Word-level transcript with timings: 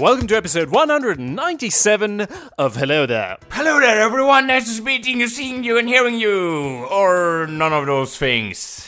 welcome 0.00 0.28
to 0.28 0.36
episode 0.36 0.70
197 0.70 2.26
of 2.56 2.76
Hello 2.76 3.04
There. 3.04 3.36
Hello 3.50 3.80
there, 3.80 4.00
everyone. 4.00 4.46
Nice 4.46 4.76
to 4.76 4.82
meeting 4.82 5.18
you, 5.20 5.28
seeing 5.28 5.64
you, 5.64 5.76
and 5.76 5.88
hearing 5.88 6.20
you. 6.20 6.86
Or 6.86 7.48
none 7.48 7.72
of 7.72 7.86
those 7.86 8.16
things. 8.16 8.87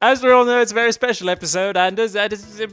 As 0.00 0.22
we 0.22 0.30
all 0.30 0.44
know, 0.44 0.60
it's 0.60 0.70
a 0.70 0.74
very 0.74 0.92
special 0.92 1.28
episode, 1.28 1.76
and 1.76 1.98
as 1.98 2.12
that 2.12 2.32
is, 2.32 2.60
uh, 2.60 2.66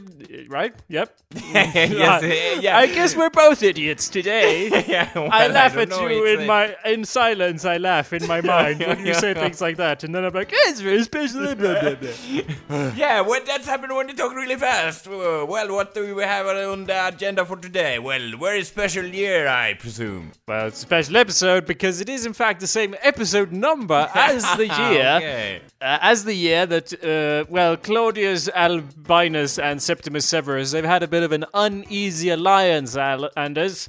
right? 0.48 0.72
Yep. 0.88 1.16
yes, 1.34 2.22
uh, 2.22 2.60
yeah. 2.60 2.78
I 2.78 2.86
guess 2.86 3.16
we're 3.16 3.30
both 3.30 3.62
idiots 3.62 4.08
today. 4.08 4.68
yeah, 4.88 5.10
well, 5.14 5.28
I 5.32 5.48
laugh 5.48 5.74
don't 5.74 5.82
at 5.82 5.88
know, 5.88 6.06
you 6.06 6.24
in 6.26 6.42
uh, 6.42 6.46
my 6.46 6.76
in 6.84 7.04
silence. 7.04 7.64
I 7.64 7.78
laugh 7.78 8.12
in 8.12 8.26
my 8.28 8.40
mind 8.56 8.80
when 8.80 9.04
you 9.04 9.14
say 9.14 9.34
things 9.34 9.60
like 9.60 9.78
that, 9.78 10.04
and 10.04 10.14
then 10.14 10.24
I'm 10.24 10.32
like, 10.32 10.50
"It's 10.52 10.80
very 10.80 11.02
special." 11.02 11.54
Blah, 11.56 11.80
blah, 11.80 11.94
blah. 11.94 12.92
Yeah, 12.94 13.22
well, 13.22 13.40
that's 13.44 13.66
happened 13.66 13.94
when 13.94 14.08
you 14.08 14.14
talk 14.14 14.32
really 14.34 14.56
fast. 14.56 15.08
Well, 15.08 15.46
what 15.46 15.92
do 15.92 16.14
we 16.14 16.22
have 16.22 16.46
on 16.46 16.84
the 16.84 17.08
agenda 17.08 17.44
for 17.44 17.56
today? 17.56 17.98
Well, 17.98 18.38
very 18.38 18.62
special 18.62 19.04
year, 19.06 19.48
I 19.48 19.74
presume. 19.74 20.32
well, 20.46 20.68
it's 20.68 20.78
a 20.78 20.82
special 20.82 21.16
episode 21.16 21.66
because 21.66 22.00
it 22.00 22.08
is, 22.08 22.26
in 22.26 22.32
fact, 22.32 22.60
the 22.60 22.68
same 22.68 22.94
episode 23.02 23.50
number 23.50 24.08
as 24.14 24.42
the 24.56 24.66
year. 24.66 25.16
Okay. 25.16 25.62
Uh, 25.80 25.98
as 26.02 26.24
the 26.24 26.34
year 26.34 26.59
that, 26.66 26.92
uh, 27.04 27.44
well, 27.50 27.76
Claudius 27.76 28.48
Albinus 28.54 29.58
and 29.58 29.82
Septimus 29.82 30.26
Severus, 30.26 30.72
they've 30.72 30.84
had 30.84 31.02
a 31.02 31.08
bit 31.08 31.22
of 31.22 31.32
an 31.32 31.44
uneasy 31.54 32.30
alliance, 32.30 32.96
Al- 32.96 33.30
Anders. 33.36 33.88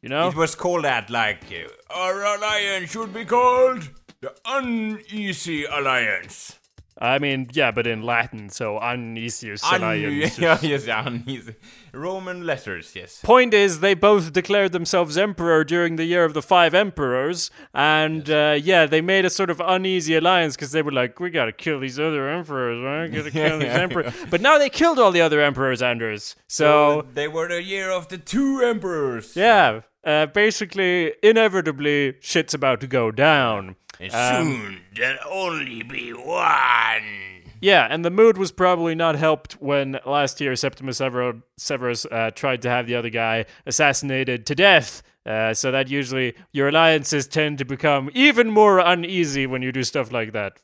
You 0.00 0.08
know? 0.08 0.28
It 0.28 0.36
was 0.36 0.54
called 0.54 0.84
that, 0.84 1.10
like, 1.10 1.42
uh, 1.52 1.68
our 1.92 2.24
alliance 2.36 2.90
should 2.90 3.12
be 3.12 3.24
called 3.24 3.88
the 4.20 4.32
Uneasy 4.46 5.64
Alliance. 5.64 6.57
I 7.00 7.20
mean, 7.20 7.48
yeah, 7.52 7.70
but 7.70 7.86
in 7.86 8.02
Latin, 8.02 8.48
so 8.48 8.78
uneasy 8.80 9.52
Un- 9.52 9.58
alliance. 9.82 10.36
yeah, 10.38 10.58
yes, 10.60 10.86
uneasy. 10.88 11.54
Roman 11.92 12.44
letters, 12.44 12.92
yes. 12.94 13.20
Point 13.22 13.54
is, 13.54 13.78
they 13.80 13.94
both 13.94 14.32
declared 14.32 14.72
themselves 14.72 15.16
emperor 15.16 15.62
during 15.62 15.94
the 15.94 16.04
year 16.04 16.24
of 16.24 16.34
the 16.34 16.42
five 16.42 16.74
emperors, 16.74 17.50
and 17.72 18.28
uh, 18.28 18.58
yeah, 18.60 18.84
they 18.86 19.00
made 19.00 19.24
a 19.24 19.30
sort 19.30 19.48
of 19.48 19.60
uneasy 19.64 20.16
alliance 20.16 20.56
because 20.56 20.72
they 20.72 20.82
were 20.82 20.90
like, 20.92 21.20
"We 21.20 21.30
gotta 21.30 21.52
kill 21.52 21.78
these 21.80 22.00
other 22.00 22.28
emperors, 22.28 22.82
right? 22.82 23.06
Gotta 23.16 23.30
kill 23.40 23.58
these 23.60 23.68
Yeah. 23.68 23.80
emperors." 23.80 24.12
But 24.28 24.40
now 24.40 24.58
they 24.58 24.68
killed 24.68 24.98
all 24.98 25.12
the 25.12 25.20
other 25.20 25.40
emperors, 25.40 25.80
Anders. 25.80 26.34
So 26.48 27.06
they 27.14 27.28
were 27.28 27.46
the 27.48 27.62
year 27.62 27.90
of 27.90 28.08
the 28.08 28.18
two 28.18 28.60
emperors. 28.62 29.36
yeah, 29.36 29.82
uh, 30.04 30.26
basically, 30.26 31.12
inevitably, 31.22 32.14
shit's 32.20 32.54
about 32.54 32.80
to 32.80 32.86
go 32.88 33.10
down. 33.12 33.76
And 34.00 34.14
Um, 34.14 34.46
soon 34.46 34.80
there'll 34.94 35.18
only 35.28 35.82
be 35.82 36.12
one. 36.12 37.42
Yeah, 37.60 37.88
and 37.90 38.04
the 38.04 38.10
mood 38.10 38.38
was 38.38 38.52
probably 38.52 38.94
not 38.94 39.16
helped 39.16 39.54
when 39.54 39.98
last 40.06 40.40
year 40.40 40.54
Septimus 40.54 40.98
Sever- 40.98 41.42
Severus 41.56 42.06
uh, 42.06 42.30
tried 42.30 42.62
to 42.62 42.70
have 42.70 42.86
the 42.86 42.94
other 42.94 43.10
guy 43.10 43.46
assassinated 43.66 44.46
to 44.46 44.54
death. 44.54 45.02
Uh, 45.26 45.52
so 45.52 45.70
that 45.70 45.90
usually 45.90 46.34
your 46.52 46.68
alliances 46.68 47.26
tend 47.26 47.58
to 47.58 47.64
become 47.64 48.10
even 48.14 48.48
more 48.48 48.78
uneasy 48.78 49.46
when 49.46 49.60
you 49.60 49.72
do 49.72 49.82
stuff 49.82 50.10
like 50.10 50.32
that. 50.32 50.54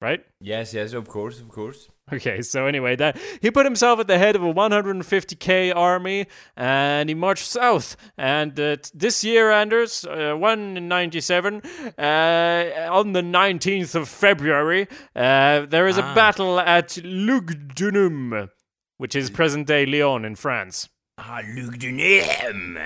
Right? 0.00 0.24
Yes, 0.40 0.74
yes, 0.74 0.92
of 0.92 1.08
course, 1.08 1.40
of 1.40 1.48
course. 1.48 1.88
Okay, 2.12 2.40
so 2.40 2.64
anyway, 2.66 2.96
that 2.96 3.18
he 3.42 3.50
put 3.50 3.66
himself 3.66 4.00
at 4.00 4.06
the 4.06 4.16
head 4.18 4.34
of 4.34 4.42
a 4.42 4.52
150k 4.52 5.74
army, 5.76 6.26
and 6.56 7.08
he 7.10 7.14
marched 7.14 7.44
south. 7.46 7.96
And 8.16 8.58
uh, 8.58 8.76
t- 8.76 8.90
this 8.94 9.22
year, 9.24 9.50
Anders, 9.50 10.04
uh, 10.06 10.34
197, 10.34 11.62
uh, 11.98 12.88
on 12.90 13.12
the 13.12 13.20
19th 13.20 13.94
of 13.94 14.08
February, 14.08 14.88
uh, 15.14 15.66
there 15.66 15.86
is 15.86 15.98
a 15.98 16.02
Ah. 16.04 16.14
battle 16.14 16.58
at 16.60 16.88
Lugdunum, 17.04 18.48
which 18.96 19.14
is 19.14 19.28
present-day 19.30 19.84
Lyon 19.86 20.24
in 20.24 20.34
France. 20.34 20.88
Ah, 21.18 21.40
Lugdunum. 21.44 22.78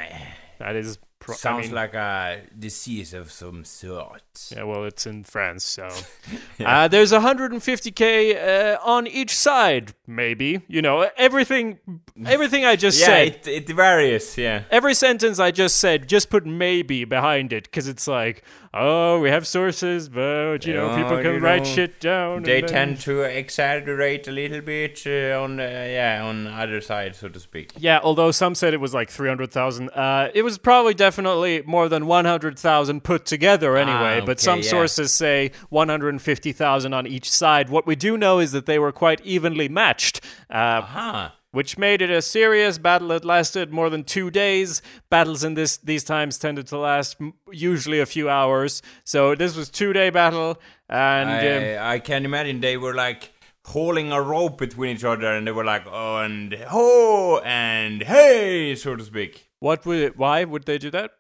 That 0.58 0.76
is 0.76 0.98
pro- 1.22 1.34
I 1.34 1.38
Sounds 1.38 1.66
mean- 1.66 1.74
like 1.74 1.94
a 1.94 2.40
disease 2.58 3.14
of 3.14 3.30
some 3.30 3.64
sort. 3.64 4.22
Yeah, 4.54 4.64
well, 4.64 4.84
it's 4.84 5.06
in 5.06 5.24
France, 5.24 5.64
so. 5.64 5.88
uh, 6.64 6.88
there's 6.88 7.12
150k 7.12 8.74
uh, 8.74 8.78
on 8.82 9.06
each 9.06 9.36
side, 9.36 9.94
maybe. 10.06 10.62
You 10.68 10.82
know, 10.82 11.08
everything, 11.16 11.78
everything 12.26 12.64
I 12.64 12.76
just 12.76 12.98
Yeah, 13.00 13.06
said. 13.06 13.28
it, 13.46 13.68
it 13.70 13.76
varies, 13.76 14.36
yeah. 14.38 14.62
Every 14.70 14.94
sentence 14.94 15.38
I 15.38 15.50
just 15.50 15.76
said, 15.76 16.08
just 16.08 16.30
put 16.30 16.46
maybe 16.46 17.04
behind 17.04 17.52
it, 17.52 17.64
because 17.64 17.88
it's 17.88 18.08
like, 18.08 18.42
oh, 18.74 19.20
we 19.20 19.28
have 19.28 19.46
sources, 19.46 20.08
but 20.08 20.64
you 20.66 20.72
know, 20.74 20.88
Yeah, 20.88 21.02
people 21.02 21.22
can 21.22 21.42
write 21.42 21.64
know, 21.64 21.68
shit 21.74 22.00
down. 22.00 22.38
and 22.38 22.46
They 22.46 22.60
then- 22.62 22.70
tend 22.70 23.00
to 23.00 23.20
exaggerate 23.22 24.26
a 24.28 24.32
little 24.32 24.62
bit 24.62 25.02
uh, 25.06 25.40
on, 25.42 25.60
uh, 25.60 25.62
yeah, 25.64 26.22
on 26.24 26.46
other 26.46 26.80
side, 26.80 27.14
so 27.14 27.28
to 27.28 27.38
speak. 27.38 27.72
Yeah, 27.78 28.00
although 28.02 28.30
some 28.30 28.54
said 28.54 28.72
it 28.74 28.80
was 28.80 28.94
like 28.94 29.10
300,000. 29.10 29.90
Uh, 29.90 30.28
it 30.34 30.42
was 30.42 30.56
probably 30.58 30.94
definitely 30.94 31.11
more 31.18 31.88
than 31.88 32.06
100,000 32.06 33.02
put 33.04 33.24
together 33.26 33.76
anyway, 33.76 34.20
Ah, 34.22 34.24
but 34.26 34.40
some 34.40 34.60
yeah. 34.60 34.68
sources 34.70 35.12
say 35.12 35.50
150,000 35.70 36.92
on 36.94 37.06
each 37.06 37.30
side. 37.30 37.68
What 37.70 37.86
we 37.86 37.96
do 37.96 38.16
know 38.16 38.38
is 38.38 38.52
that 38.52 38.66
they 38.66 38.78
were 38.78 38.92
quite 38.92 39.20
evenly 39.24 39.68
matched. 39.68 40.20
Uh, 40.50 40.82
Huh. 40.82 41.30
which 41.50 41.76
made 41.76 42.00
it 42.00 42.08
a 42.08 42.22
serious 42.22 42.78
battle 42.78 43.08
that 43.08 43.26
lasted 43.26 43.70
more 43.70 43.90
than 43.90 44.02
two 44.04 44.30
days. 44.30 44.80
Battles 45.10 45.44
in 45.44 45.52
this 45.54 45.76
these 45.76 46.02
times 46.02 46.38
tended 46.38 46.66
to 46.68 46.78
last 46.78 47.18
usually 47.50 48.00
a 48.00 48.06
few 48.06 48.30
hours. 48.30 48.80
So 49.04 49.34
this 49.34 49.54
was 49.54 49.68
two 49.68 49.92
day 49.92 50.08
battle, 50.08 50.58
and 50.88 51.28
um, 51.28 51.84
I, 51.84 51.94
I 51.94 51.98
can 51.98 52.24
imagine 52.24 52.60
they 52.60 52.78
were 52.78 52.94
like 52.94 53.32
hauling 53.66 54.10
a 54.12 54.20
rope 54.22 54.56
between 54.58 54.96
each 54.96 55.04
other 55.04 55.26
and 55.36 55.46
they 55.46 55.52
were 55.52 55.64
like, 55.64 55.84
oh, 55.86 56.16
and 56.18 56.54
ho, 56.54 57.40
and 57.44 58.02
hey, 58.02 58.74
so 58.74 58.96
to 58.96 59.04
speak. 59.04 59.48
What 59.62 59.86
would 59.86 60.18
why 60.18 60.44
would 60.44 60.64
they 60.64 60.78
do 60.78 60.90
that? 60.90 61.12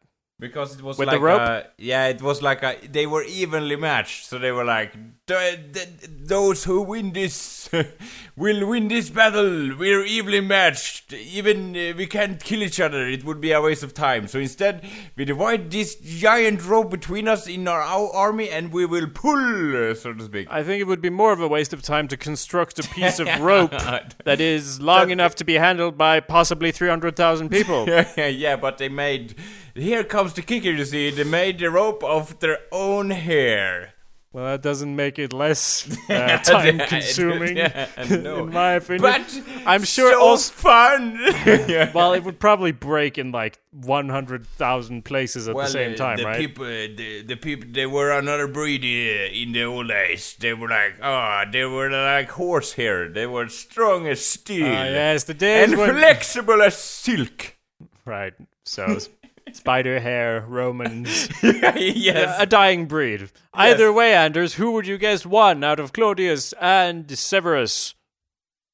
Because 0.42 0.74
it 0.76 0.82
was 0.82 0.98
With 0.98 1.08
the 1.08 1.12
like 1.18 1.22
rope? 1.22 1.40
a- 1.40 1.66
yeah, 1.78 2.08
it 2.08 2.20
was 2.20 2.42
like 2.42 2.64
a, 2.64 2.76
they 2.90 3.06
were 3.06 3.22
evenly 3.22 3.76
matched. 3.76 4.26
So 4.28 4.38
they 4.44 4.50
were 4.50 4.64
like, 4.64 4.92
"Th- 5.28 5.58
th- 5.74 5.88
those 6.34 6.64
who 6.64 6.82
win 6.82 7.12
this 7.12 7.70
will 8.36 8.66
win 8.66 8.88
this 8.88 9.08
battle. 9.08 9.76
We're 9.78 10.04
evenly 10.04 10.40
matched. 10.40 11.12
Even 11.12 11.76
uh, 11.76 11.94
we 11.96 12.06
can't 12.06 12.42
kill 12.42 12.62
each 12.62 12.80
other. 12.80 13.06
It 13.06 13.22
would 13.24 13.40
be 13.40 13.52
a 13.52 13.60
waste 13.60 13.84
of 13.84 13.94
time. 13.94 14.26
So 14.26 14.40
instead, 14.40 14.84
we 15.16 15.24
divide 15.24 15.70
this 15.70 15.94
giant 15.94 16.66
rope 16.66 16.90
between 16.90 17.28
us 17.28 17.46
in 17.46 17.68
our, 17.68 17.80
our 17.80 18.10
army, 18.12 18.50
and 18.50 18.72
we 18.72 18.84
will 18.84 19.06
pull, 19.08 19.90
uh, 19.90 19.94
so 19.94 20.12
to 20.12 20.24
speak. 20.24 20.48
I 20.50 20.64
think 20.64 20.80
it 20.80 20.88
would 20.90 21.00
be 21.00 21.10
more 21.22 21.32
of 21.32 21.40
a 21.40 21.48
waste 21.48 21.72
of 21.72 21.82
time 21.82 22.08
to 22.08 22.16
construct 22.16 22.78
a 22.80 22.82
piece 22.88 23.20
of 23.20 23.28
rope 23.40 23.70
that 24.24 24.40
is 24.40 24.80
long 24.80 25.10
enough 25.10 25.36
to 25.36 25.44
be 25.44 25.54
handled 25.54 25.96
by 25.96 26.18
possibly 26.18 26.72
300,000 26.72 27.48
people. 27.48 27.86
yeah, 27.88 28.26
yeah, 28.26 28.56
but 28.56 28.78
they 28.78 28.88
made. 28.88 29.36
Here 29.74 30.04
comes 30.04 30.34
the 30.34 30.42
kicker. 30.42 30.70
You 30.70 30.84
see, 30.84 31.10
they 31.10 31.24
made 31.24 31.58
the 31.58 31.70
rope 31.70 32.02
of 32.04 32.38
their 32.40 32.58
own 32.70 33.10
hair. 33.10 33.94
Well, 34.34 34.46
that 34.46 34.62
doesn't 34.62 34.96
make 34.96 35.18
it 35.18 35.34
less 35.34 35.86
uh, 36.08 36.38
time 36.38 36.78
consuming, 36.78 37.58
Yeah, 37.58 37.86
no. 38.10 38.44
in 38.44 38.50
my 38.52 38.72
opinion. 38.72 39.02
But 39.02 39.42
I'm 39.66 39.84
sure 39.84 40.12
so 40.12 40.22
also. 40.22 40.52
fun. 40.54 41.18
yeah. 41.68 41.92
Well, 41.92 42.14
it 42.14 42.24
would 42.24 42.40
probably 42.40 42.72
break 42.72 43.18
in 43.18 43.30
like 43.30 43.58
100,000 43.72 45.04
places 45.04 45.48
at 45.48 45.54
the 45.54 45.66
same 45.66 45.92
uh, 45.92 45.96
time, 45.96 46.16
the 46.16 46.24
right? 46.24 46.38
people, 46.38 46.64
the, 46.64 47.22
the 47.26 47.36
people, 47.36 47.68
they 47.72 47.84
were 47.84 48.10
another 48.10 48.46
breed 48.46 48.82
uh, 48.82 49.32
in 49.34 49.52
the 49.52 49.64
old 49.64 49.88
days. 49.88 50.34
They 50.40 50.54
were 50.54 50.68
like, 50.68 50.94
ah, 51.02 51.44
they 51.50 51.64
were 51.66 51.90
like 51.90 52.30
horsehair. 52.30 53.10
They 53.10 53.26
were 53.26 53.48
strong 53.50 54.06
as 54.08 54.24
steel 54.24 54.66
Ah, 54.66 54.84
yes, 54.84 55.24
the 55.24 55.34
days 55.34 55.70
and 55.72 55.78
when 55.78 55.90
flexible 55.94 56.62
as 56.62 56.76
silk. 56.78 57.54
right. 58.06 58.32
So 58.64 58.96
spider 59.52 60.00
hair 60.00 60.44
Romans, 60.48 61.28
yes. 61.42 62.36
a 62.40 62.46
dying 62.46 62.86
breed. 62.86 63.30
Either 63.54 63.92
way, 63.92 64.14
Anders, 64.14 64.54
who 64.54 64.72
would 64.72 64.86
you 64.86 64.98
guess 64.98 65.26
won 65.26 65.62
out 65.64 65.80
of 65.80 65.92
Claudius 65.92 66.52
and 66.60 67.10
Severus? 67.18 67.94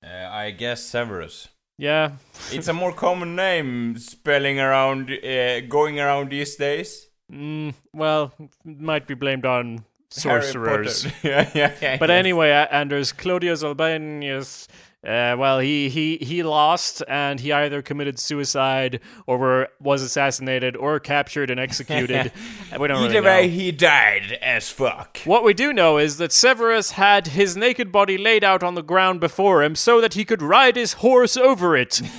Uh, 0.04 0.28
I 0.30 0.50
guess 0.52 0.82
Severus. 0.84 1.48
Yeah, 1.80 2.12
It's 2.50 2.66
a 2.66 2.72
more 2.72 2.92
common 2.92 3.36
name 3.36 3.96
spelling 3.98 4.58
around, 4.58 5.10
uh, 5.12 5.60
going 5.60 6.00
around 6.00 6.30
these 6.30 6.56
days. 6.56 7.08
mm, 7.32 7.72
well, 7.92 8.32
might 8.64 9.06
be 9.06 9.14
blamed 9.14 9.46
on 9.46 9.84
sorcerers. 10.10 11.04
Potter. 11.04 11.16
yeah, 11.28 11.50
yeah, 11.54 11.72
yeah. 11.80 11.96
But 11.98 12.08
yes. 12.08 12.18
anyway, 12.18 12.50
uh, 12.50 12.66
Anders 12.72 13.12
Claudius 13.12 13.62
Albinus, 13.62 14.66
uh, 15.06 15.36
well, 15.38 15.60
he, 15.60 15.88
he 15.88 16.16
he 16.16 16.42
lost, 16.42 17.02
and 17.08 17.38
he 17.40 17.52
either 17.52 17.82
committed 17.82 18.18
suicide 18.18 18.98
or 19.26 19.38
were, 19.38 19.68
was 19.80 20.02
assassinated 20.02 20.76
or 20.76 20.98
captured 21.00 21.50
and 21.50 21.60
executed. 21.60 22.32
We 22.78 22.86
don't 22.86 22.98
Either 23.04 23.14
really 23.22 23.26
way, 23.26 23.48
he 23.48 23.72
died 23.72 24.38
as 24.42 24.68
fuck. 24.70 25.18
What 25.24 25.42
we 25.42 25.54
do 25.54 25.72
know 25.72 25.96
is 25.96 26.18
that 26.18 26.32
Severus 26.32 26.92
had 26.92 27.28
his 27.28 27.56
naked 27.56 27.90
body 27.90 28.18
laid 28.18 28.44
out 28.44 28.62
on 28.62 28.74
the 28.74 28.82
ground 28.82 29.20
before 29.20 29.62
him 29.62 29.74
so 29.74 30.00
that 30.02 30.12
he 30.14 30.24
could 30.24 30.42
ride 30.42 30.76
his 30.76 30.92
horse 30.94 31.36
over 31.36 31.74
it 31.76 32.00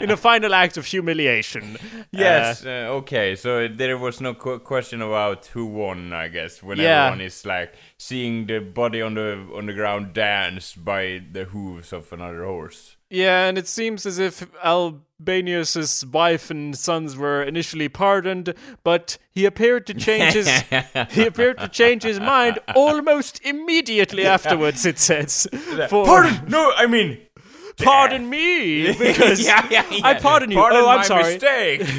in 0.00 0.10
a 0.10 0.16
final 0.16 0.52
act 0.54 0.76
of 0.76 0.84
humiliation. 0.86 1.76
Yes. 2.10 2.64
Uh, 2.64 2.68
Uh, 2.68 2.98
okay. 3.00 3.36
So 3.36 3.68
there 3.68 3.96
was 3.96 4.20
no 4.20 4.34
qu- 4.34 4.58
question 4.58 5.00
about 5.00 5.46
who 5.46 5.64
won. 5.66 6.12
I 6.12 6.28
guess 6.28 6.62
when 6.62 6.78
Yeah. 6.78 7.06
everyone 7.06 7.22
is 7.26 7.46
like 7.46 7.72
seeing 7.98 8.46
the 8.46 8.58
body 8.60 9.00
on 9.02 9.14
the 9.14 9.46
on 9.54 9.66
the 9.66 9.72
ground 9.72 10.12
dance 10.12 10.74
by 10.74 11.22
the 11.32 11.44
hooves 11.44 11.92
of 11.92 12.12
another 12.12 12.44
horse. 12.44 12.96
Yeah, 13.08 13.46
and 13.46 13.56
it 13.56 13.68
seems 13.68 14.04
as 14.04 14.18
if 14.18 14.44
Albinus's 14.64 16.04
wife 16.06 16.50
and 16.50 16.76
sons 16.76 17.16
were 17.16 17.42
initially 17.42 17.88
pardoned, 17.88 18.52
but 18.82 19.16
he 19.30 19.44
appeared 19.44 19.86
to 19.86 19.94
change 19.94 20.34
his 20.34 20.48
he 21.10 21.24
appeared 21.24 21.58
to 21.58 21.68
change 21.68 22.02
his 22.02 22.18
mind 22.18 22.58
almost 22.74 23.40
immediately 23.44 24.26
afterwards. 24.26 24.84
It 24.84 24.98
says, 24.98 25.46
For- 25.88 26.04
Pardon? 26.04 26.48
No, 26.48 26.72
I 26.76 26.86
mean. 26.86 27.18
Pardon 27.78 28.28
me, 28.28 28.92
because 28.98 29.44
yeah, 29.44 29.66
yeah, 29.70 29.84
yeah. 29.90 30.06
I 30.06 30.14
pardon 30.14 30.50
you. 30.50 30.56
Pardon 30.56 30.80
oh, 30.82 30.88
I'm 30.88 30.98
my 30.98 31.02
sorry. 31.04 31.34
mistake. 31.34 31.80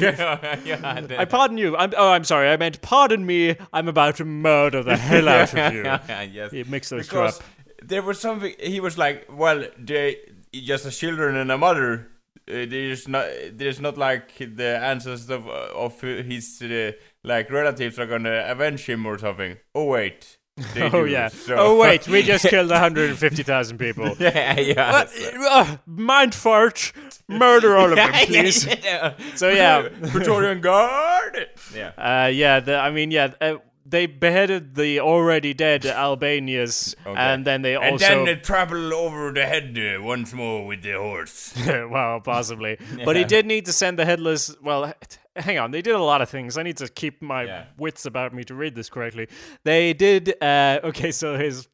yeah, 0.64 1.06
I 1.18 1.24
pardon 1.24 1.58
you. 1.58 1.76
I'm, 1.76 1.92
oh, 1.96 2.10
I'm 2.10 2.24
sorry. 2.24 2.48
I 2.50 2.56
meant 2.56 2.80
pardon 2.82 3.24
me. 3.24 3.56
I'm 3.72 3.88
about 3.88 4.16
to 4.16 4.24
murder 4.24 4.82
the 4.82 4.96
hell 4.96 5.28
out 5.28 5.54
of 5.54 5.72
you. 5.74 5.82
yes. 5.84 6.52
He 6.52 6.64
mixed 6.64 6.90
those 6.90 7.08
two 7.08 7.20
up. 7.20 7.34
there 7.82 8.02
was 8.02 8.20
something 8.20 8.54
he 8.58 8.80
was 8.80 8.98
like 8.98 9.26
well 9.32 9.64
they 9.78 10.16
just 10.52 10.84
a 10.84 10.90
children 10.90 11.36
and 11.36 11.52
a 11.52 11.58
mother 11.58 12.08
uh, 12.48 12.64
there's 12.66 13.06
not 13.06 13.26
there's 13.52 13.80
not 13.80 13.96
like 13.96 14.36
the 14.38 14.78
ancestors 14.82 15.30
of 15.30 15.46
of 15.46 16.00
his 16.00 16.60
uh, 16.62 16.92
like 17.22 17.50
relatives 17.50 17.98
are 17.98 18.06
gonna 18.06 18.44
avenge 18.46 18.86
him 18.86 19.06
or 19.06 19.18
something 19.18 19.56
oh 19.74 19.84
wait 19.84 20.37
they 20.74 20.82
Oh 20.82 21.04
do, 21.04 21.06
yeah. 21.06 21.28
so- 21.28 21.56
Oh 21.56 21.78
wait, 21.78 22.06
we 22.08 22.22
just 22.22 22.46
killed 22.48 22.70
150,000 22.70 23.78
people. 23.78 24.14
yeah 24.20 24.58
yeah 24.58 25.04
Uh, 25.04 25.48
uh, 25.50 25.76
mind 25.86 26.34
fart. 26.34 26.92
Murder 27.28 27.76
all 27.76 27.90
of 27.90 27.96
them, 27.96 28.12
please. 28.26 28.66
yeah. 28.84 29.14
So 29.34 29.48
yeah, 29.50 29.88
Praetorian 30.10 30.60
Guard 30.60 31.48
yeah 31.74 31.92
uh, 31.98 32.28
yeah. 32.28 32.60
The, 32.60 32.76
I 32.76 32.90
mean, 32.90 33.10
yeah. 33.10 33.32
Uh, 33.40 33.56
they 33.90 34.04
beheaded 34.04 34.74
the 34.74 35.00
already 35.00 35.54
dead 35.54 35.86
Albinus, 35.86 36.94
Okay. 37.06 37.18
and 37.18 37.46
then 37.46 37.62
they 37.62 37.74
also 37.74 37.88
and 37.88 38.00
then 38.00 38.24
they 38.26 38.36
travel 38.36 38.92
over 38.92 39.32
the 39.32 39.46
head 39.46 39.78
uh, 39.78 40.02
once 40.02 40.34
more 40.34 40.66
with 40.66 40.82
the 40.82 40.92
horse 40.92 41.54
well, 41.66 42.20
possibly. 42.20 42.76
But 43.04 43.16
he 43.16 43.24
did 43.24 43.46
need 43.46 43.64
to 43.64 43.72
send 43.72 43.98
the 43.98 44.04
headless. 44.04 44.54
Well, 44.62 44.92
hang 45.38 45.58
on. 45.58 45.70
They 45.70 45.82
did 45.82 45.94
a 45.94 46.02
lot 46.02 46.20
of 46.22 46.28
things. 46.28 46.58
I 46.58 46.62
need 46.62 46.76
to 46.78 46.88
keep 46.88 47.22
my 47.22 47.44
Yeah. 47.44 47.64
wits 47.78 48.06
about 48.06 48.34
me 48.34 48.44
to 48.44 48.54
read 48.54 48.74
this 48.74 48.88
correctly. 48.90 49.28
They 49.64 49.92
did. 49.92 50.34
Uh, 50.42 50.80
okay, 50.84 51.10
so 51.12 51.36
his 51.38 51.68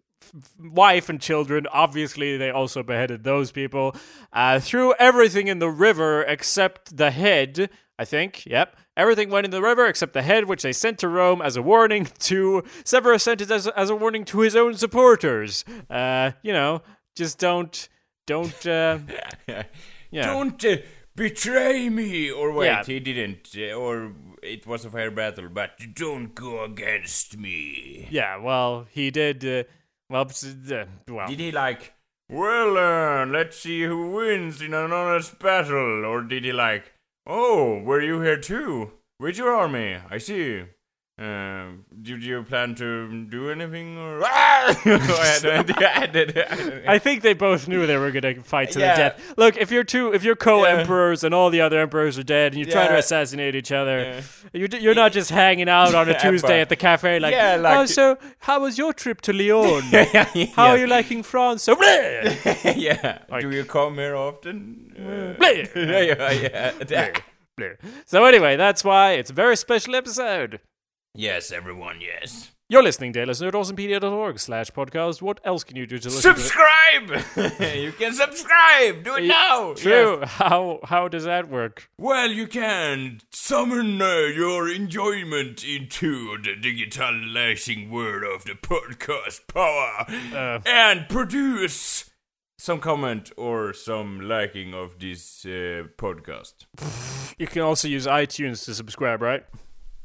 wife 0.60 1.08
and 1.08 1.20
children. 1.20 1.66
Obviously, 1.72 2.36
they 2.36 2.50
also 2.50 2.82
beheaded 2.82 3.24
those 3.24 3.52
people. 3.52 3.94
Uh, 4.32 4.58
threw 4.60 4.94
everything 4.98 5.48
in 5.48 5.58
the 5.58 5.70
river 5.70 6.22
except 6.22 6.96
the 6.96 7.10
head. 7.10 7.70
I 7.96 8.04
think. 8.04 8.44
Yep. 8.46 8.76
Everything 8.96 9.30
went 9.30 9.44
in 9.44 9.52
the 9.52 9.62
river 9.62 9.86
except 9.86 10.14
the 10.14 10.22
head, 10.22 10.46
which 10.46 10.62
they 10.62 10.72
sent 10.72 10.98
to 10.98 11.08
Rome 11.08 11.40
as 11.40 11.56
a 11.56 11.62
warning 11.62 12.08
to. 12.20 12.64
Severus 12.84 13.22
sent 13.22 13.40
it 13.40 13.50
as, 13.52 13.68
as 13.68 13.88
a 13.88 13.94
warning 13.94 14.24
to 14.26 14.40
his 14.40 14.56
own 14.56 14.74
supporters. 14.74 15.64
Uh, 15.88 16.32
you 16.42 16.52
know, 16.52 16.82
just 17.14 17.38
don't, 17.38 17.88
don't. 18.26 18.66
Uh, 18.66 18.98
yeah. 20.10 20.26
Don't 20.26 20.64
uh, 20.64 20.76
betray 21.16 21.88
me! 21.88 22.30
Or 22.30 22.52
wait, 22.52 22.66
Yeah. 22.66 22.84
he 22.84 23.00
didn't. 23.00 23.50
Uh, 23.56 23.72
or 23.74 24.12
it 24.42 24.66
was 24.66 24.84
a 24.84 24.90
fair 24.90 25.10
battle, 25.10 25.48
but 25.48 25.78
don't 25.94 26.34
go 26.34 26.64
against 26.64 27.36
me. 27.38 28.08
Yeah, 28.10 28.36
well, 28.38 28.86
he 28.90 29.10
did. 29.10 29.44
Uh, 29.44 29.64
well, 30.10 30.26
uh, 30.30 30.84
well, 31.08 31.26
Did 31.28 31.40
he 31.40 31.50
like, 31.52 31.94
well, 32.28 32.76
uh, 32.76 33.26
let's 33.26 33.58
see 33.58 33.82
who 33.82 34.10
wins 34.12 34.60
in 34.60 34.74
an 34.74 34.92
honest 34.92 35.38
battle? 35.38 36.04
Or 36.04 36.22
did 36.22 36.44
he 36.44 36.52
like, 36.52 36.92
oh, 37.26 37.80
were 37.80 38.02
you 38.02 38.20
here 38.20 38.38
too? 38.38 38.92
With 39.18 39.38
your 39.38 39.50
army, 39.54 39.96
I 40.10 40.18
see. 40.18 40.64
Um, 41.16 41.84
did 42.02 42.24
you 42.24 42.42
plan 42.42 42.74
to 42.74 43.24
do 43.26 43.48
anything? 43.48 43.96
Or 43.96 44.20
I 44.24 44.74
had 44.74 44.84
no. 44.84 45.74
I 45.86 46.06
did- 46.06 46.36
I 46.36 46.56
did- 46.56 46.86
I 46.88 46.98
think 46.98 47.22
they 47.22 47.34
both 47.34 47.68
knew 47.68 47.86
they 47.86 47.96
were 47.96 48.10
gonna 48.10 48.42
fight 48.42 48.72
to 48.72 48.80
Yeah. 48.80 48.94
the 48.94 48.98
death. 49.02 49.34
Look, 49.36 49.56
if 49.56 49.70
you're 49.70 49.84
two, 49.84 50.12
if 50.12 50.24
you're 50.24 50.34
co-emperors 50.34 51.22
and 51.22 51.32
all 51.32 51.50
the 51.50 51.60
other 51.60 51.78
emperors 51.78 52.18
are 52.18 52.24
dead, 52.24 52.54
and 52.54 52.58
you 52.58 52.64
try 52.68 52.88
to 52.88 52.96
assassinate 52.96 53.54
each 53.54 53.70
other, 53.70 53.98
Yeah. 54.00 54.20
you 54.60 54.66
d- 54.66 54.78
you're 54.78 54.96
not 54.96 55.12
just 55.12 55.30
hanging 55.30 55.68
out 55.68 55.94
on 55.94 56.08
a 56.08 56.18
Tuesday 56.26 56.60
at 56.60 56.68
the 56.68 56.74
cafe 56.74 57.20
like, 57.20 57.32
Yeah, 57.32 57.56
like- 57.56 57.76
oh, 57.78 57.86
so 57.86 58.18
how 58.40 58.58
was 58.62 58.76
your 58.76 58.92
trip 58.92 59.20
to 59.20 59.32
Lyon? 59.32 59.84
yeah, 59.92 60.24
How 60.56 60.70
are 60.70 60.78
you 60.78 60.88
liking 60.88 61.22
France? 61.22 61.62
So, 61.62 61.80
yeah. 61.80 63.18
Like- 63.30 63.42
Do 63.42 63.52
you 63.52 63.64
come 63.64 63.94
here 63.98 64.16
often? 64.16 64.94
Uh, 64.98 65.44
yeah, 65.46 66.72
yeah. 66.82 67.10
So 68.06 68.24
anyway, 68.24 68.56
that's 68.56 68.82
why 68.82 69.12
it's 69.12 69.30
a 69.30 69.34
very 69.34 69.56
special 69.56 69.94
episode. 69.94 70.58
Yes, 71.14 71.52
everyone, 71.52 72.00
yes. 72.00 72.50
You're 72.70 72.82
listening 72.82 73.12
to 73.12 73.20
awesomepedia.org 73.26 74.38
slash 74.38 74.70
podcast. 74.70 75.20
What 75.20 75.38
else 75.44 75.64
can 75.64 75.76
you 75.76 75.86
do 75.86 75.98
to 75.98 76.08
listen 76.08 76.34
to 76.34 76.40
Subscribe! 76.40 77.60
you 77.76 77.92
can 77.92 78.14
subscribe! 78.14 79.04
Do 79.04 79.16
it 79.16 79.24
now! 79.24 79.74
True. 79.74 80.20
Yes. 80.20 80.30
How 80.30 80.80
how 80.84 81.06
does 81.08 81.24
that 81.24 81.50
work? 81.50 81.90
Well, 81.98 82.30
you 82.30 82.46
can 82.46 83.20
summon 83.32 84.00
uh, 84.00 84.06
your 84.34 84.70
enjoyment 84.70 85.62
into 85.62 86.38
the 86.42 86.56
digitalizing 86.56 87.90
world 87.90 88.24
of 88.34 88.44
the 88.46 88.54
podcast 88.54 89.42
power 89.52 90.06
Uh. 90.34 90.60
and 90.64 91.06
produce 91.10 92.10
some 92.58 92.80
comment 92.80 93.30
or 93.36 93.74
some 93.74 94.22
liking 94.26 94.72
of 94.72 94.98
this 94.98 95.44
uh, 95.44 95.84
podcast. 95.98 96.64
You 97.38 97.46
can 97.46 97.60
also 97.60 97.88
use 97.88 98.06
iTunes 98.06 98.64
to 98.64 98.74
subscribe, 98.74 99.20
right? 99.20 99.44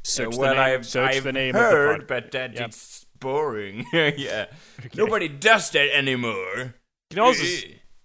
Search 0.04 0.36
Uh, 0.36 0.38
well, 0.40 0.50
the 0.56 0.56
name, 0.56 0.74
I've, 0.80 0.86
search 0.86 1.16
I've 1.16 1.24
the 1.24 1.32
name 1.34 1.54
heard, 1.56 2.02
of 2.02 2.08
the 2.08 2.14
pod. 2.14 2.24
but 2.24 2.32
that 2.32 2.54
Yep. 2.54 2.68
it's 2.70 3.06
boring. 3.20 3.86
yeah, 3.94 4.46
nobody 4.96 5.28
does 5.28 5.70
that 5.72 5.96
anymore. 5.96 6.74
You 7.12 7.16
can 7.16 7.20
also 7.20 7.44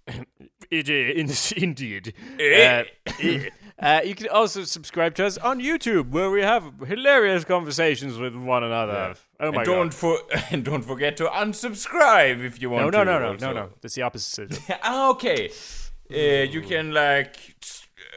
Eh, 0.07 0.13
It 0.71 0.89
is 0.89 1.51
indeed. 1.53 2.13
Eh. 2.39 2.83
Uh, 3.07 3.11
eh. 3.21 3.49
Uh, 3.77 4.01
you 4.05 4.15
can 4.15 4.27
also 4.29 4.63
subscribe 4.63 5.13
to 5.15 5.25
us 5.25 5.37
on 5.39 5.59
YouTube, 5.59 6.09
where 6.11 6.29
we 6.31 6.41
have 6.41 6.63
hilarious 6.87 7.43
conversations 7.43 8.17
with 8.17 8.33
one 8.35 8.63
another. 8.63 9.15
Oh 9.39 9.51
my 9.51 9.57
and 9.57 9.65
don't 9.65 9.93
for 9.93 10.17
and 10.51 10.63
don't 10.63 10.81
forget 10.83 11.17
to 11.17 11.25
unsubscribe 11.25 12.43
if 12.43 12.61
you 12.61 12.69
god! 12.69 12.75
want 12.75 12.91
No, 12.93 13.03
no, 13.03 13.19
to. 13.19 13.19
no, 13.19 13.19
no, 13.19 13.31
also. 13.33 13.47
no, 13.47 13.53
no. 13.53 13.69
That's 13.81 13.95
the 13.95 14.01
opposite. 14.03 14.59
Ah, 14.83 15.09
okay. 15.11 15.49
Uh, 16.11 16.43
you 16.53 16.61
can 16.61 16.93
like, 16.93 17.35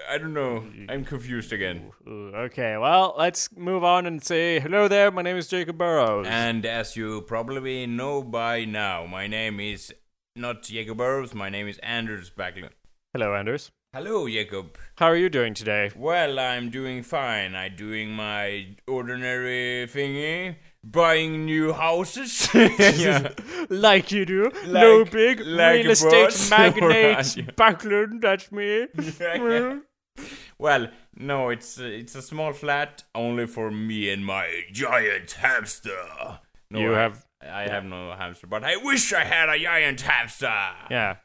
I 0.08 0.18
don't 0.18 0.34
know. 0.34 0.64
I'm 0.88 1.04
confused 1.04 1.52
again. 1.52 1.90
Okay, 2.06 2.76
well, 2.76 3.14
let's 3.18 3.50
move 3.56 3.84
on 3.84 4.06
and 4.06 4.22
say 4.22 4.60
hello 4.60 4.88
there. 4.88 5.10
My 5.10 5.22
name 5.22 5.36
is 5.36 5.48
Jacob 5.48 5.78
Burrows. 5.78 6.26
And 6.28 6.64
as 6.64 6.96
you 6.96 7.22
probably 7.22 7.86
know 7.86 8.22
by 8.22 8.64
now, 8.64 9.06
my 9.06 9.26
name 9.26 9.60
is 9.60 9.92
not 10.36 10.62
Jacob 10.62 10.98
Burrows. 10.98 11.34
My 11.34 11.48
name 11.48 11.68
is 11.68 11.78
Anders 11.78 12.30
Backlund. 12.30 12.70
hello, 13.12 13.34
Anders. 13.34 13.70
Hello, 13.94 14.28
Jacob. 14.28 14.76
How 14.96 15.06
are 15.06 15.16
you 15.16 15.30
doing 15.30 15.54
today? 15.54 15.90
Well, 15.96 16.38
I'm 16.38 16.68
doing 16.70 17.02
fine. 17.02 17.54
I'm 17.54 17.74
doing 17.74 18.12
my 18.12 18.76
ordinary 18.86 19.86
thingy, 19.88 20.56
buying 20.84 21.46
new 21.46 21.72
houses. 21.72 22.48
yeah. 22.54 23.30
Like 23.70 24.12
you 24.12 24.26
do. 24.26 24.52
no 24.66 25.06
big 25.06 25.40
like 25.40 25.84
real 25.84 25.90
estate 25.92 26.24
boss. 26.26 26.50
magnate. 26.58 27.56
Backlund, 27.56 28.20
that's 28.20 28.52
me. 28.52 28.86
Mm. 28.94 29.82
Well, 30.60 30.88
no, 31.16 31.50
it's 31.50 31.78
uh, 31.78 31.84
it's 31.84 32.16
a 32.16 32.22
small 32.22 32.52
flat 32.52 33.04
only 33.14 33.46
for 33.46 33.70
me 33.70 34.10
and 34.10 34.26
my 34.26 34.62
giant 34.72 35.30
hamster. 35.32 36.40
No, 36.70 36.80
You 36.80 36.94
I- 36.96 36.98
have- 36.98 37.24
I 37.40 37.68
have 37.68 37.84
no 37.84 38.12
hamster, 38.18 38.48
but 38.48 38.64
I 38.64 38.76
wish 38.76 39.12
I 39.12 39.22
had 39.22 39.48
a 39.48 39.56
giant 39.56 40.00
hamster. 40.00 40.52
Yeah. 40.90 41.16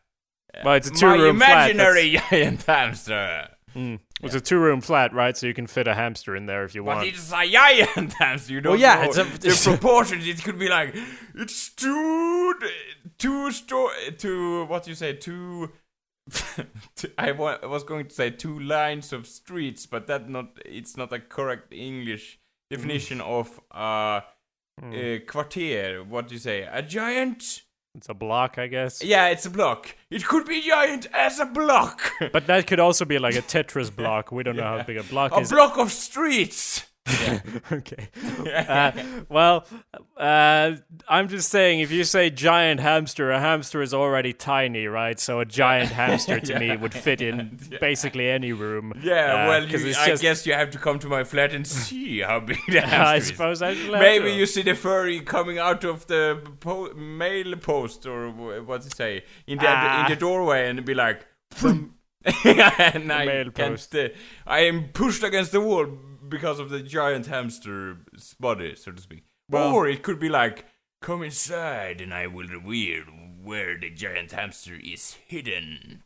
Well, 0.64 0.76
it's 0.76 0.88
a 0.88 0.94
two-room 0.94 1.38
flat. 1.40 1.72
imaginary 1.72 2.22
giant 2.30 2.62
hamster. 2.64 3.48
Mm. 3.76 4.00
It's 4.22 4.36
a 4.36 4.40
two-room 4.40 4.82
flat, 4.82 5.12
right? 5.12 5.36
So 5.36 5.48
you 5.48 5.56
can 5.56 5.66
fit 5.66 5.88
a 5.88 5.96
hamster 5.96 6.36
in 6.36 6.46
there 6.46 6.64
if 6.64 6.76
you 6.76 6.84
But 6.84 6.88
want. 6.98 7.00
But 7.00 7.08
it's 7.08 7.34
a 7.34 7.50
giant 7.50 8.14
hamster. 8.20 8.54
You 8.54 8.62
don't 8.62 8.74
Well, 8.74 8.80
yeah, 8.80 9.02
know 9.02 9.10
it's 9.10 9.18
a- 9.18 9.24
the 9.24 9.72
proportions. 9.72 10.28
It 10.28 10.44
could 10.44 10.60
be 10.60 10.70
like 10.70 10.96
it's 11.34 11.70
two 11.74 12.54
two 13.18 13.50
store 13.52 13.90
two 14.20 14.66
what 14.66 14.84
do 14.84 14.92
you 14.92 14.96
say 14.96 15.14
two. 15.14 15.72
I 17.18 17.32
wa- 17.32 17.58
I 17.62 17.66
was 17.66 17.84
going 17.84 18.08
to 18.08 18.14
say 18.16 18.30
two 18.30 18.60
lines 18.60 19.12
of 19.14 19.28
streets, 19.28 19.86
but 19.86 20.08
that 20.08 20.30
not 20.30 20.58
it's 20.66 20.96
not 20.98 21.12
a 21.14 21.20
correct 21.20 21.74
English 21.74 22.40
definition 22.70 23.20
Mm. 23.20 23.40
of 23.40 23.60
uh, 23.72 24.22
uh 24.82 25.20
quartier. 25.28 26.04
What 26.04 26.28
do 26.28 26.36
you 26.36 26.40
say? 26.40 26.62
A 26.72 26.82
giant? 26.82 27.64
It's 27.96 28.10
a 28.10 28.14
block, 28.16 28.58
I 28.58 28.66
guess. 28.68 29.04
Yeah, 29.04 29.28
it's 29.28 29.46
a 29.46 29.52
block. 29.52 29.96
It 30.10 30.26
could 30.26 30.48
be 30.48 30.62
giant 30.62 31.06
as 31.14 31.40
a 31.40 31.46
block. 31.46 32.02
But 32.32 32.48
that 32.48 32.66
could 32.66 32.80
also 32.80 33.06
be 33.06 33.20
like 33.20 33.36
a 33.36 33.42
Tetris 33.44 33.96
block. 33.96 34.32
We 34.32 34.42
don't 34.44 34.56
know 34.56 34.64
how 34.64 34.82
big 34.84 34.98
a 34.98 35.04
block 35.04 35.32
a 35.32 35.40
is. 35.42 35.52
A 35.52 35.56
block 35.56 35.78
of 35.78 35.92
streets. 35.92 36.86
okay. 37.72 38.08
Uh, 38.54 38.92
well, 39.30 39.66
uh, 40.18 40.74
I'm 41.08 41.28
just 41.28 41.50
saying, 41.50 41.80
if 41.80 41.92
you 41.92 42.04
say 42.04 42.30
giant 42.30 42.80
hamster, 42.80 43.32
a 43.32 43.40
hamster 43.40 43.82
is 43.82 43.94
already 43.94 44.32
tiny, 44.34 44.86
right? 44.88 45.20
So 45.20 45.40
a 45.40 45.46
giant 45.46 45.92
hamster 46.02 46.40
to 46.40 46.60
me 46.60 46.76
would 46.78 46.94
fit 46.94 47.22
in 47.22 47.60
basically 47.80 48.30
any 48.30 48.52
room. 48.54 48.94
Yeah, 49.02 49.14
uh, 49.46 49.48
well, 49.48 49.68
you, 49.68 49.88
it's 49.88 49.98
I 49.98 50.16
guess 50.16 50.46
you 50.46 50.54
have 50.54 50.72
to 50.72 50.78
come 50.78 51.00
to 51.00 51.08
my 51.08 51.24
flat 51.24 51.54
and 51.54 51.66
see 51.68 52.20
how 52.22 52.40
big 52.42 52.60
the 52.68 52.82
hamster 52.82 52.98
I 52.98 53.16
is. 53.18 53.28
suppose 53.28 53.62
I 53.62 53.74
Maybe 53.74 54.32
you 54.34 54.46
see 54.46 54.62
the 54.62 54.76
furry 54.76 55.20
coming 55.22 55.58
out 55.58 55.84
of 55.84 56.08
the 56.08 56.42
po- 56.60 56.94
mail 56.94 57.56
post 57.58 58.06
or 58.06 58.30
wh- 58.30 58.68
what 58.68 58.82
to 58.84 58.90
say 58.96 59.24
in 59.48 59.58
the 59.58 59.66
Ah. 59.68 60.06
in 60.06 60.10
the 60.12 60.16
doorway 60.20 60.70
and 60.70 60.84
be 60.86 60.94
like, 60.94 61.26
and 61.64 63.12
I 63.12 63.26
mail 63.26 63.52
can't. 63.52 63.74
post. 63.78 63.96
I 64.46 64.60
am 64.62 64.90
pushed 64.94 65.24
against 65.24 65.52
the 65.52 65.62
wall 65.62 65.88
because 66.34 66.60
of 66.60 66.70
the 66.70 66.82
giant 66.82 67.28
hamster 67.28 67.98
body, 68.40 68.76
so 68.76 68.92
to 68.92 69.02
speak. 69.02 69.24
Well- 69.50 69.74
or 69.74 69.88
it 69.88 70.02
could 70.04 70.20
be 70.20 70.30
like, 70.30 70.66
come 71.02 71.22
inside 71.22 72.02
and 72.02 72.14
I 72.14 72.28
will 72.28 72.48
reveal 72.48 73.04
where 73.42 73.78
the 73.80 73.90
giant 73.90 74.32
hamster 74.32 74.76
is 74.82 75.18
hidden. 75.28 76.04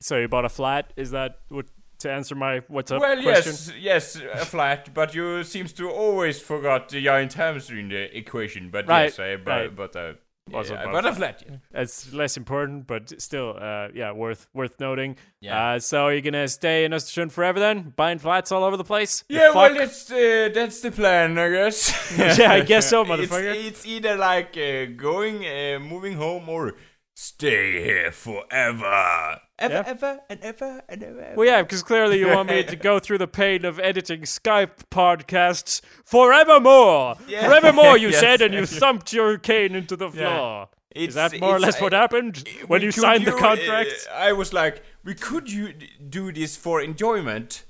So 0.00 0.16
you 0.18 0.28
bought 0.28 0.44
a 0.46 0.48
flat? 0.48 0.92
Is 0.96 1.10
that 1.10 1.40
what 1.48 1.66
to 1.98 2.10
answer 2.10 2.34
my 2.34 2.62
what's 2.68 2.90
up 2.90 3.00
well, 3.00 3.22
question? 3.22 3.74
yes, 3.78 4.16
yes, 4.18 4.42
a 4.42 4.46
flat, 4.46 4.92
but 4.94 5.14
you 5.14 5.44
seems 5.44 5.72
to 5.74 5.90
always 5.90 6.40
forgot 6.40 6.88
the 6.88 7.04
giant 7.04 7.34
hamster 7.34 7.78
in 7.78 7.90
the 7.90 8.16
equation. 8.16 8.70
But 8.70 8.88
Right, 8.88 9.04
yes, 9.04 9.18
I 9.18 9.36
but, 9.36 9.50
right. 9.50 9.76
but 9.76 9.94
uh, 9.96 10.12
Also 10.54 10.74
yeah, 10.74 10.90
but 10.90 11.04
a 11.04 11.08
a 11.08 11.14
flat. 11.14 11.42
Yeah. 11.48 11.56
It's 11.82 12.12
less 12.12 12.36
important, 12.36 12.86
but 12.86 13.20
still, 13.20 13.56
uh, 13.60 13.88
yeah, 13.94 14.12
worth 14.12 14.48
worth 14.54 14.78
noting. 14.80 15.16
Yeah. 15.40 15.74
Uh, 15.74 15.78
so 15.78 16.04
are 16.06 16.14
you 16.14 16.20
gonna 16.22 16.48
stay 16.48 16.84
in 16.84 16.92
Östersund 16.92 17.32
forever 17.32 17.58
then, 17.60 17.92
buying 17.96 18.18
flats 18.18 18.52
all 18.52 18.64
over 18.64 18.76
the 18.76 18.84
place? 18.84 19.24
Yeah, 19.28 19.52
well, 19.54 19.74
that's 19.74 20.10
uh, 20.10 20.50
that's 20.52 20.80
the 20.80 20.90
plan, 20.90 21.38
I 21.38 21.48
guess. 21.50 21.80
Yeah, 22.38 22.52
I 22.52 22.60
guess 22.60 22.88
so, 22.90 23.02
It's, 23.02 23.10
motherfucker. 23.10 23.54
it's 23.68 23.86
either 23.86 24.16
like 24.16 24.56
uh, 24.56 24.86
going, 24.96 25.44
uh, 25.46 25.78
moving 25.80 26.14
home, 26.16 26.48
or 26.48 26.74
stay 27.22 27.82
here 27.84 28.10
forever, 28.10 29.40
ever, 29.58 29.74
Yeah. 29.74 29.82
ever, 29.86 30.20
and 30.30 30.40
ever, 30.40 30.82
and 30.88 31.02
ever. 31.02 31.32
Well, 31.36 31.46
yeah, 31.46 31.60
because 31.60 31.82
clearly 31.82 32.18
you 32.18 32.28
want 32.28 32.48
me 32.48 32.62
to 32.62 32.76
go 32.76 32.98
through 32.98 33.18
the 33.18 33.28
pain 33.28 33.66
of 33.66 33.78
editing 33.78 34.22
Skype 34.22 34.84
podcasts 34.90 35.82
forevermore. 36.04 37.16
Yeah. 37.28 37.46
Forevermore, 37.46 37.98
you 37.98 38.08
Yes. 38.10 38.20
said, 38.20 38.40
and 38.40 38.54
you 38.54 38.64
thumped 38.64 39.12
your 39.12 39.36
cane 39.36 39.74
into 39.74 39.96
the 39.96 40.10
floor. 40.10 40.68
Is 40.94 41.14
that 41.14 41.38
more 41.38 41.52
or 41.52 41.56
it's, 41.56 41.64
less 41.66 41.80
what 41.80 41.92
uh, 41.92 42.00
happened 42.00 42.48
when 42.66 42.80
you 42.80 42.88
could 42.90 43.02
signed 43.02 43.26
the 43.26 43.32
contract? 43.32 44.08
uh, 44.10 44.14
I 44.14 44.32
was 44.32 44.52
like, 44.54 44.82
we 45.04 45.14
could 45.14 45.52
you 45.52 45.74
do 46.08 46.32
this 46.32 46.56
for 46.56 46.80
enjoyment, 46.80 47.64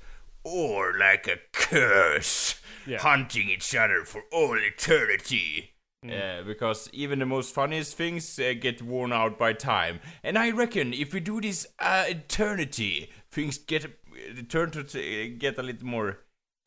or 0.45 0.97
like 0.97 1.27
a 1.27 1.37
curse, 1.51 2.55
Yeah. 2.87 2.99
hunting 2.99 3.49
each 3.49 3.75
other 3.75 4.05
for 4.05 4.23
all 4.31 4.57
eternity. 4.57 5.73
Mm. 6.03 6.39
Uh, 6.39 6.43
because 6.43 6.89
even 6.93 7.19
the 7.19 7.27
most 7.27 7.53
funniest 7.53 7.95
things 7.95 8.39
uh, 8.39 8.53
get 8.59 8.81
worn 8.81 9.13
out 9.13 9.37
by 9.37 9.53
time, 9.53 9.99
and 10.23 10.35
I 10.35 10.49
reckon 10.49 10.93
if 10.93 11.13
we 11.13 11.19
do 11.19 11.39
this 11.39 11.67
uh, 11.77 12.05
eternity, 12.07 13.11
things 13.29 13.59
get 13.59 13.85
uh, 13.85 14.41
turn 14.49 14.71
to 14.71 14.83
t- 14.83 15.29
get 15.29 15.59
a 15.59 15.61
little 15.61 15.85
more 15.85 16.17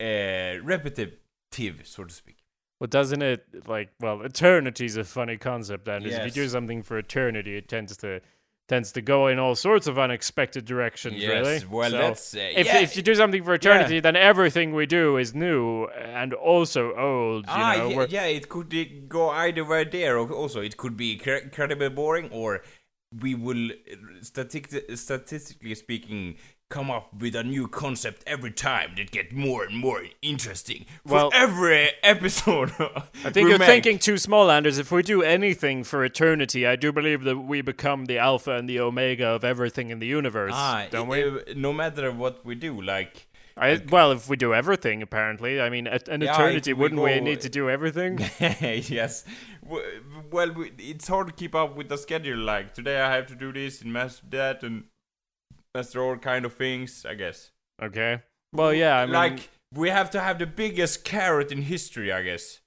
uh, 0.00 0.62
repetitive, 0.62 1.80
so 1.82 2.04
to 2.04 2.14
speak. 2.14 2.44
Well, 2.78 2.86
doesn't 2.86 3.22
it 3.22 3.66
like 3.66 3.90
well, 4.00 4.22
eternity 4.22 4.84
is 4.84 4.96
a 4.96 5.02
funny 5.02 5.36
concept, 5.36 5.88
and 5.88 6.06
if 6.06 6.24
you 6.24 6.30
do 6.30 6.48
something 6.48 6.84
for 6.84 6.96
eternity, 6.96 7.56
it 7.56 7.68
tends 7.68 7.96
to 7.96 8.20
tends 8.66 8.92
to 8.92 9.02
go 9.02 9.28
in 9.28 9.38
all 9.38 9.54
sorts 9.54 9.86
of 9.86 9.98
unexpected 9.98 10.64
directions. 10.64 11.16
Yes, 11.16 11.30
really. 11.30 11.66
well, 11.70 11.90
So 11.90 11.98
that's, 11.98 12.34
uh, 12.34 12.38
if 12.56 12.66
yeah. 12.66 12.80
if 12.80 12.96
you 12.96 13.02
do 13.02 13.14
something 13.14 13.42
for 13.44 13.54
eternity, 13.54 14.00
then 14.00 14.16
everything 14.16 14.74
we 14.74 14.86
do 14.86 15.16
is 15.18 15.34
new 15.34 15.86
and 15.86 16.32
also 16.32 16.94
old. 16.96 17.44
You 17.46 17.52
ah, 17.52 17.74
know, 17.76 17.88
yeah, 17.90 18.06
yeah, 18.08 18.24
it 18.24 18.48
could 18.48 19.08
go 19.08 19.30
either 19.30 19.64
way 19.64 19.84
there. 19.84 20.18
al- 20.18 20.32
Also, 20.32 20.60
it 20.60 20.76
could 20.76 20.96
be 20.96 21.12
incredibly 21.12 21.90
boring, 21.90 22.30
or 22.30 22.62
we 23.20 23.34
will, 23.34 23.70
uh, 23.70 24.22
statistically 24.96 25.74
speaking, 25.74 26.36
come 26.70 26.90
up 26.90 27.12
with 27.20 27.34
a 27.36 27.44
new 27.44 27.68
concept 27.68 28.22
every 28.26 28.50
time 28.50 28.92
that 28.96 29.10
get 29.10 29.32
more 29.32 29.64
and 29.64 29.76
more 29.76 30.02
interesting 30.22 30.86
for 31.06 31.14
Well- 31.14 31.30
every 31.32 31.90
episode. 32.02 32.72
I 33.24 33.30
think 33.30 33.48
you're 33.48 33.58
thinking 33.58 33.98
too 33.98 34.18
small, 34.18 34.50
Anders. 34.50 34.78
If 34.78 34.90
we 34.90 35.02
do 35.02 35.22
anything 35.22 35.84
for 35.84 36.04
eternity, 36.04 36.66
I 36.66 36.76
do 36.76 36.90
believe 36.92 37.22
that 37.24 37.38
we 37.38 37.60
become 37.60 38.06
the 38.06 38.18
alpha 38.18 38.52
and 38.52 38.68
the 38.68 38.80
omega 38.80 39.26
of 39.26 39.44
everything 39.44 39.90
in 39.90 39.98
the 39.98 40.06
universe, 40.06 40.52
Ah, 40.54 40.86
don't 40.90 41.06
i- 41.08 41.10
we? 41.10 41.22
uh, 41.24 41.38
no 41.54 41.72
matter 41.72 42.10
what 42.10 42.44
we 42.44 42.54
do, 42.54 42.80
like. 42.80 43.28
I, 43.56 43.80
well, 43.88 44.10
if 44.10 44.28
we 44.28 44.36
do 44.36 44.52
everything, 44.52 45.00
apparently. 45.00 45.60
I 45.60 45.70
mean, 45.70 45.86
at 45.86 46.08
an 46.08 46.22
Yeah, 46.22 46.34
eternity, 46.34 46.72
we 46.72 46.80
wouldn't 46.80 47.00
we 47.00 47.20
need 47.20 47.40
to 47.42 47.48
do 47.48 47.70
everything? 47.70 48.18
yes. 48.40 49.24
Well, 49.64 50.52
it's 50.78 51.06
hard 51.06 51.28
to 51.28 51.32
keep 51.32 51.54
up 51.54 51.76
with 51.76 51.88
the 51.88 51.96
schedule. 51.96 52.38
Like 52.38 52.74
today, 52.74 53.00
I 53.00 53.14
have 53.14 53.26
to 53.28 53.36
do 53.36 53.52
this 53.52 53.80
and 53.80 53.92
master 53.92 54.24
that 54.30 54.64
and 54.64 54.84
master 55.74 56.02
all 56.02 56.16
kind 56.16 56.44
of 56.44 56.54
things. 56.54 57.04
I 57.08 57.14
guess. 57.14 57.50
okay. 57.82 58.22
Well, 58.52 58.72
yeah. 58.72 58.98
I 58.98 59.06
mean, 59.06 59.14
like 59.14 59.48
we 59.74 59.90
have 59.90 60.10
to 60.10 60.20
have 60.20 60.38
the 60.38 60.46
biggest 60.46 61.04
carrot 61.04 61.50
in 61.50 61.62
history. 61.62 62.12
I 62.12 62.22
guess. 62.22 62.60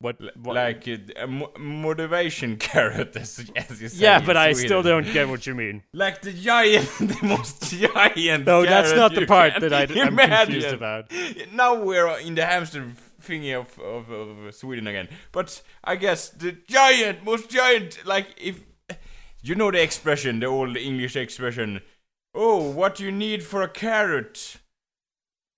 what? 0.00 0.20
what 0.36 0.56
Like 0.56 0.86
a 0.86 1.26
motivation 1.58 2.56
carrot, 2.68 3.16
as, 3.16 3.50
as 3.56 3.80
you 3.80 3.88
say. 3.88 4.02
yeah, 4.02 4.20
but 4.24 4.36
I 4.36 4.52
Sweden. 4.52 4.68
still 4.68 4.82
don't 4.82 5.10
get 5.12 5.28
what 5.28 5.46
you 5.46 5.54
mean. 5.54 5.82
Like 5.94 6.20
the 6.22 6.32
giant, 6.32 6.88
the 6.98 7.18
most 7.22 7.70
giant. 7.72 8.46
No, 8.46 8.64
that's 8.64 8.92
not 8.92 9.14
the 9.14 9.26
part 9.26 9.60
that 9.60 9.72
I, 9.72 9.82
I'm 9.84 10.08
imagine. 10.08 10.52
confused 10.54 10.74
about. 10.74 11.10
Now 11.52 11.82
we're 11.82 12.18
in 12.20 12.34
the 12.34 12.44
hamster 12.44 12.92
thingy 13.22 13.58
of, 13.58 13.78
of, 13.78 14.10
of 14.10 14.54
Sweden 14.54 14.86
again. 14.86 15.08
But 15.32 15.62
I 15.84 15.96
guess 15.96 16.28
the 16.30 16.52
giant, 16.68 17.24
most 17.24 17.48
giant, 17.50 18.04
like 18.04 18.26
if 18.36 18.60
you 19.42 19.54
know 19.54 19.70
the 19.70 19.82
expression, 19.82 20.40
the 20.40 20.46
old 20.46 20.76
English 20.76 21.16
expression. 21.16 21.80
Oh, 22.34 22.70
what 22.70 22.94
do 22.96 23.04
you 23.04 23.12
need 23.12 23.42
for 23.42 23.62
a 23.62 23.68
carrot? 23.68 24.56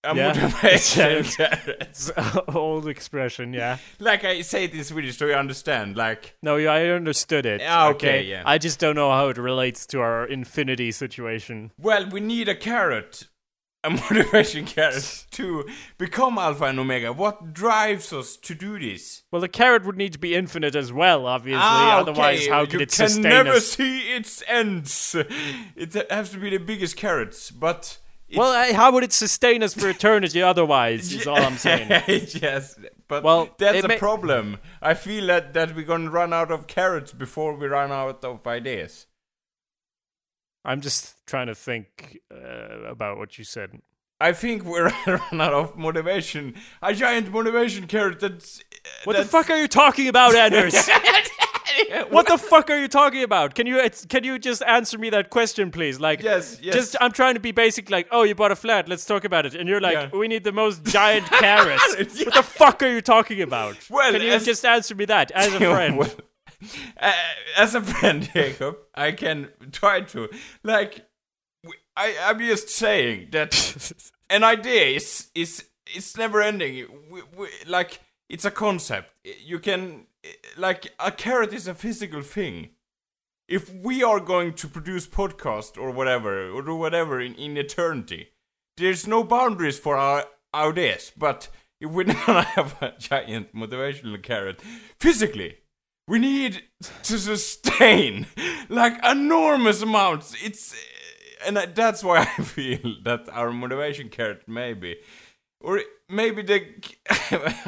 A 0.04 0.16
Yeah. 0.16 0.28
motivation 0.28 1.22
carrot. 1.36 2.10
Old 2.54 2.88
expression, 2.88 3.52
yeah. 3.52 3.78
Like 4.00 4.24
I 4.24 4.40
say 4.42 4.64
it 4.64 4.74
in 4.74 4.82
Swedish, 4.82 5.16
so 5.16 5.26
you 5.26 5.34
understand. 5.34 5.96
Like 5.96 6.34
No, 6.42 6.56
yeah, 6.56 6.72
I 6.72 6.86
understood 6.88 7.46
it. 7.46 7.62
Ah, 7.64 7.88
okay, 7.90 8.22
yeah. 8.22 8.42
I 8.44 8.58
just 8.58 8.80
don't 8.80 8.96
know 8.96 9.10
how 9.10 9.28
it 9.28 9.36
relates 9.38 9.86
to 9.88 10.00
our 10.00 10.24
infinity 10.26 10.90
situation. 10.90 11.70
Well, 11.78 12.08
we 12.08 12.20
need 12.20 12.48
a 12.48 12.54
carrot. 12.56 13.28
A 13.84 13.90
motivation 14.10 14.64
carrot 14.64 15.24
to 15.32 15.66
become 15.98 16.38
Alpha 16.38 16.64
and 16.66 16.78
Omega. 16.78 17.12
What 17.12 17.52
drives 17.52 18.12
us 18.12 18.36
to 18.36 18.54
do 18.54 18.78
this? 18.78 19.24
Well, 19.32 19.40
the 19.40 19.48
carrot 19.48 19.84
would 19.84 19.96
need 19.96 20.12
to 20.12 20.20
be 20.20 20.36
infinite 20.36 20.76
as 20.76 20.92
well, 20.92 21.26
obviously. 21.26 21.60
Ah, 21.62 21.98
Otherwise, 21.98 22.42
okay. 22.42 22.50
how 22.50 22.64
could 22.64 22.74
you 22.74 22.80
it 22.80 22.92
can 22.92 23.20
never 23.22 23.50
us? 23.50 23.66
see 23.72 24.12
its 24.14 24.40
ends. 24.46 25.16
It 25.74 26.10
has 26.10 26.30
to 26.30 26.38
be 26.38 26.50
the 26.50 26.58
biggest 26.58 26.96
carrots, 26.96 27.50
but 27.50 27.98
Well, 28.36 28.52
uh, 28.52 28.72
how 28.72 28.92
would 28.92 29.02
it 29.02 29.12
sustain 29.12 29.64
us 29.64 29.74
for 29.74 29.88
eternity 29.88 30.40
otherwise? 30.40 31.12
Is 31.12 31.26
all 31.26 31.36
I'm 31.42 31.56
saying. 31.56 31.88
yes, 32.08 32.78
but 33.08 33.24
Well, 33.24 33.48
that's 33.58 33.82
a 33.84 33.88
may- 33.88 33.98
problem. 33.98 34.58
I 34.80 34.94
feel 34.94 35.26
that 35.26 35.54
that 35.54 35.74
we're 35.74 35.84
gonna 35.84 36.08
run 36.10 36.32
out 36.32 36.52
of 36.52 36.68
carrots 36.68 37.10
before 37.12 37.56
we 37.56 37.66
run 37.66 37.90
out 37.90 38.24
of 38.24 38.46
ideas. 38.46 39.06
I'm 40.64 40.80
just 40.80 41.26
trying 41.26 41.48
to 41.48 41.54
think 41.54 42.18
uh, 42.32 42.82
about 42.88 43.18
what 43.18 43.38
you 43.38 43.44
said. 43.44 43.80
I 44.20 44.32
think 44.32 44.62
we're 44.64 44.90
run 45.06 45.40
out 45.40 45.52
of 45.52 45.76
motivation. 45.76 46.54
A 46.80 46.94
giant 46.94 47.32
motivation 47.32 47.86
carrot. 47.88 48.20
That's 48.20 48.62
What 49.04 49.16
the 49.16 49.24
fuck 49.24 49.50
are 49.50 49.56
you 49.58 49.66
talking 49.68 50.06
about, 50.08 50.34
Anders? 50.36 50.88
what 52.10 52.28
the 52.28 52.38
fuck 52.38 52.70
are 52.70 52.78
you 52.78 52.86
talking 52.86 53.22
about? 53.24 53.54
Can 53.56 53.66
you 53.66 53.82
can 54.08 54.22
you 54.22 54.38
just 54.38 54.62
answer 54.62 54.98
me 54.98 55.10
that 55.10 55.30
question, 55.30 55.70
please? 55.72 55.98
Like, 55.98 56.22
Yes, 56.22 56.58
yes. 56.62 56.74
Just 56.74 56.96
I'm 57.00 57.10
trying 57.12 57.34
to 57.34 57.40
be 57.40 57.50
basic. 57.50 57.90
Like, 57.90 58.06
oh, 58.12 58.22
you 58.22 58.34
bought 58.36 58.52
a 58.52 58.56
flat. 58.56 58.88
Let's 58.88 59.04
talk 59.04 59.24
about 59.24 59.46
it. 59.46 59.54
And 59.54 59.68
you're 59.68 59.80
like, 59.80 59.94
Yeah. 59.94 60.10
we 60.16 60.28
need 60.28 60.44
the 60.44 60.52
most 60.52 60.84
giant 60.84 61.26
carrots. 61.26 61.96
Yeah. 62.14 62.26
What 62.26 62.34
the 62.34 62.42
fuck 62.42 62.82
are 62.82 62.92
you 62.92 63.00
talking 63.00 63.40
about? 63.42 63.76
Well, 63.90 64.12
can 64.12 64.22
you 64.22 64.32
as- 64.32 64.44
just 64.44 64.64
answer 64.64 64.94
me 64.94 65.04
that 65.06 65.30
as 65.32 65.52
a 65.52 65.58
friend? 65.58 65.98
Well, 65.98 66.10
uh, 67.00 67.12
as 67.56 67.74
a 67.74 67.80
friend, 67.80 68.28
Jacob, 68.34 68.76
I 68.94 69.12
can 69.12 69.48
try 69.70 70.00
to. 70.00 70.28
Like, 70.62 71.06
I'm 71.96 72.38
just 72.38 72.68
saying 72.68 73.28
that 73.32 73.92
an 74.30 74.44
idea 74.44 74.96
is 74.96 75.30
is 75.34 75.64
it's 75.86 76.16
never 76.16 76.40
ending. 76.40 76.86
We, 77.10 77.22
we, 77.36 77.48
like, 77.66 78.00
it's 78.28 78.44
a 78.44 78.50
concept. 78.50 79.10
You 79.44 79.58
can 79.58 80.06
like 80.56 80.92
a 80.98 81.10
carrot 81.10 81.52
is 81.52 81.66
a 81.66 81.74
physical 81.74 82.22
thing. 82.22 82.70
If 83.48 83.72
we 83.74 84.02
are 84.02 84.20
going 84.20 84.54
to 84.54 84.68
produce 84.68 85.06
podcast 85.06 85.76
or 85.76 85.90
whatever 85.90 86.50
or 86.50 86.62
do 86.62 86.74
whatever 86.74 87.20
in, 87.20 87.34
in 87.34 87.56
eternity, 87.56 88.28
there's 88.76 89.06
no 89.06 89.24
boundaries 89.24 89.78
for 89.78 89.96
our 89.96 90.24
ideas. 90.54 91.12
But 91.16 91.48
if 91.80 91.90
we 91.90 92.04
don't 92.04 92.16
have 92.16 92.80
a 92.80 92.94
giant 92.98 93.54
motivational 93.54 94.22
carrot 94.22 94.60
physically, 94.98 95.56
we 96.06 96.18
need 96.18 96.62
to 97.04 97.18
sustain 97.18 98.26
like 98.68 98.94
enormous 99.04 99.82
amounts. 99.82 100.34
It's 100.42 100.74
and 101.44 101.56
that's 101.74 102.04
why 102.04 102.20
I 102.20 102.42
feel 102.42 102.96
that 103.04 103.28
our 103.30 103.52
motivation 103.52 104.08
carrot 104.08 104.42
maybe 104.46 104.96
or 105.60 105.80
maybe 106.08 106.42
the. 106.42 106.66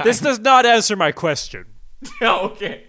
This 0.03 0.21
does 0.29 0.39
not 0.39 0.67
answer 0.67 0.97
my 0.97 1.13
question. 1.13 1.67
okay. 2.23 2.85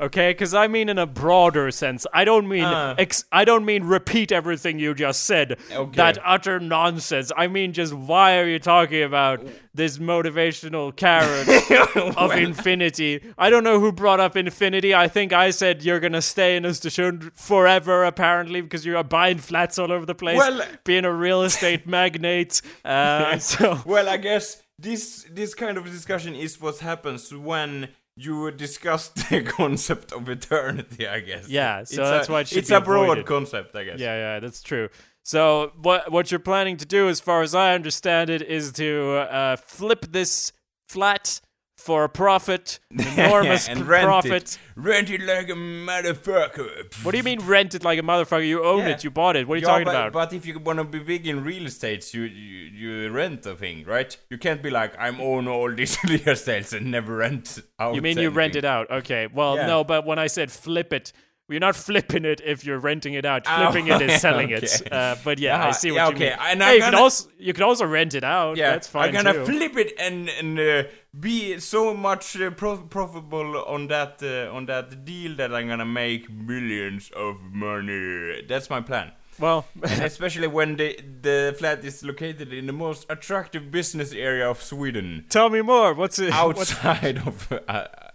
Okay, 0.00 0.30
because 0.30 0.54
I 0.54 0.66
mean 0.66 0.88
in 0.88 0.98
a 0.98 1.06
broader 1.06 1.70
sense. 1.70 2.06
I 2.14 2.24
don't 2.24 2.48
mean 2.48 2.64
Ah. 2.64 2.94
ex- 2.96 3.24
I 3.30 3.44
don't 3.44 3.64
mean 3.66 3.84
repeat 3.84 4.32
everything 4.32 4.78
you 4.78 4.94
just 4.94 5.24
said. 5.24 5.58
Okay. 5.70 5.96
That 5.96 6.16
utter 6.24 6.58
nonsense. 6.58 7.30
I 7.36 7.46
mean 7.48 7.72
just 7.74 7.92
why 7.92 8.38
are 8.38 8.48
you 8.48 8.58
talking 8.58 9.02
about 9.02 9.46
this 9.74 9.98
motivational 9.98 10.94
carrot 10.96 11.48
of 12.16 12.32
infinity? 12.32 13.20
I 13.36 13.50
don't 13.50 13.62
know 13.64 13.78
who 13.78 13.92
brought 13.92 14.20
up 14.20 14.36
infinity. 14.36 14.94
I 14.94 15.06
think 15.08 15.32
I 15.32 15.50
said 15.50 15.84
you're 15.84 16.00
gonna 16.00 16.22
stay 16.22 16.56
in 16.56 16.62
Östersund 16.64 17.32
forever, 17.34 18.04
apparently, 18.04 18.62
because 18.62 18.86
you're 18.86 19.02
buying 19.04 19.38
flats 19.38 19.78
all 19.78 19.92
over 19.92 20.06
the 20.06 20.14
place, 20.14 20.38
Well- 20.38 20.62
being 20.84 21.04
a 21.04 21.12
real 21.12 21.42
estate 21.42 21.86
magnate. 21.96 22.62
Uh, 22.84 23.38
so 23.52 23.80
Well, 23.84 24.08
I 24.08 24.16
guess 24.16 24.62
this 24.78 25.26
this 25.30 25.52
kind 25.54 25.76
of 25.76 25.84
discussion 25.84 26.34
is 26.34 26.58
what 26.58 26.78
happens 26.78 27.34
when 27.34 27.88
you 28.16 28.50
discuss 28.50 29.08
the 29.30 29.42
concept 29.42 30.12
of 30.12 30.28
eternity. 30.28 31.06
I 31.08 31.20
guess. 31.20 31.48
Yeah, 31.48 31.84
so 31.84 32.02
It's 32.02 32.10
that's 32.10 32.28
a, 32.28 32.32
why 32.32 32.40
it 32.40 32.52
it's 32.56 32.70
a 32.70 32.80
broad 32.80 33.04
avoided. 33.04 33.26
concept. 33.26 33.74
I 33.76 33.84
guess. 33.84 33.98
Yeah, 34.00 34.14
yeah, 34.16 34.40
that's 34.40 34.62
true. 34.62 34.88
So 35.22 35.72
what 35.80 36.10
what 36.10 36.30
you're 36.30 36.40
planning 36.40 36.76
to 36.78 36.86
do, 36.86 37.08
as 37.08 37.20
far 37.20 37.42
as 37.42 37.54
I 37.54 37.74
understand 37.74 38.30
it, 38.30 38.42
is 38.42 38.72
to 38.72 39.26
uh, 39.30 39.56
flip 39.56 40.06
this 40.10 40.52
flat 40.88 41.40
for 41.80 42.04
a 42.04 42.08
profit, 42.08 42.78
enormous 42.90 43.68
and 43.68 43.86
rent 43.88 44.04
profit. 44.04 44.32
it. 44.42 44.58
Rent 44.76 45.10
it 45.10 45.22
like 45.22 45.48
a 45.48 45.54
motherfucker. 45.54 47.04
What 47.04 47.12
do 47.12 47.16
you 47.18 47.24
mean 47.24 47.40
rent 47.40 47.74
it 47.74 47.84
like 47.84 47.98
a 47.98 48.02
motherfucker? 48.02 48.46
You 48.46 48.64
own 48.64 48.80
Yeah. 48.80 48.88
it, 48.90 49.04
you 49.04 49.10
bought 49.10 49.36
it. 49.36 49.46
What 49.48 49.54
are 49.54 49.58
you 49.58 49.62
Yeah, 49.62 49.68
talking 49.72 49.84
but, 49.86 49.94
about? 49.94 50.12
But 50.12 50.32
if 50.32 50.46
you 50.46 50.58
want 50.58 50.78
to 50.78 50.84
be 50.84 50.98
big 51.00 51.26
in 51.26 51.42
real 51.44 51.66
estate, 51.66 52.12
you, 52.14 52.22
you 52.22 52.70
you 52.80 53.10
rent 53.10 53.42
the 53.42 53.54
thing, 53.54 53.84
right? 53.84 54.16
You 54.30 54.38
can't 54.38 54.62
be 54.62 54.70
like 54.70 54.94
I'm 54.98 55.20
own 55.20 55.48
all 55.48 55.72
these 55.72 55.96
real 56.08 56.28
estates 56.28 56.72
and 56.72 56.90
never 56.90 57.16
rent 57.16 57.58
out. 57.78 57.94
you 57.94 58.02
mean 58.02 58.18
you 58.18 58.30
rent 58.30 58.56
it 58.56 58.64
out? 58.64 58.90
Okay. 58.90 59.26
Well, 59.32 59.56
Yeah. 59.56 59.66
no, 59.66 59.84
but 59.84 60.06
when 60.06 60.18
I 60.18 60.26
said 60.28 60.50
flip 60.50 60.92
it. 60.92 61.12
You're 61.50 61.60
not 61.60 61.76
flipping 61.76 62.24
it 62.24 62.40
if 62.44 62.64
you're 62.64 62.78
renting 62.78 63.14
it 63.14 63.24
out. 63.26 63.42
Oh, 63.46 63.56
Flipping 63.70 63.88
it 63.88 64.00
is 64.02 64.20
selling 64.26 64.50
it. 64.50 64.92
Uh, 64.92 65.16
but 65.24 65.38
yeah, 65.38 65.62
I 65.64 65.68
Ah, 65.68 65.70
see 65.72 65.90
what 65.90 65.96
yeah, 65.96 66.08
you 66.08 66.14
okay. 66.14 66.30
mean. 66.30 66.38
And 66.50 66.62
hey, 66.62 66.74
you 66.76 66.80
can 66.80 66.92
gonna- 66.92 67.02
also 67.02 67.28
you 67.38 67.52
can 67.52 67.64
also 67.64 67.84
rent 67.86 68.14
it 68.14 68.24
out. 68.24 68.56
Yeah, 68.56 68.70
that's 68.70 68.88
fine 68.88 69.08
I'm 69.08 69.14
gonna 69.14 69.32
too. 69.34 69.44
flip 69.46 69.76
it 69.76 69.92
and 69.98 70.28
and 70.40 70.58
uh, 70.58 70.82
be 71.18 71.58
so 71.58 71.92
much 71.94 72.40
uh, 72.40 72.50
pro- 72.50 72.76
profitable 72.88 73.64
on 73.66 73.88
that 73.88 74.22
uh, 74.22 74.54
on 74.56 74.66
that 74.66 75.04
deal 75.04 75.34
that 75.36 75.52
I'm 75.54 75.66
gonna 75.68 75.84
make 75.84 76.30
millions 76.30 77.10
of 77.16 77.36
money. 77.52 78.42
That's 78.48 78.70
my 78.70 78.80
plan. 78.80 79.12
well, 79.38 79.64
especially 79.82 80.46
when 80.48 80.76
the 80.76 80.96
the 81.22 81.54
flat 81.58 81.84
is 81.84 82.02
located 82.04 82.52
in 82.52 82.66
the 82.66 82.72
most 82.72 83.06
attractive 83.08 83.70
business 83.70 84.12
area 84.12 84.48
of 84.48 84.62
Sweden. 84.62 85.24
tell 85.28 85.48
me 85.50 85.62
more. 85.62 85.94
What's 85.94 86.18
it? 86.18 86.30
what's- 86.44 86.72
outside 86.72 87.18
of, 87.26 87.50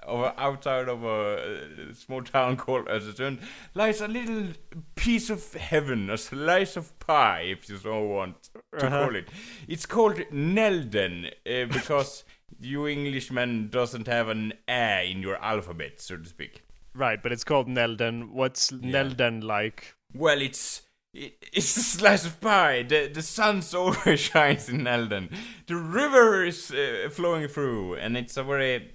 of 0.07 0.33
outside 0.37 0.87
of 0.89 1.03
a 1.03 1.89
uh, 1.89 1.93
small 1.93 2.21
town 2.23 2.57
called 2.57 2.87
Östersund 2.87 3.39
lies 3.73 4.01
a 4.01 4.07
little 4.07 4.47
piece 4.95 5.29
of 5.29 5.53
heaven, 5.53 6.09
a 6.09 6.17
slice 6.17 6.77
of 6.77 6.97
pie, 6.99 7.41
if 7.41 7.69
you 7.69 7.77
so 7.77 8.01
want 8.01 8.49
to 8.79 8.85
Uh-huh. 8.85 9.05
call 9.05 9.15
it. 9.15 9.27
It's 9.67 9.85
called 9.85 10.17
Nälden 10.31 11.27
uh, 11.27 11.65
because 11.73 12.23
you 12.59 12.85
Englishmen 12.87 13.69
doesn't 13.69 14.07
have 14.07 14.29
an 14.29 14.53
A 14.67 15.09
in 15.11 15.21
your 15.21 15.37
alphabet, 15.43 16.01
so 16.01 16.17
to 16.17 16.25
speak. 16.29 16.63
Right, 16.93 17.21
but 17.21 17.31
it's 17.31 17.43
called 17.43 17.67
Nälden. 17.67 18.31
What's 18.31 18.71
Nälden 18.71 19.43
like? 19.43 19.95
Well, 20.13 20.41
it's 20.41 20.81
it's 21.13 21.77
a 21.77 21.81
slice 21.81 22.25
of 22.25 22.39
pie. 22.41 22.83
The 22.83 23.07
the 23.13 23.21
sun 23.21 23.61
always 23.75 24.19
shines 24.31 24.69
in 24.69 24.81
Nälden. 24.83 25.29
The 25.67 25.75
river 25.75 26.43
is 26.45 26.71
uh, 26.71 27.09
flowing 27.11 27.47
through, 27.49 27.95
and 27.95 28.15
it's 28.17 28.37
a 28.37 28.43
very, 28.43 28.91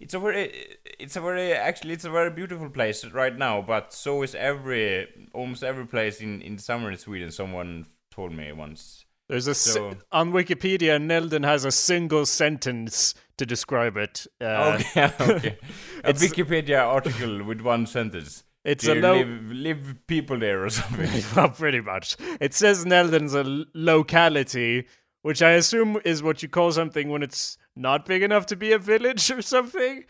it's 0.00 0.14
a 0.14 0.18
very, 0.18 0.76
it's 0.98 1.16
a 1.16 1.20
very 1.20 1.52
actually 1.52 1.94
it's 1.94 2.04
a 2.04 2.10
very 2.10 2.30
beautiful 2.30 2.68
place 2.70 3.04
right 3.06 3.36
now. 3.36 3.62
But 3.62 3.92
so 3.92 4.22
is 4.22 4.34
every 4.34 5.08
almost 5.32 5.62
every 5.62 5.86
place 5.86 6.20
in 6.20 6.42
in 6.42 6.58
summer 6.58 6.90
in 6.90 6.98
Sweden. 6.98 7.30
Someone 7.30 7.86
told 8.10 8.32
me 8.32 8.52
once. 8.52 9.04
There's 9.28 9.46
a 9.46 9.54
si- 9.54 9.70
So- 9.70 9.96
on 10.12 10.32
Wikipedia. 10.32 10.98
Nälden 11.00 11.44
has 11.44 11.64
a 11.64 11.72
single 11.72 12.26
sentence 12.26 13.14
to 13.38 13.46
describe 13.46 13.96
it. 13.96 14.26
Uh, 14.40 14.78
Okay, 14.96 15.10
okay. 15.20 15.58
A 16.04 16.12
Wikipedia 16.12 16.80
article 16.86 17.42
with 17.42 17.60
one 17.62 17.86
sentence. 17.86 18.44
It's 18.64 18.86
a 18.86 18.94
low. 18.94 19.16
live, 19.16 19.42
live 19.52 19.94
people 20.06 20.38
there 20.38 20.64
or 20.64 20.70
something. 20.70 21.22
well, 21.36 21.48
pretty 21.50 21.80
much. 21.80 22.16
It 22.40 22.54
says 22.54 22.84
Nälden's 22.84 23.34
a 23.34 23.44
locality, 23.74 24.86
which 25.24 25.40
I 25.42 25.52
assume 25.52 25.98
is 26.04 26.22
what 26.22 26.42
you 26.42 26.48
call 26.48 26.70
something 26.70 27.08
when 27.08 27.22
it's 27.22 27.56
not 27.74 28.04
big 28.06 28.22
enough 28.22 28.44
to 28.46 28.56
be 28.56 28.72
a 28.72 28.78
village 28.78 29.30
or 29.36 29.40
something. 29.42 30.04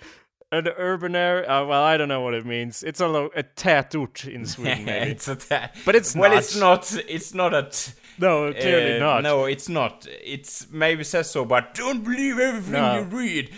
An 0.53 0.68
urban 0.68 1.16
area. 1.16 1.48
Uh, 1.50 1.64
well, 1.66 1.83
I 1.83 1.96
don't 1.96 2.09
know 2.09 2.20
what 2.20 2.35
it 2.35 2.44
means. 2.46 2.83
It's 2.83 3.00
a 3.00 3.09
lo- 3.09 3.31
a 3.35 3.42
tätort 3.42 4.27
in 4.29 4.44
Sweden, 4.53 4.85
maybe. 4.85 5.11
it's 5.12 5.27
a 5.29 5.37
ta- 5.37 5.70
But 5.85 5.94
it's 5.96 6.14
well, 6.14 6.31
not. 6.31 6.38
it's 6.38 6.57
not. 6.57 6.96
It's 7.09 7.33
not 7.35 7.55
a. 7.55 7.62
T- 7.70 7.92
no, 8.18 8.53
clearly 8.53 8.96
Uh, 8.96 8.98
not. 9.00 9.22
No, 9.22 9.44
it's 9.46 9.68
not. 9.68 10.07
It's 10.24 10.68
maybe 10.70 11.03
says 11.05 11.31
so, 11.31 11.44
but 11.44 11.74
don't 11.74 12.05
believe 12.05 12.38
everything 12.38 12.72
No. 12.72 12.98
you 12.98 13.03
read. 13.05 13.50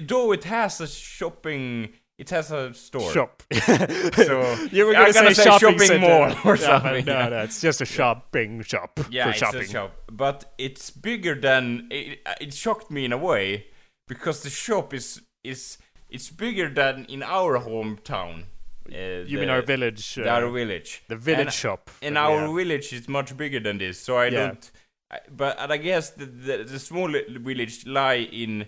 Though 0.00 0.32
it 0.32 0.44
has 0.44 0.80
a 0.80 0.86
shopping, 0.86 1.94
it 2.18 2.30
has 2.30 2.50
a 2.50 2.72
store. 2.74 3.12
Shop. 3.12 3.42
So 4.14 4.54
you 4.70 4.86
were 4.86 4.92
gonna, 4.92 5.12
gonna 5.12 5.34
say, 5.34 5.42
say 5.42 5.44
shopping, 5.44 5.78
shopping 5.78 6.00
mall 6.00 6.34
or 6.44 6.56
Yeah, 6.56 6.66
something, 6.80 7.04
No, 7.04 7.28
no, 7.28 7.38
it's 7.42 7.60
just 7.60 7.80
a 7.80 7.84
shopping 7.86 8.62
shop 8.62 9.00
Yeah, 9.10 9.30
it's 9.30 9.38
shopping. 9.38 9.62
a 9.62 9.66
shop, 9.66 9.90
but 10.12 10.52
it's 10.58 10.90
bigger 10.90 11.34
than. 11.34 11.88
It, 11.90 12.20
it 12.40 12.54
shocked 12.54 12.90
me 12.90 13.04
in 13.04 13.12
a 13.12 13.18
way 13.18 13.66
because 14.08 14.42
the 14.42 14.50
shop 14.50 14.94
is 14.94 15.20
is 15.42 15.78
it's 16.10 16.30
bigger 16.30 16.68
than 16.68 17.04
in 17.06 17.22
our 17.22 17.58
hometown. 17.58 18.44
Uh, 18.92 19.24
You 19.26 19.38
mean 19.40 19.48
our 19.48 19.62
village? 19.62 20.18
Uh, 20.18 20.28
our 20.28 20.48
village. 20.50 21.02
the 21.08 21.16
village 21.16 21.46
And- 21.46 21.52
shop. 21.52 21.90
in 22.02 22.16
our 22.16 22.46
yeah. 22.46 22.54
village 22.54 22.92
is 22.92 23.08
much 23.08 23.34
bigger 23.36 23.58
than 23.58 23.78
this 23.78 23.98
so 23.98 24.16
i 24.18 24.26
Yeah. 24.26 24.30
don't 24.38 24.70
I, 25.10 25.18
but 25.40 25.58
and 25.58 25.72
i 25.72 25.78
guess 25.78 26.10
the, 26.10 26.26
the 26.26 26.56
the 26.72 26.78
small 26.78 27.08
village 27.48 27.86
lie 27.86 28.28
in 28.42 28.66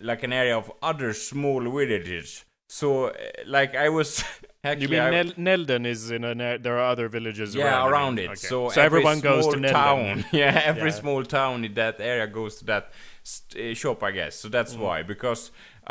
like 0.00 0.22
an 0.24 0.32
area 0.32 0.56
of 0.58 0.66
other 0.82 1.12
small 1.12 1.60
villages 1.78 2.44
so 2.78 2.88
uh, 3.06 3.12
like 3.56 3.72
i 3.86 3.88
was 3.98 4.08
You 4.82 4.88
mean 4.94 5.10
Nel- 5.16 5.38
Nälden 5.46 5.84
is 5.94 6.02
in 6.16 6.22
a 6.24 6.32
there 6.64 6.76
are 6.80 6.88
other 6.94 7.08
villages 7.16 7.48
yeah 7.54 7.64
around, 7.64 7.90
around, 7.92 8.18
it 8.24 8.30
Okay. 8.34 8.48
so, 8.50 8.58
so 8.68 8.80
every 8.80 9.00
everyone 9.00 9.18
goes 9.30 9.46
to 9.54 9.58
Nälden. 9.58 9.72
town 9.72 10.24
yeah 10.42 10.54
every 10.72 10.90
Yeah. 10.92 11.00
small 11.02 11.22
town 11.40 11.64
in 11.68 11.74
that 11.74 11.96
area 12.00 12.26
goes 12.38 12.52
to 12.60 12.64
that 12.72 12.84
st- 13.24 13.56
uh, 13.60 13.74
shop 13.82 13.98
i 14.08 14.10
guess 14.18 14.34
so 14.42 14.46
that's 14.56 14.74
Mm. 14.74 14.82
why 14.84 14.96
because 15.12 15.42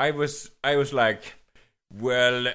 i 0.08 0.10
was 0.20 0.34
i 0.72 0.74
was 0.82 0.90
like 1.04 1.24
well 2.08 2.48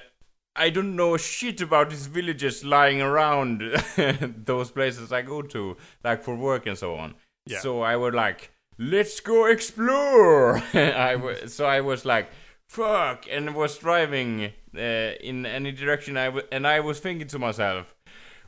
I 0.65 0.71
don't 0.71 0.95
know 0.95 1.17
shit 1.17 1.61
about 1.61 1.91
these 1.91 2.07
villages 2.07 2.63
lying 2.63 2.99
around 2.99 3.61
those 4.51 4.71
places 4.71 5.11
I 5.11 5.21
go 5.21 5.43
to, 5.43 5.77
like 6.03 6.23
for 6.23 6.35
work 6.35 6.65
and 6.65 6.75
so 6.83 6.95
on. 6.95 7.13
Yeah. 7.45 7.59
So 7.59 7.69
I 7.83 7.95
was 7.95 8.13
like, 8.15 8.49
let's 8.79 9.19
go 9.19 9.45
explore. 9.45 10.57
I 10.73 11.11
w- 11.13 11.47
so 11.47 11.65
I 11.67 11.81
was 11.81 12.05
like, 12.05 12.27
fuck, 12.69 13.25
and 13.29 13.55
was 13.55 13.77
driving 13.77 14.51
uh, 14.75 14.79
in 15.21 15.45
any 15.45 15.71
direction. 15.71 16.17
I 16.17 16.25
w- 16.25 16.47
and 16.51 16.67
I 16.67 16.79
was 16.79 16.99
thinking 16.99 17.27
to 17.27 17.39
myself, 17.39 17.95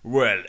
well, 0.03 0.43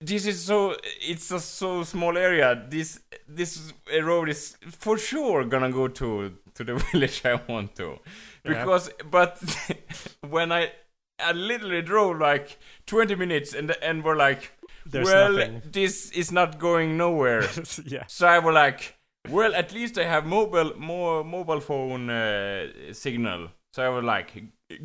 this 0.00 0.26
is 0.26 0.44
so 0.44 0.76
it's 1.00 1.30
a 1.30 1.38
so 1.40 1.84
small 1.84 2.16
area. 2.18 2.66
This 2.68 3.00
this 3.28 3.72
road 4.02 4.28
is 4.28 4.56
for 4.78 4.98
sure 4.98 5.44
gonna 5.44 5.70
go 5.70 5.88
to 5.88 6.32
to 6.54 6.64
the 6.64 6.74
village 6.92 7.22
I 7.24 7.40
want 7.48 7.76
to, 7.76 7.98
Yeah. 8.44 8.54
because 8.54 8.90
but 9.10 9.38
when 10.28 10.52
I 10.52 10.72
I 11.18 11.32
literally 11.32 11.82
drove 11.82 12.18
like 12.18 12.58
20 12.86 13.14
minutes 13.14 13.54
and 13.54 13.70
and 13.82 14.02
were 14.02 14.16
like, 14.16 14.52
There's 14.84 15.06
well, 15.06 15.32
nothing. 15.32 15.62
this 15.70 16.10
is 16.10 16.32
not 16.32 16.58
going 16.58 16.96
nowhere. 16.96 17.44
yeah. 17.86 18.04
so 18.08 18.26
I 18.26 18.40
was 18.40 18.54
like, 18.54 18.96
well, 19.28 19.54
at 19.54 19.72
least 19.72 19.98
I 19.98 20.04
have 20.04 20.26
mobile 20.26 20.72
more 20.76 21.24
mobile 21.24 21.60
phone 21.60 22.10
uh, 22.10 22.68
signal. 22.92 23.48
So 23.72 23.82
I 23.82 23.88
was 23.88 24.04
like, 24.04 24.30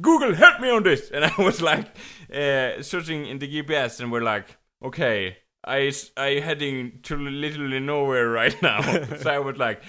Google, 0.01 0.33
help 0.33 0.61
me 0.61 0.69
on 0.69 0.83
this, 0.83 1.09
and 1.13 1.25
I 1.25 1.33
was 1.37 1.61
like 1.61 1.87
uh, 2.33 2.81
searching 2.81 3.25
in 3.25 3.39
the 3.39 3.47
GPS, 3.47 3.99
and 3.99 4.11
we're 4.11 4.23
like, 4.23 4.57
okay, 4.83 5.37
I 5.65 5.91
I 6.15 6.39
heading 6.39 6.99
to 7.03 7.17
literally 7.17 7.79
nowhere 7.79 8.29
right 8.29 8.55
now. 8.61 8.81
so 9.17 9.29
I 9.29 9.39
was 9.39 9.57
like. 9.57 9.81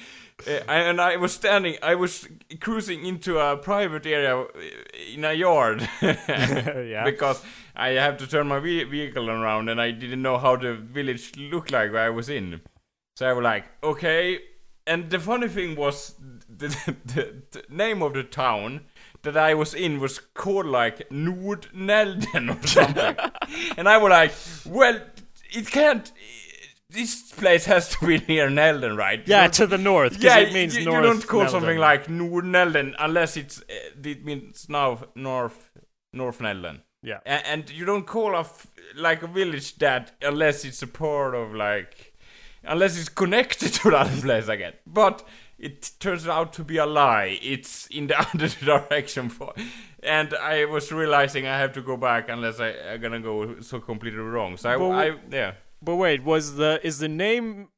Uh, 0.46 0.60
and 0.68 1.00
I 1.00 1.16
was 1.16 1.32
standing, 1.32 1.76
I 1.82 1.96
was 1.96 2.28
cruising 2.60 3.04
into 3.04 3.40
a 3.40 3.56
private 3.56 4.06
area 4.06 4.38
uh, 4.38 4.46
in 5.12 5.24
a 5.24 5.32
yard. 5.32 5.88
yeah. 6.00 7.02
because 7.04 7.42
I 7.74 7.88
have 7.88 8.18
to 8.18 8.26
turn 8.28 8.46
my 8.46 8.60
ve- 8.60 8.84
vehicle 8.84 9.28
around 9.28 9.68
and 9.68 9.80
I 9.80 9.90
didn't 9.90 10.22
know 10.22 10.38
how 10.38 10.54
the 10.54 10.74
village 10.74 11.36
looked 11.36 11.72
like 11.72 11.90
where 11.90 12.04
I 12.04 12.10
was 12.10 12.28
in. 12.28 12.60
So 13.18 13.26
I 13.28 13.32
was 13.32 13.42
like, 13.42 13.64
okay. 13.82 14.38
And 14.86 15.10
the 15.10 15.18
funny 15.18 15.48
thing 15.48 15.74
was, 15.74 16.14
the, 16.48 16.68
the, 17.04 17.42
the 17.50 17.64
name 17.68 18.00
of 18.00 18.14
the 18.14 18.22
town 18.22 18.82
that 19.22 19.36
I 19.36 19.54
was 19.54 19.74
in 19.74 19.98
was 19.98 20.20
called 20.20 20.66
like 20.66 21.08
Nordnälden 21.10 22.48
or 22.62 22.64
something. 22.64 23.16
and 23.76 23.88
I 23.88 23.98
was 23.98 24.10
like, 24.10 24.32
well, 24.72 25.00
it 25.50 25.66
can't. 25.68 26.12
this 26.90 27.32
place 27.32 27.64
has 27.64 27.88
to 27.96 28.06
be 28.06 28.18
near 28.28 28.48
Nälden, 28.48 28.96
right? 28.96 29.20
Yeah, 29.26 29.48
to 29.48 29.66
the 29.66 29.78
north. 29.78 30.22
yeah, 30.22 30.38
it 30.38 30.52
means 30.52 30.76
you, 30.76 30.82
you 30.84 30.90
north. 30.92 31.02
don't 31.02 31.26
call 31.26 31.40
Nälden. 31.40 31.50
something 31.50 31.78
like 31.78 32.08
Nord 32.08 32.44
Nälden 32.44 32.94
unless 33.00 33.36
it's 33.36 33.58
uh, 33.62 34.08
it 34.10 34.24
means 34.24 34.68
now 34.68 35.00
North 35.16 35.72
North 36.12 36.38
Nälden. 36.38 36.82
Yeah. 37.02 37.18
A- 37.26 37.48
and 37.48 37.68
you 37.68 37.84
don't 37.84 38.06
call 38.06 38.36
a 38.36 38.40
f- 38.40 38.68
like 38.94 39.24
a 39.24 39.26
village 39.26 39.76
that 39.78 40.12
unless 40.22 40.64
it's 40.64 40.82
a 40.82 40.86
part 40.86 41.34
of 41.34 41.52
like 41.52 42.07
unless 42.68 42.98
it's 42.98 43.08
connected 43.08 43.72
to 43.74 43.90
the 43.90 43.98
other 43.98 44.20
place 44.20 44.46
get. 44.46 44.80
But 44.86 45.26
it 45.58 45.90
turns 45.98 46.28
out 46.28 46.52
to 46.54 46.64
be 46.64 46.76
a 46.76 46.86
lie. 46.86 47.38
It's 47.42 47.86
in 47.88 48.06
the 48.06 48.20
other 48.34 48.48
direction 48.48 49.28
for 49.28 49.54
and 50.02 50.32
I 50.34 50.64
was 50.64 50.92
realizing 50.92 51.46
I 51.46 51.58
have 51.58 51.72
to 51.72 51.82
go 51.82 51.96
back 51.96 52.28
unless 52.28 52.60
I, 52.60 52.70
I'm 52.70 53.00
gonna 53.00 53.20
go 53.20 53.60
so 53.60 53.80
completely 53.80 54.20
wrong. 54.20 54.56
So 54.56 54.70
I, 54.70 54.76
But 54.76 54.90
I 54.90 55.16
yeah. 55.30 55.52
But 55.82 55.96
wait, 55.96 56.22
was 56.24 56.56
the 56.56 56.80
is 56.82 56.98
the 56.98 57.08
name 57.08 57.68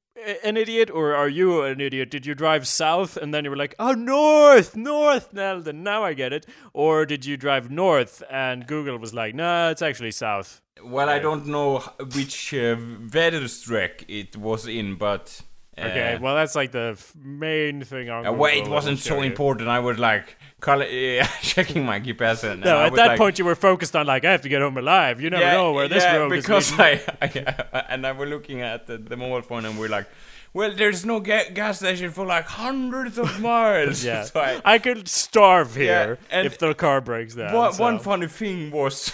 an 0.42 0.56
idiot 0.56 0.90
or 0.90 1.14
are 1.14 1.28
you 1.28 1.62
an 1.62 1.80
idiot? 1.80 2.10
Did 2.10 2.26
you 2.26 2.34
drive 2.34 2.66
south 2.66 3.16
and 3.16 3.32
then 3.32 3.44
you 3.44 3.50
were 3.50 3.56
like, 3.56 3.74
oh 3.78 3.92
north, 3.92 4.76
north, 4.76 5.32
Nälden, 5.32 5.76
now 5.76 6.04
I 6.04 6.14
get 6.14 6.32
it, 6.32 6.46
or 6.72 7.06
did 7.06 7.24
you 7.24 7.36
drive 7.36 7.70
north 7.70 8.22
and 8.30 8.66
Google 8.66 8.98
was 8.98 9.14
like, 9.14 9.34
nah, 9.34 9.70
it's 9.70 9.82
actually 9.82 10.12
south. 10.12 10.60
Well, 10.82 11.08
I 11.08 11.18
don't 11.18 11.46
know 11.46 11.78
which 12.14 12.54
uh, 12.54 12.76
Väderstreck 12.76 14.04
it 14.08 14.36
was 14.36 14.66
in, 14.66 14.96
but 14.96 15.42
Okay, 15.86 16.18
well 16.20 16.34
that's 16.34 16.54
like 16.54 16.72
the 16.72 16.90
f- 16.96 17.14
main 17.22 17.82
thing 17.84 18.10
on. 18.10 18.26
Uh, 18.26 18.32
well, 18.32 18.52
it 18.56 18.68
wasn't 18.68 18.98
so 18.98 19.22
important. 19.22 19.68
I 19.68 19.78
was 19.80 19.98
like 19.98 20.36
call, 20.60 20.82
uh, 20.82 20.86
checking 21.42 21.84
my 21.84 22.00
GPS. 22.00 22.44
And 22.50 22.60
No, 22.62 22.80
at 22.82 22.94
that 22.94 23.06
like, 23.08 23.18
point 23.18 23.38
you 23.38 23.44
were 23.44 23.54
focused 23.54 23.96
on 23.96 24.06
like 24.06 24.24
I 24.24 24.32
have 24.32 24.42
to 24.42 24.48
get 24.48 24.60
home 24.60 24.76
alive. 24.76 25.20
You 25.20 25.30
never 25.30 25.42
yeah, 25.42 25.52
know 25.54 25.72
where 25.72 25.88
this 25.88 26.02
yeah, 26.04 26.16
road 26.16 26.30
because 26.30 26.70
is. 26.72 26.78
leading. 26.78 27.00
I, 27.22 27.64
I 27.72 27.84
and 27.88 28.06
I 28.06 28.12
were 28.12 28.26
looking 28.26 28.60
at 28.60 28.86
the, 28.86 28.98
the 28.98 29.16
mobile 29.16 29.42
phone 29.42 29.64
and 29.64 29.78
we're 29.78 29.88
like, 29.88 30.06
well, 30.52 30.74
there's 30.74 31.06
no 31.06 31.20
ga- 31.20 31.50
gas 31.52 31.78
station 31.78 32.10
for 32.10 32.26
like 32.26 32.44
hundreds 32.44 33.18
of 33.18 33.40
miles. 33.50 34.04
Yeah, 34.04 34.24
so 34.24 34.40
I, 34.40 34.60
I 34.64 34.78
could 34.78 35.08
starve 35.08 35.76
Yeah, 35.76 35.82
here 36.04 36.18
and 36.30 36.46
if 36.46 36.58
the 36.58 36.74
car 36.74 37.00
breaks 37.00 37.34
down. 37.36 37.54
one, 37.54 37.72
so. 37.72 37.82
one 37.82 37.98
funny 38.00 38.26
thing 38.26 38.70
was 38.70 39.12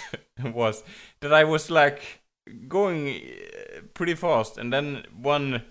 was 0.53 0.83
that 1.21 1.33
I 1.33 1.43
was 1.43 1.69
like 1.71 2.21
going 2.67 3.07
uh, 3.09 3.81
pretty 3.93 4.15
fast, 4.15 4.57
and 4.57 4.71
then 4.73 5.03
one 5.21 5.61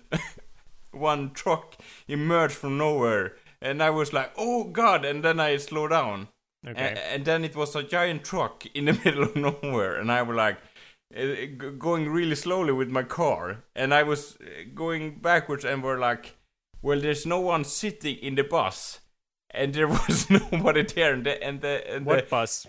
one 0.91 1.31
truck 1.33 1.75
emerged 2.07 2.55
from 2.55 2.77
nowhere, 2.77 3.35
and 3.61 3.81
I 3.81 3.89
was 3.89 4.13
like, 4.13 4.31
"Oh 4.37 4.63
God!" 4.65 5.05
And 5.05 5.23
then 5.23 5.39
I 5.39 5.57
slowed 5.57 5.91
down, 5.91 6.27
Okay. 6.67 6.89
and, 6.89 6.97
and 6.97 7.25
then 7.25 7.43
it 7.45 7.55
was 7.55 7.75
a 7.75 7.83
giant 7.83 8.23
truck 8.23 8.65
in 8.73 8.85
the 8.85 8.93
middle 9.05 9.23
of 9.23 9.35
nowhere, 9.35 9.95
and 9.99 10.11
I 10.11 10.21
was 10.21 10.35
like. 10.35 10.57
uh, 11.15 11.45
Going 11.79 12.09
really 12.09 12.35
slowly 12.35 12.73
with 12.73 12.89
my 12.89 13.03
car, 13.03 13.63
and 13.75 13.93
I 13.93 14.03
was 14.03 14.35
uh, 14.41 14.47
going 14.75 15.19
backwards, 15.21 15.63
and 15.65 15.81
we're 15.83 15.99
like, 16.09 16.35
"Well, 16.81 16.99
there's 16.99 17.25
no 17.25 17.39
one 17.39 17.63
sitting 17.63 18.17
in 18.17 18.35
the 18.35 18.43
bus, 18.43 18.99
and 19.51 19.73
there 19.73 19.87
was 20.07 20.29
nobody 20.29 20.83
there, 20.83 21.13
and 21.13 21.25
the, 21.25 21.41
and 21.41 21.61
the, 21.61 21.95
and 21.95 22.05
the 22.05 22.09
what 22.09 22.29
bus? 22.29 22.67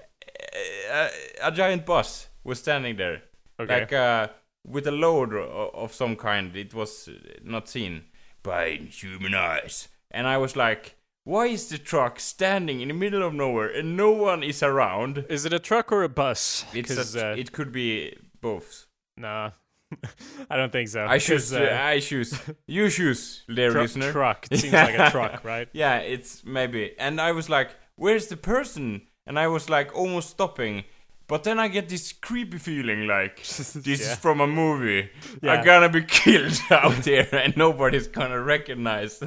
a, 0.90 1.08
a 1.42 1.50
giant 1.50 1.84
bus 1.86 2.28
was 2.44 2.58
standing 2.60 2.96
there, 2.96 3.22
Okay. 3.60 3.80
like 3.80 3.92
uh, 3.92 4.28
with 4.68 4.86
a 4.86 4.92
load 4.92 5.32
of, 5.34 5.74
of 5.74 5.92
some 5.94 6.16
kind. 6.16 6.54
It 6.56 6.74
was 6.74 7.08
not 7.42 7.68
seen 7.68 8.04
by 8.42 8.70
human 8.90 9.34
eyes, 9.34 9.88
and 10.10 10.26
I 10.26 10.36
was 10.38 10.56
like, 10.56 10.96
"Why 11.24 11.46
is 11.46 11.68
the 11.68 11.78
truck 11.78 12.20
standing 12.20 12.80
in 12.80 12.88
the 12.88 12.94
middle 12.94 13.22
of 13.26 13.34
nowhere 13.34 13.68
and 13.68 13.96
no 13.96 14.10
one 14.12 14.42
is 14.42 14.62
around?" 14.62 15.24
Is 15.28 15.44
it 15.44 15.52
a 15.52 15.58
truck 15.58 15.92
or 15.92 16.02
a 16.02 16.08
bus? 16.08 16.64
It's 16.74 17.14
a, 17.14 17.32
uh, 17.32 17.34
it 17.36 17.52
could 17.52 17.72
be 17.72 18.14
both. 18.40 18.86
Nah, 19.16 19.50
I 20.50 20.56
don't 20.56 20.70
think 20.72 20.88
so. 20.88 21.04
I 21.06 21.18
choose. 21.18 21.52
uh, 21.52 21.78
I 21.82 22.00
choose. 22.00 22.38
You 22.66 22.88
choose, 22.90 23.42
dear 23.52 23.70
tru- 23.72 23.82
listener. 23.82 24.12
truck. 24.12 24.46
It 24.50 24.58
seems 24.58 24.72
like 24.74 24.98
a 24.98 25.10
truck, 25.16 25.44
right? 25.44 25.68
Yeah, 25.72 25.98
it's 25.98 26.44
maybe. 26.44 26.94
And 26.98 27.20
I 27.20 27.32
was 27.32 27.48
like, 27.48 27.70
"Where's 27.96 28.26
the 28.28 28.36
person?" 28.36 29.02
And 29.26 29.38
I 29.38 29.46
was 29.48 29.68
like 29.68 29.94
almost 29.94 30.30
stopping, 30.30 30.84
but 31.28 31.44
then 31.44 31.58
I 31.60 31.68
get 31.68 31.88
this 31.88 32.12
creepy 32.12 32.58
feeling 32.58 33.06
like 33.06 33.36
this 33.44 33.76
Yeah. 33.86 33.92
is 33.94 34.16
from 34.16 34.40
a 34.40 34.46
movie. 34.46 35.10
Yeah. 35.42 35.52
I'm 35.52 35.64
gonna 35.64 35.88
be 35.88 36.02
killed 36.20 36.58
out 36.70 36.96
there, 37.04 37.28
and 37.32 37.56
nobody's 37.56 38.08
gonna 38.08 38.40
recognize. 38.42 39.18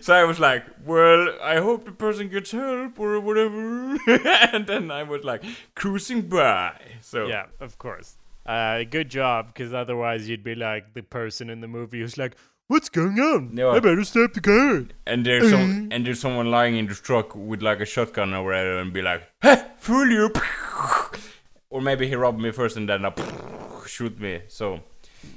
So 0.00 0.14
I 0.14 0.24
was 0.24 0.38
like, 0.38 0.64
"Well, 0.84 1.34
I 1.42 1.56
hope 1.56 1.84
the 1.84 1.92
person 1.92 2.28
gets 2.28 2.50
help 2.52 3.00
or 3.00 3.18
whatever." 3.20 3.96
and 4.52 4.66
then 4.66 4.90
I 4.90 5.02
was 5.02 5.24
like 5.24 5.42
cruising 5.74 6.22
by. 6.28 6.72
So 7.00 7.26
Yeah, 7.26 7.46
of 7.60 7.78
course. 7.78 8.16
Uh, 8.44 8.84
good 8.84 9.08
job, 9.10 9.48
because 9.48 9.74
otherwise 9.74 10.28
you'd 10.28 10.44
be 10.44 10.54
like 10.54 10.94
the 10.94 11.02
person 11.02 11.50
in 11.50 11.60
the 11.60 11.66
movie 11.68 11.98
who's 12.00 12.16
like, 12.16 12.36
"What's 12.68 12.88
going 12.88 13.18
on? 13.18 13.54
No. 13.54 13.70
I 13.70 13.80
better 13.80 14.04
stop 14.04 14.34
the 14.34 14.40
car." 14.40 14.84
And 15.06 15.24
there's 15.26 15.50
some 15.50 15.88
and 15.90 16.06
there's 16.06 16.20
someone 16.20 16.50
lying 16.50 16.76
in 16.76 16.86
the 16.86 16.94
truck 16.94 17.34
with 17.34 17.60
like 17.62 17.80
a 17.80 17.84
shotgun 17.86 18.34
or 18.34 18.44
whatever 18.44 18.78
and 18.78 18.92
be 18.92 19.02
like, 19.02 19.22
hey, 19.42 19.64
fool 19.78 20.06
you 20.08 20.30
Or 21.70 21.80
maybe 21.80 22.06
he 22.08 22.14
robbed 22.14 22.40
me 22.40 22.50
first 22.52 22.76
and 22.76 22.88
then 22.88 23.04
uh, 23.04 23.12
shoot 23.86 24.18
me. 24.20 24.42
So 24.48 24.80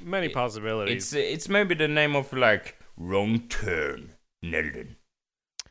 Many 0.04 0.28
possibilities. 0.28 1.12
it's 1.12 1.34
it's 1.34 1.48
maybe 1.48 1.74
the 1.74 1.88
name 1.88 2.14
of 2.14 2.32
like 2.32 2.76
wrong 2.96 3.40
turn 3.48 4.10
Nälden. 4.44 4.96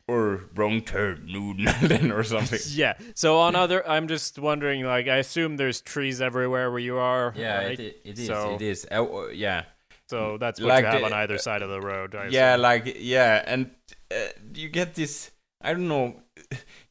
Or 0.06 0.42
wrong 0.56 0.80
turn 0.82 1.24
New 1.26 1.54
Nälden 1.64 2.12
or 2.14 2.22
something. 2.24 2.58
yeah. 2.70 2.94
So 3.14 3.38
on 3.38 3.54
other, 3.56 3.88
I'm 3.88 4.08
just 4.08 4.38
wondering. 4.38 4.84
Like, 4.84 5.06
I 5.06 5.16
assume 5.18 5.56
there's 5.56 5.80
trees 5.80 6.20
everywhere 6.20 6.68
where 6.70 6.80
you 6.80 6.96
are. 6.98 7.32
right? 7.36 7.78
it 7.78 8.18
is. 8.18 8.26
So- 8.26 8.54
it 8.56 8.62
is. 8.62 8.86
Uh, 8.90 9.04
uh, 9.04 9.28
yeah. 9.28 9.64
So 10.08 10.38
that's 10.38 10.58
what 10.60 10.68
Like 10.68 10.84
you 10.84 10.90
have 10.90 11.00
the- 11.00 11.06
on 11.06 11.12
either 11.12 11.38
side 11.38 11.62
of 11.62 11.70
the 11.70 11.80
road. 11.80 12.16
I 12.16 12.26
Yeah, 12.26 12.54
assume. 12.54 12.62
like 12.62 12.96
yeah, 12.98 13.44
and 13.46 13.70
uh, 14.10 14.16
you 14.54 14.68
get 14.68 14.94
this. 14.96 15.30
I 15.62 15.72
don't 15.72 15.86
know. 15.88 16.20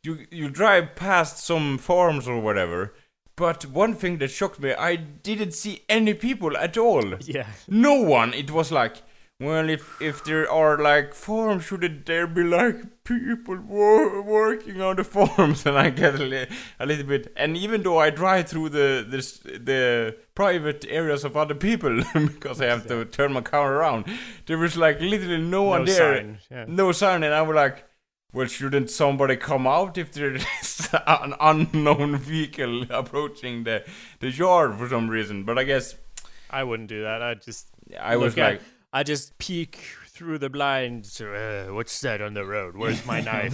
You 0.04 0.26
you 0.32 0.50
drive 0.50 0.96
past 0.96 1.40
some 1.40 1.78
farms 1.78 2.28
or 2.30 2.40
whatever. 2.40 2.94
But 3.44 3.60
one 3.84 3.94
thing 4.02 4.18
that 4.20 4.32
shocked 4.40 4.60
me, 4.60 4.72
I 4.74 4.96
didn't 5.30 5.54
see 5.54 5.76
any 5.98 6.14
people 6.14 6.54
at 6.66 6.78
all. 6.78 7.06
Yeah. 7.36 7.48
No 7.68 7.94
one. 8.20 8.34
It 8.34 8.50
was 8.52 8.72
like, 8.72 8.96
well, 9.48 9.70
if 9.70 9.84
if 10.02 10.16
there 10.28 10.46
are 10.52 10.78
like 10.92 11.14
farms, 11.14 11.64
shouldn't 11.68 12.06
there 12.06 12.28
be 12.28 12.44
like 12.44 12.78
people 13.06 13.56
wo- 13.56 14.22
working 14.22 14.82
on 14.88 14.96
the 14.98 15.04
farms? 15.16 15.66
And 15.66 15.78
I 15.86 15.90
get 15.92 16.16
a, 16.16 16.24
li- 16.34 16.48
a 16.80 16.86
little 16.86 17.06
bit. 17.14 17.32
And 17.38 17.56
even 17.66 17.84
though 17.84 18.00
I 18.06 18.10
drive 18.10 18.46
through 18.50 18.70
the 18.80 18.88
the, 19.14 19.18
s- 19.20 19.40
the 19.70 20.16
private 20.36 20.86
areas 20.90 21.24
of 21.24 21.38
other 21.38 21.56
people 21.56 21.94
because 22.14 22.60
I 22.62 22.66
have 22.74 22.86
to 22.88 23.06
turn 23.06 23.32
my 23.34 23.42
car 23.42 23.68
around, 23.76 24.06
there 24.48 24.58
was 24.58 24.76
like 24.76 25.00
literally 25.00 25.42
no 25.58 25.64
one 25.64 25.86
No 25.86 25.92
there, 25.94 26.16
sign, 26.18 26.38
yeah. 26.52 26.66
no 26.68 26.92
sign, 26.92 27.24
and 27.24 27.34
I 27.34 27.42
was 27.42 27.56
like. 27.56 27.86
Well, 28.32 28.46
shouldn't 28.48 28.92
somebody 28.92 29.36
come 29.38 29.66
out 29.66 29.98
if 29.98 30.12
there 30.12 30.36
is 30.36 30.90
an 31.08 31.34
unknown 31.40 32.18
vehicle 32.18 32.84
approaching 32.92 33.64
the 33.64 33.84
the 34.20 34.30
yard 34.30 34.76
for 34.78 34.88
some 34.88 35.10
reason? 35.10 35.44
But 35.46 35.58
I 35.58 35.64
guess 35.64 35.96
I 36.50 36.64
wouldn't 36.64 36.90
do 36.90 37.02
that. 37.04 37.22
I 37.24 37.34
just. 37.36 37.68
I 38.00 38.18
was 38.18 38.38
at- 38.38 38.44
like, 38.44 38.62
I 38.94 39.02
just 39.04 39.38
peek 39.40 39.80
through 40.08 40.38
the 40.38 40.50
blinds. 40.50 41.20
Uh, 41.22 41.70
what's 41.72 42.00
that 42.02 42.22
on 42.22 42.34
the 42.36 42.46
road? 42.46 42.76
Where's 42.76 43.04
my 43.06 43.22
knife? 43.30 43.54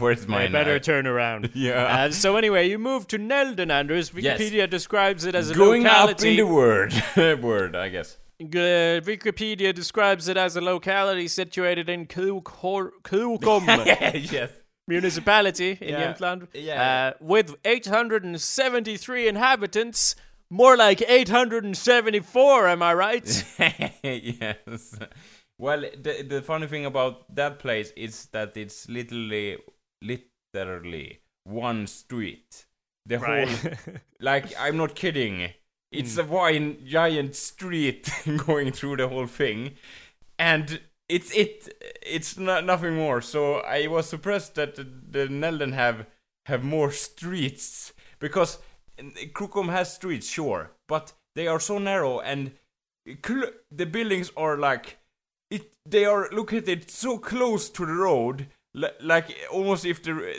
Where's 0.00 0.26
my 0.26 0.44
I 0.44 0.48
better 0.48 0.74
knife? 0.74 0.82
turn 0.82 1.06
around. 1.06 1.50
Yeah. 1.54 2.04
Uh, 2.06 2.10
so 2.10 2.36
anyway, 2.36 2.68
you 2.70 2.78
moved 2.78 3.10
to 3.10 3.18
Nälden, 3.18 3.70
Anders. 3.70 4.10
Yes. 4.14 4.40
Wikipedia 4.40 4.70
describes 4.70 5.24
it 5.26 5.34
as 5.34 5.50
a 5.50 5.54
Going 5.54 5.84
up 5.86 6.22
in 6.22 6.36
the 6.36 6.44
word, 6.44 6.94
word, 7.16 7.76
I 7.76 7.88
guess. 7.90 8.16
Uh, 8.40 9.00
Wikipedia 9.02 9.74
describes 9.74 10.28
it 10.28 10.36
as 10.36 10.54
a 10.56 10.60
locality 10.60 11.26
situated 11.26 11.88
in 11.88 12.06
Krokom 12.06 13.66
yes. 14.32 14.50
municipality 14.86 15.76
in 15.80 15.88
Yeah. 15.88 16.12
Jämtland, 16.14 16.46
Yeah. 16.54 16.82
uh, 16.82 17.12
with 17.20 17.56
873 17.64 19.28
inhabitants. 19.28 20.14
More 20.50 20.76
like 20.78 21.02
874, 21.02 22.68
am 22.68 22.82
I 22.82 22.94
right? 22.94 23.44
yes. 24.02 24.94
Well, 25.58 25.80
the 25.80 26.22
the 26.26 26.40
funny 26.40 26.66
thing 26.68 26.86
about 26.86 27.34
that 27.34 27.58
place 27.58 27.92
is 27.96 28.26
that 28.32 28.56
it's 28.56 28.88
literally, 28.88 29.58
literally 30.00 31.20
one 31.44 31.86
street. 31.86 32.66
The 33.04 33.18
right. 33.18 33.48
whole, 33.48 33.72
like, 34.20 34.54
I'm 34.58 34.76
not 34.76 34.94
kidding. 34.94 35.50
It's 35.90 36.14
hmm. 36.14 36.20
a 36.20 36.24
wide, 36.24 36.86
giant 36.86 37.34
street 37.36 38.10
going 38.46 38.72
through 38.72 38.96
the 38.96 39.08
whole 39.08 39.26
thing, 39.26 39.74
and 40.38 40.80
it's 41.08 41.30
it. 41.34 41.68
It's 42.02 42.38
not 42.38 42.64
nothing 42.64 42.96
more. 42.96 43.20
So 43.20 43.56
I 43.60 43.86
was 43.86 44.08
surprised 44.08 44.54
that 44.56 44.76
the, 44.76 44.84
the 44.84 45.26
Nälden 45.28 45.72
have 45.74 46.06
have 46.46 46.62
more 46.62 46.90
streets 46.90 47.92
because 48.18 48.58
Krokom 49.32 49.70
has 49.70 49.94
streets, 49.94 50.28
sure, 50.28 50.72
but 50.86 51.12
they 51.34 51.46
are 51.46 51.60
so 51.60 51.78
narrow 51.78 52.20
and 52.20 52.52
the 53.04 53.86
buildings 53.86 54.30
are 54.36 54.56
like 54.56 54.98
it. 55.50 55.72
They 55.86 56.04
are 56.04 56.28
located 56.32 56.90
so 56.90 57.18
close 57.18 57.70
to 57.70 57.86
the 57.86 57.92
road 57.92 58.48
like 58.74 59.36
almost 59.50 59.84
if 59.84 60.02
the 60.02 60.36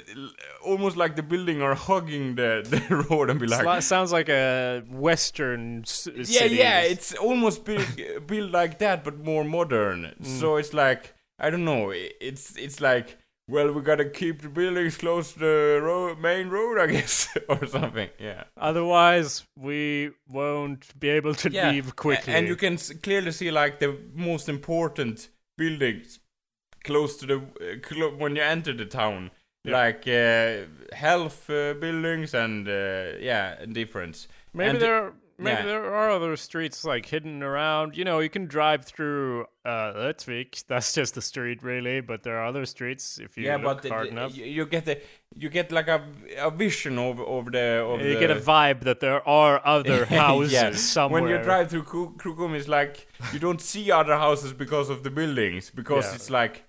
almost 0.63 0.95
like 0.95 1.15
the 1.15 1.23
building 1.23 1.61
are 1.61 1.75
hugging 1.75 2.35
the 2.35 2.65
the 2.69 2.95
road 3.09 3.29
and 3.29 3.39
be 3.39 3.47
like. 3.47 3.65
Sli- 3.65 3.83
sounds 3.83 4.11
like 4.11 4.29
a 4.29 4.83
western 4.89 5.83
yeah, 6.05 6.23
city. 6.23 6.55
yeah, 6.55 6.81
it's 6.81 7.13
almost 7.15 7.65
built 7.65 7.87
built 8.27 8.51
like 8.51 8.79
that, 8.79 9.03
but 9.03 9.19
more 9.23 9.43
modern. 9.43 10.13
Mm. 10.21 10.39
So 10.39 10.57
it's 10.57 10.73
like 10.73 11.15
I 11.39 11.49
don't 11.49 11.65
know. 11.65 11.91
It's 11.91 12.55
it's 12.57 12.79
like 12.79 13.17
well, 13.49 13.71
we 13.71 13.81
gotta 13.81 14.05
keep 14.05 14.43
the 14.43 14.49
buildings 14.49 14.97
close 14.97 15.33
to 15.33 15.39
the 15.39 15.79
road, 15.81 16.19
main 16.19 16.49
road, 16.49 16.79
I 16.79 16.85
guess, 16.93 17.35
or 17.49 17.65
something. 17.65 18.09
Yeah. 18.19 18.43
Otherwise, 18.55 19.43
we 19.57 20.11
won't 20.27 20.87
be 20.99 21.09
able 21.09 21.33
to 21.35 21.49
yeah. 21.49 21.71
leave 21.71 21.95
quickly. 21.95 22.33
And 22.33 22.47
you 22.47 22.55
can 22.55 22.77
clearly 22.77 23.31
see 23.31 23.49
like 23.49 23.79
the 23.79 23.97
most 24.13 24.49
important 24.49 25.29
buildings 25.57 26.19
close 26.83 27.17
to 27.17 27.25
the 27.25 27.35
uh, 27.37 27.79
clo- 27.81 28.15
when 28.17 28.35
you 28.35 28.41
enter 28.43 28.73
the 28.73 28.85
town, 28.85 29.31
Yeah. 29.63 29.73
like 29.83 30.07
uh, 30.07 30.65
health 30.95 31.49
uh, 31.49 31.73
buildings 31.79 32.33
and 32.33 32.67
uh, 32.67 33.17
yeah, 33.19 33.65
difference. 33.65 34.27
maybe 34.53 34.69
and- 34.71 34.81
there, 34.81 35.11
maybe 35.37 35.57
yeah. 35.59 35.65
there 35.65 35.93
are 35.93 36.09
other 36.09 36.35
streets 36.37 36.83
like 36.83 37.05
hidden 37.05 37.43
around. 37.43 37.97
You 37.97 38.03
know, 38.05 38.19
you 38.19 38.29
can 38.29 38.45
drive 38.47 38.85
through 38.85 39.45
uh, 39.65 39.93
Rättvik. 39.95 40.65
That's 40.67 40.93
just 40.93 41.13
the 41.15 41.21
street, 41.21 41.61
really. 41.63 42.01
But 42.01 42.23
there 42.23 42.37
are 42.39 42.45
other 42.45 42.65
streets 42.65 43.19
if 43.19 43.37
you 43.37 43.45
yeah, 43.45 43.57
look 43.57 43.81
but 43.83 43.89
hard 43.91 44.07
uh, 44.07 44.11
enough. 44.11 44.35
you, 44.35 44.65
get 44.65 44.85
the 44.85 44.95
you 45.35 45.49
get 45.49 45.71
like 45.71 45.87
a, 45.87 46.01
a 46.37 46.49
vision 46.51 46.97
over 46.97 47.23
over 47.23 47.51
the 47.51 47.83
of 47.85 48.01
you 48.01 48.13
the, 48.15 48.19
get 48.19 48.31
a 48.31 48.35
vibe 48.39 48.81
that 48.81 48.99
there 48.99 49.21
are 49.27 49.61
other 49.65 50.05
houses 50.23 50.53
Yeah. 50.53 50.71
somewhere. 50.73 51.21
When 51.21 51.31
you 51.31 51.37
drive 51.43 51.69
through 51.69 51.83
Kru- 51.83 52.15
Krokom, 52.17 52.53
it's 52.55 52.67
like 52.67 53.07
you 53.33 53.39
don't 53.39 53.61
see 53.61 53.91
other 53.91 54.15
houses 54.17 54.51
because 54.53 54.89
of 54.89 55.03
the 55.03 55.09
buildings, 55.11 55.69
because 55.69 56.05
Yeah. 56.05 56.15
it's 56.15 56.29
like 56.29 56.63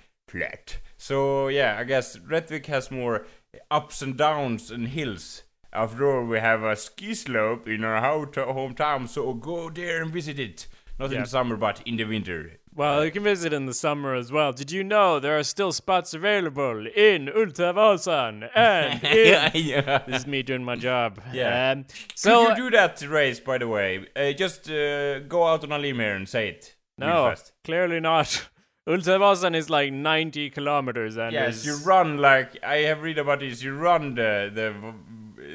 So 0.97 1.49
yeah, 1.49 1.77
I 1.79 1.85
guess 1.85 2.17
Rättvik 2.17 2.67
has 2.67 2.91
more 2.91 3.27
ups 3.71 4.03
and 4.03 4.17
downs 4.17 4.71
and 4.71 4.89
hills. 4.89 5.43
After 5.73 6.11
all, 6.11 6.27
we 6.27 6.41
have 6.41 6.63
a 6.63 6.75
ski 6.75 7.15
slope 7.15 7.69
in 7.69 7.85
our 7.85 8.01
hometown, 8.01 9.09
so 9.09 9.33
go 9.35 9.71
there 9.71 10.03
and 10.03 10.13
visit 10.13 10.39
it. 10.39 10.67
Not 10.99 11.13
in 11.13 11.23
the 11.23 11.27
summer, 11.27 11.57
but 11.57 11.81
in 11.87 11.97
the 11.97 12.05
winter. 12.05 12.61
Well, 12.75 13.05
you 13.05 13.11
can 13.11 13.25
visit 13.25 13.53
in 13.53 13.67
the 13.67 13.75
summer 13.75 14.15
as 14.15 14.31
well. 14.31 14.53
Did 14.53 14.71
you 14.71 14.85
know 14.85 15.19
there 15.19 15.39
are 15.39 15.43
still 15.43 15.73
spots 15.73 16.15
available 16.15 16.87
in 16.87 17.27
Ultravasan 17.27 18.49
and 18.55 19.03
in 19.05 19.27
yeah, 19.27 19.51
yeah. 19.55 19.99
This 20.07 20.21
is 20.23 20.27
me 20.27 20.43
doing 20.43 20.63
my 20.63 20.77
job. 20.77 21.21
Yeah. 21.33 21.71
Um, 21.71 21.85
Could 21.85 22.19
so 22.19 22.51
you 22.51 22.57
do 22.57 22.71
that 22.71 23.01
race, 23.09 23.41
by 23.41 23.59
the 23.59 23.67
way? 23.67 24.07
Uh, 24.15 24.33
just 24.33 24.71
uh, 24.71 25.21
go 25.21 25.47
out 25.47 25.65
on 25.65 25.73
a 25.73 25.79
limb 25.79 25.97
here 25.97 26.15
and 26.15 26.29
say 26.29 26.49
it. 26.49 26.77
no, 26.99 27.35
clearly 27.65 27.99
not. 27.99 28.49
Ultravasan 28.89 29.55
is 29.55 29.69
like 29.71 29.93
90 29.93 30.51
kilometers, 30.51 31.17
and 31.17 31.33
Yes, 31.33 31.59
is 31.59 31.67
you 31.67 31.77
run 31.87 32.19
like 32.19 32.63
I 32.65 32.79
have 32.79 33.03
read 33.03 33.19
about 33.19 33.41
this. 33.41 33.63
You 33.63 33.75
run 33.77 34.15
the 34.15 34.51
the 34.53 34.95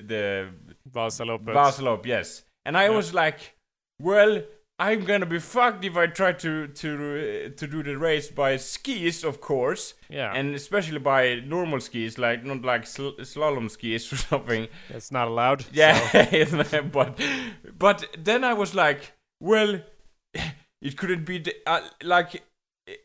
the 0.02 0.50
Vasaloppet. 0.90 1.54
Vasalopp, 1.54 2.06
yes. 2.06 2.44
And 2.66 2.78
I 2.78 2.90
was 2.90 3.14
like, 3.14 3.56
well, 4.02 4.42
I'm 4.78 5.06
gonna 5.06 5.26
be 5.26 5.40
fucked 5.40 5.86
if 5.86 5.96
I 5.96 6.08
try 6.08 6.34
to 6.34 6.68
to 6.68 7.50
to 7.50 7.68
do 7.68 7.82
the 7.84 7.98
race 7.98 8.30
by 8.30 8.58
skis, 8.58 9.24
of 9.24 9.40
course, 9.40 9.94
Yeah, 10.10 10.34
and 10.34 10.54
especially 10.54 11.00
by 11.00 11.36
normal 11.46 11.80
skis, 11.80 12.18
like 12.18 12.44
not 12.44 12.62
like 12.64 12.86
sl- 12.86 13.18
slalom 13.22 13.70
skis 13.70 14.12
or 14.14 14.18
something. 14.18 14.68
it's 14.90 15.12
not 15.12 15.28
allowed. 15.28 15.66
Yeah, 15.72 15.98
but 16.92 17.20
but 17.78 18.06
then 18.18 18.44
I 18.44 18.54
was 18.54 18.76
like, 18.76 19.14
well, 19.40 19.80
it 20.82 20.98
couldn't 20.98 21.26
be 21.26 21.40
the, 21.40 21.56
uh, 21.66 21.82
like 22.04 22.44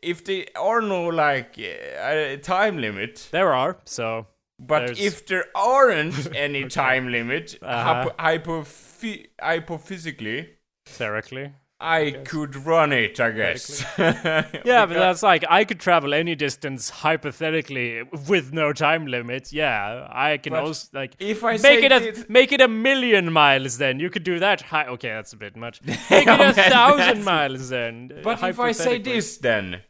if 0.01 0.23
there 0.23 0.45
are 0.55 0.81
no 0.81 1.07
like 1.07 1.57
uh, 1.59 2.37
time 2.41 2.77
limit. 2.79 3.27
There 3.31 3.53
are, 3.53 3.77
so 3.85 4.27
But 4.59 4.79
There's- 4.85 4.99
if 4.99 5.25
there 5.25 5.45
aren't 5.55 6.35
any 6.35 6.67
time 6.67 7.11
limit, 7.11 7.57
Uh-huh. 7.61 8.09
hypo- 8.19 8.61
hypophy- 8.61 9.27
hypophysically, 9.41 10.49
theoretically. 10.85 11.53
I 11.81 12.11
could 12.25 12.55
run 12.55 12.93
it, 12.93 13.19
I 13.19 13.31
guess. 13.31 13.83
Yeah, 13.97 14.85
but 14.85 14.93
that's 14.93 15.23
like 15.23 15.43
I 15.49 15.65
could 15.65 15.79
travel 15.79 16.13
any 16.13 16.35
distance 16.35 16.89
hypothetically 16.89 18.03
with 18.27 18.53
no 18.53 18.71
time 18.73 19.07
limit. 19.07 19.51
Yeah, 19.51 20.07
I 20.11 20.37
can 20.37 20.53
But 20.53 20.63
also 20.63 20.87
like 20.93 21.15
if 21.19 21.43
I 21.43 21.57
make 21.57 21.83
it 21.83 21.91
a 21.91 21.99
this- 21.99 22.29
make 22.29 22.51
it 22.51 22.61
a 22.61 22.67
million 22.67 23.31
miles. 23.33 23.77
Then 23.77 23.99
you 23.99 24.09
could 24.09 24.23
do 24.23 24.39
that. 24.39 24.61
Hi- 24.61 24.87
okay, 24.87 25.09
that's 25.09 25.33
a 25.33 25.37
bit 25.37 25.55
much. 25.55 25.81
Make 25.85 25.99
it 26.09 26.27
a 26.27 26.37
man, 26.37 26.53
thousand 26.53 26.97
that's- 26.99 27.25
miles 27.35 27.69
then. 27.69 28.21
But 28.23 28.43
if 28.43 28.59
I 28.59 28.71
say 28.73 28.99
this, 28.99 29.37
then 29.37 29.81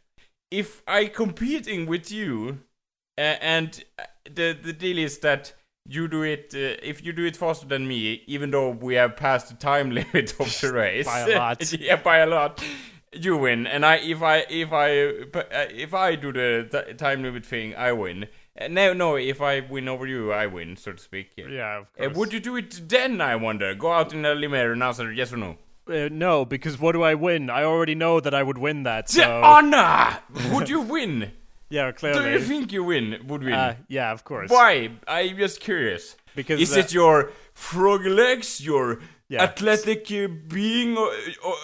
if 0.50 0.82
I 0.86 1.06
competing 1.06 1.86
with 1.86 2.10
you, 2.10 2.60
uh, 3.18 3.36
and 3.40 3.84
uh, 3.98 4.04
the 4.24 4.56
the 4.62 4.72
deal 4.72 4.98
is 4.98 5.18
that 5.18 5.52
you 5.88 6.08
do 6.08 6.22
it, 6.22 6.52
uh, 6.54 6.78
if 6.82 7.04
you 7.04 7.12
do 7.12 7.24
it 7.24 7.36
faster 7.36 7.66
than 7.66 7.86
me, 7.86 8.22
even 8.26 8.50
though 8.50 8.70
we 8.70 8.94
have 8.94 9.16
passed 9.16 9.48
the 9.48 9.54
time 9.54 9.90
limit 10.00 10.38
of 10.40 10.60
the 10.60 10.72
race 10.72 11.06
By 11.06 11.20
a 11.20 11.38
lot. 11.38 11.72
yeah, 11.80 11.96
by 11.96 12.18
a 12.18 12.26
lot, 12.26 12.62
you 13.12 13.36
win. 13.36 13.66
And 13.66 13.84
I, 13.84 13.96
if 13.96 14.22
I, 14.22 14.38
if 14.48 14.72
I, 14.72 15.06
uh, 15.06 15.66
if 15.70 15.94
I 15.94 16.14
do 16.14 16.32
the 16.32 16.68
th- 16.70 16.96
time 16.96 17.22
limit 17.22 17.44
thing, 17.44 17.74
I 17.74 17.92
win. 17.92 18.28
Uh, 18.60 18.68
no, 18.68 18.92
no, 18.92 19.16
if 19.16 19.40
I 19.40 19.60
win 19.60 19.88
over 19.88 20.06
you, 20.06 20.30
I 20.32 20.46
win, 20.46 20.76
so 20.76 20.92
to 20.92 20.98
speak. 20.98 21.32
yeah, 21.36 21.78
of 21.78 21.86
Uh, 21.98 22.10
would 22.14 22.32
you 22.32 22.40
do 22.40 22.56
it 22.56 22.88
then? 22.88 23.20
I 23.20 23.36
wonder. 23.36 23.74
Go 23.74 23.92
out 23.92 24.12
in 24.12 24.24
a 24.24 24.34
limb 24.34 24.54
and 24.54 24.82
answer 24.82 25.12
yes 25.12 25.32
or 25.32 25.38
no. 25.38 25.56
Uh, 25.88 26.08
no, 26.12 26.44
because 26.44 26.78
what 26.78 26.92
do 26.92 27.02
I 27.02 27.14
win? 27.14 27.50
I 27.50 27.64
already 27.64 27.96
know 27.96 28.20
that 28.20 28.32
I 28.34 28.42
would 28.42 28.58
win 28.58 28.84
that. 28.84 29.08
So 29.10 29.22
The 29.22 29.28
honor! 29.28 30.18
Would 30.52 30.68
you 30.68 30.80
win? 30.80 31.32
Yeah, 31.76 31.90
Do 31.90 32.30
you 32.30 32.40
think 32.50 32.72
you 32.76 32.82
win? 32.84 33.06
Would 33.28 33.42
win? 33.44 33.54
uh, 33.54 33.74
yeah, 33.88 34.12
of 34.12 34.20
course. 34.30 34.50
Why? 34.50 34.72
I'm 35.08 35.36
just 35.36 35.58
curious. 35.60 36.16
Because 36.34 36.60
is 36.60 36.76
uh, 36.76 36.80
it 36.80 36.92
your 37.00 37.16
frog 37.54 38.02
legs, 38.06 38.60
your 38.70 38.86
Yeah. 39.28 39.42
athletic 39.48 40.02
uh, 40.12 40.28
being, 40.56 40.96
or, 40.96 41.08
or 41.46 41.54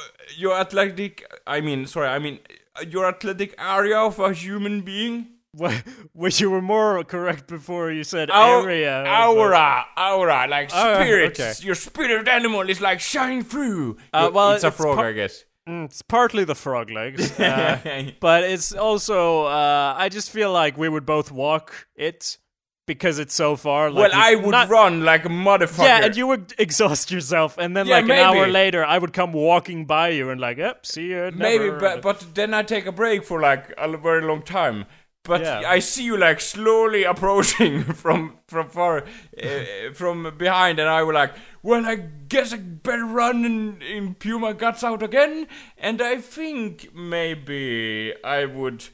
your 0.43 0.55
athletic? 0.65 1.13
I 1.47 1.61
mean, 1.61 1.87
sorry, 1.87 2.09
I 2.09 2.19
mean 2.19 2.39
uh, 2.77 2.85
your 2.95 3.05
athletic 3.07 3.51
area 3.59 3.99
of 3.99 4.19
a 4.19 4.33
human 4.33 4.81
being? 4.83 5.15
Wh- 5.61 5.81
Which 6.13 6.41
you 6.43 6.51
were 6.51 6.61
more 6.63 7.03
correct 7.05 7.47
before 7.49 7.91
you 7.91 8.05
said 8.05 8.29
area. 8.31 9.05
aura, 9.09 9.87
aura, 9.97 10.47
like 10.49 10.71
Oh, 10.73 10.95
spirit. 10.95 11.41
okay. 11.41 11.53
Your 11.69 11.75
spirit 11.75 12.29
animal 12.29 12.69
is 12.69 12.81
like 12.81 13.01
shine 13.01 13.43
through. 13.43 13.97
Uh, 14.13 14.31
well, 14.33 14.53
it's 14.53 14.65
a 14.65 14.71
frog, 14.71 14.99
I 14.99 15.13
guess. 15.13 15.45
Mm, 15.69 15.85
it's 15.85 16.03
partly 16.03 16.45
the 16.45 16.55
frog 16.55 16.91
legs, 16.91 17.31
uh, 17.41 18.11
but 18.21 18.45
it's 18.45 18.73
also 18.73 19.45
uh, 19.45 19.95
I 19.97 20.09
just 20.09 20.31
feel 20.31 20.51
like 20.51 20.79
we 20.79 20.89
would 20.89 21.05
both 21.05 21.31
walk 21.31 21.87
it 21.95 22.39
because 22.87 23.19
it's 23.19 23.35
so 23.35 23.55
far. 23.55 23.91
Like 23.91 24.11
well, 24.11 24.21
I 24.21 24.35
would 24.35 24.51
not- 24.51 24.69
run 24.71 25.03
like 25.05 25.25
a 25.27 25.29
motherfucker. 25.29 25.85
Yeah, 25.85 26.05
and 26.07 26.17
you 26.17 26.27
would 26.27 26.55
exhaust 26.59 27.11
yourself, 27.11 27.59
and 27.59 27.77
then 27.77 27.87
Yeah, 27.87 27.97
like 27.97 28.05
an 28.05 28.11
hour 28.13 28.47
later, 28.49 28.85
I 28.85 28.99
would 28.99 29.13
come 29.13 29.33
walking 29.33 29.85
by 29.85 30.09
you 30.09 30.31
and 30.31 30.41
like, 30.41 30.57
yep, 30.57 30.87
see 30.87 31.09
you. 31.09 31.31
Maybe, 31.35 31.71
but, 31.71 32.03
but 32.03 32.25
then 32.35 32.55
I 32.55 32.63
take 32.63 32.87
a 32.87 32.93
break 32.93 33.25
for 33.25 33.41
like 33.41 33.73
a 33.77 33.95
very 33.97 34.23
long 34.23 34.43
time. 34.43 34.87
But 35.25 35.43
Yeah. 35.43 35.63
I 35.67 35.81
see 35.81 36.05
you 36.05 36.17
like 36.17 36.41
slowly 36.41 37.05
approaching 37.05 37.85
from 38.03 38.39
from 38.47 38.69
far, 38.71 39.05
uh, 39.43 39.93
from 39.93 40.35
behind, 40.39 40.79
and 40.79 40.89
I 40.89 41.03
was 41.03 41.15
like, 41.15 41.35
"Well, 41.63 41.85
I 41.85 41.97
guess 42.29 42.53
I 42.53 42.57
better 42.57 43.05
run 43.05 43.45
and, 43.45 43.83
and 43.83 44.19
my 44.41 44.53
guts 44.55 44.83
out 44.83 45.03
again." 45.03 45.47
And 45.77 46.01
I 46.01 46.17
think 46.21 46.95
maybe 46.95 48.15
I 48.25 48.47
would. 48.47 48.85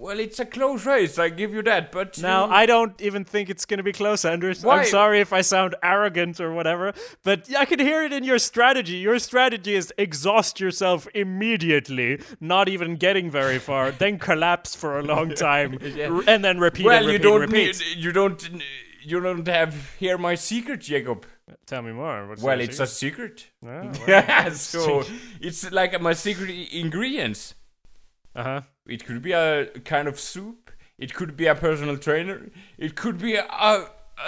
Well, 0.00 0.18
it's 0.18 0.40
a 0.40 0.46
close 0.46 0.86
race. 0.86 1.18
I 1.18 1.28
give 1.28 1.52
you 1.52 1.62
that. 1.64 1.92
But 1.92 2.18
Now, 2.18 2.46
you- 2.46 2.52
I 2.52 2.64
don't 2.66 2.98
even 3.02 3.24
think 3.24 3.50
it's 3.50 3.66
gonna 3.66 3.82
be 3.82 3.92
close, 3.92 4.24
Anders. 4.24 4.64
Why? 4.64 4.78
I'm 4.80 4.86
sorry 4.86 5.20
if 5.20 5.32
I 5.32 5.42
sound 5.42 5.74
arrogant 5.82 6.40
or 6.40 6.52
whatever, 6.54 6.94
but 7.22 7.54
I 7.54 7.66
can 7.66 7.78
hear 7.80 8.02
it 8.02 8.12
in 8.12 8.24
your 8.24 8.38
strategy. 8.38 8.96
Your 8.96 9.18
strategy 9.18 9.74
is 9.74 9.92
exhaust 9.98 10.58
yourself 10.58 11.06
immediately, 11.14 12.20
not 12.40 12.68
even 12.68 12.96
getting 12.96 13.30
very 13.30 13.58
far, 13.58 13.90
then 14.02 14.18
collapse 14.18 14.74
for 14.74 14.98
a 14.98 15.02
long 15.02 15.34
time, 15.48 15.78
r- 15.82 16.22
and 16.26 16.42
then 16.44 16.58
repeat 16.58 16.86
well, 16.86 16.96
and 16.96 17.06
you 17.06 17.12
repeat, 17.12 17.22
don't 17.22 17.40
repeat. 17.42 17.80
need, 17.80 17.96
you 18.04 18.12
don't 18.12 18.50
you 19.02 19.20
don't 19.20 19.46
have 19.48 19.74
hear 19.98 20.16
my 20.18 20.34
secret, 20.34 20.80
Jacob. 20.80 21.26
Tell 21.66 21.82
me 21.82 21.92
more. 21.92 22.26
What's 22.28 22.42
Well, 22.42 22.60
it's 22.60 22.80
a 22.80 22.86
secret? 22.86 23.48
secret. 23.62 23.98
Oh. 24.00 24.04
Yeah, 24.08 24.50
so 24.50 25.04
it's 25.40 25.70
like 25.72 26.00
my 26.00 26.12
secret 26.14 26.50
ingredients. 26.72 27.54
Uh-huh. 28.34 28.62
It 28.86 29.04
could 29.04 29.22
be 29.22 29.32
a 29.32 29.66
kind 29.84 30.08
of 30.08 30.18
soup. 30.18 30.70
It 30.98 31.14
could 31.14 31.36
be 31.36 31.46
a 31.46 31.54
personal 31.54 31.96
trainer. 31.96 32.50
It 32.78 32.94
could 32.94 33.18
be 33.18 33.34
a, 33.36 33.46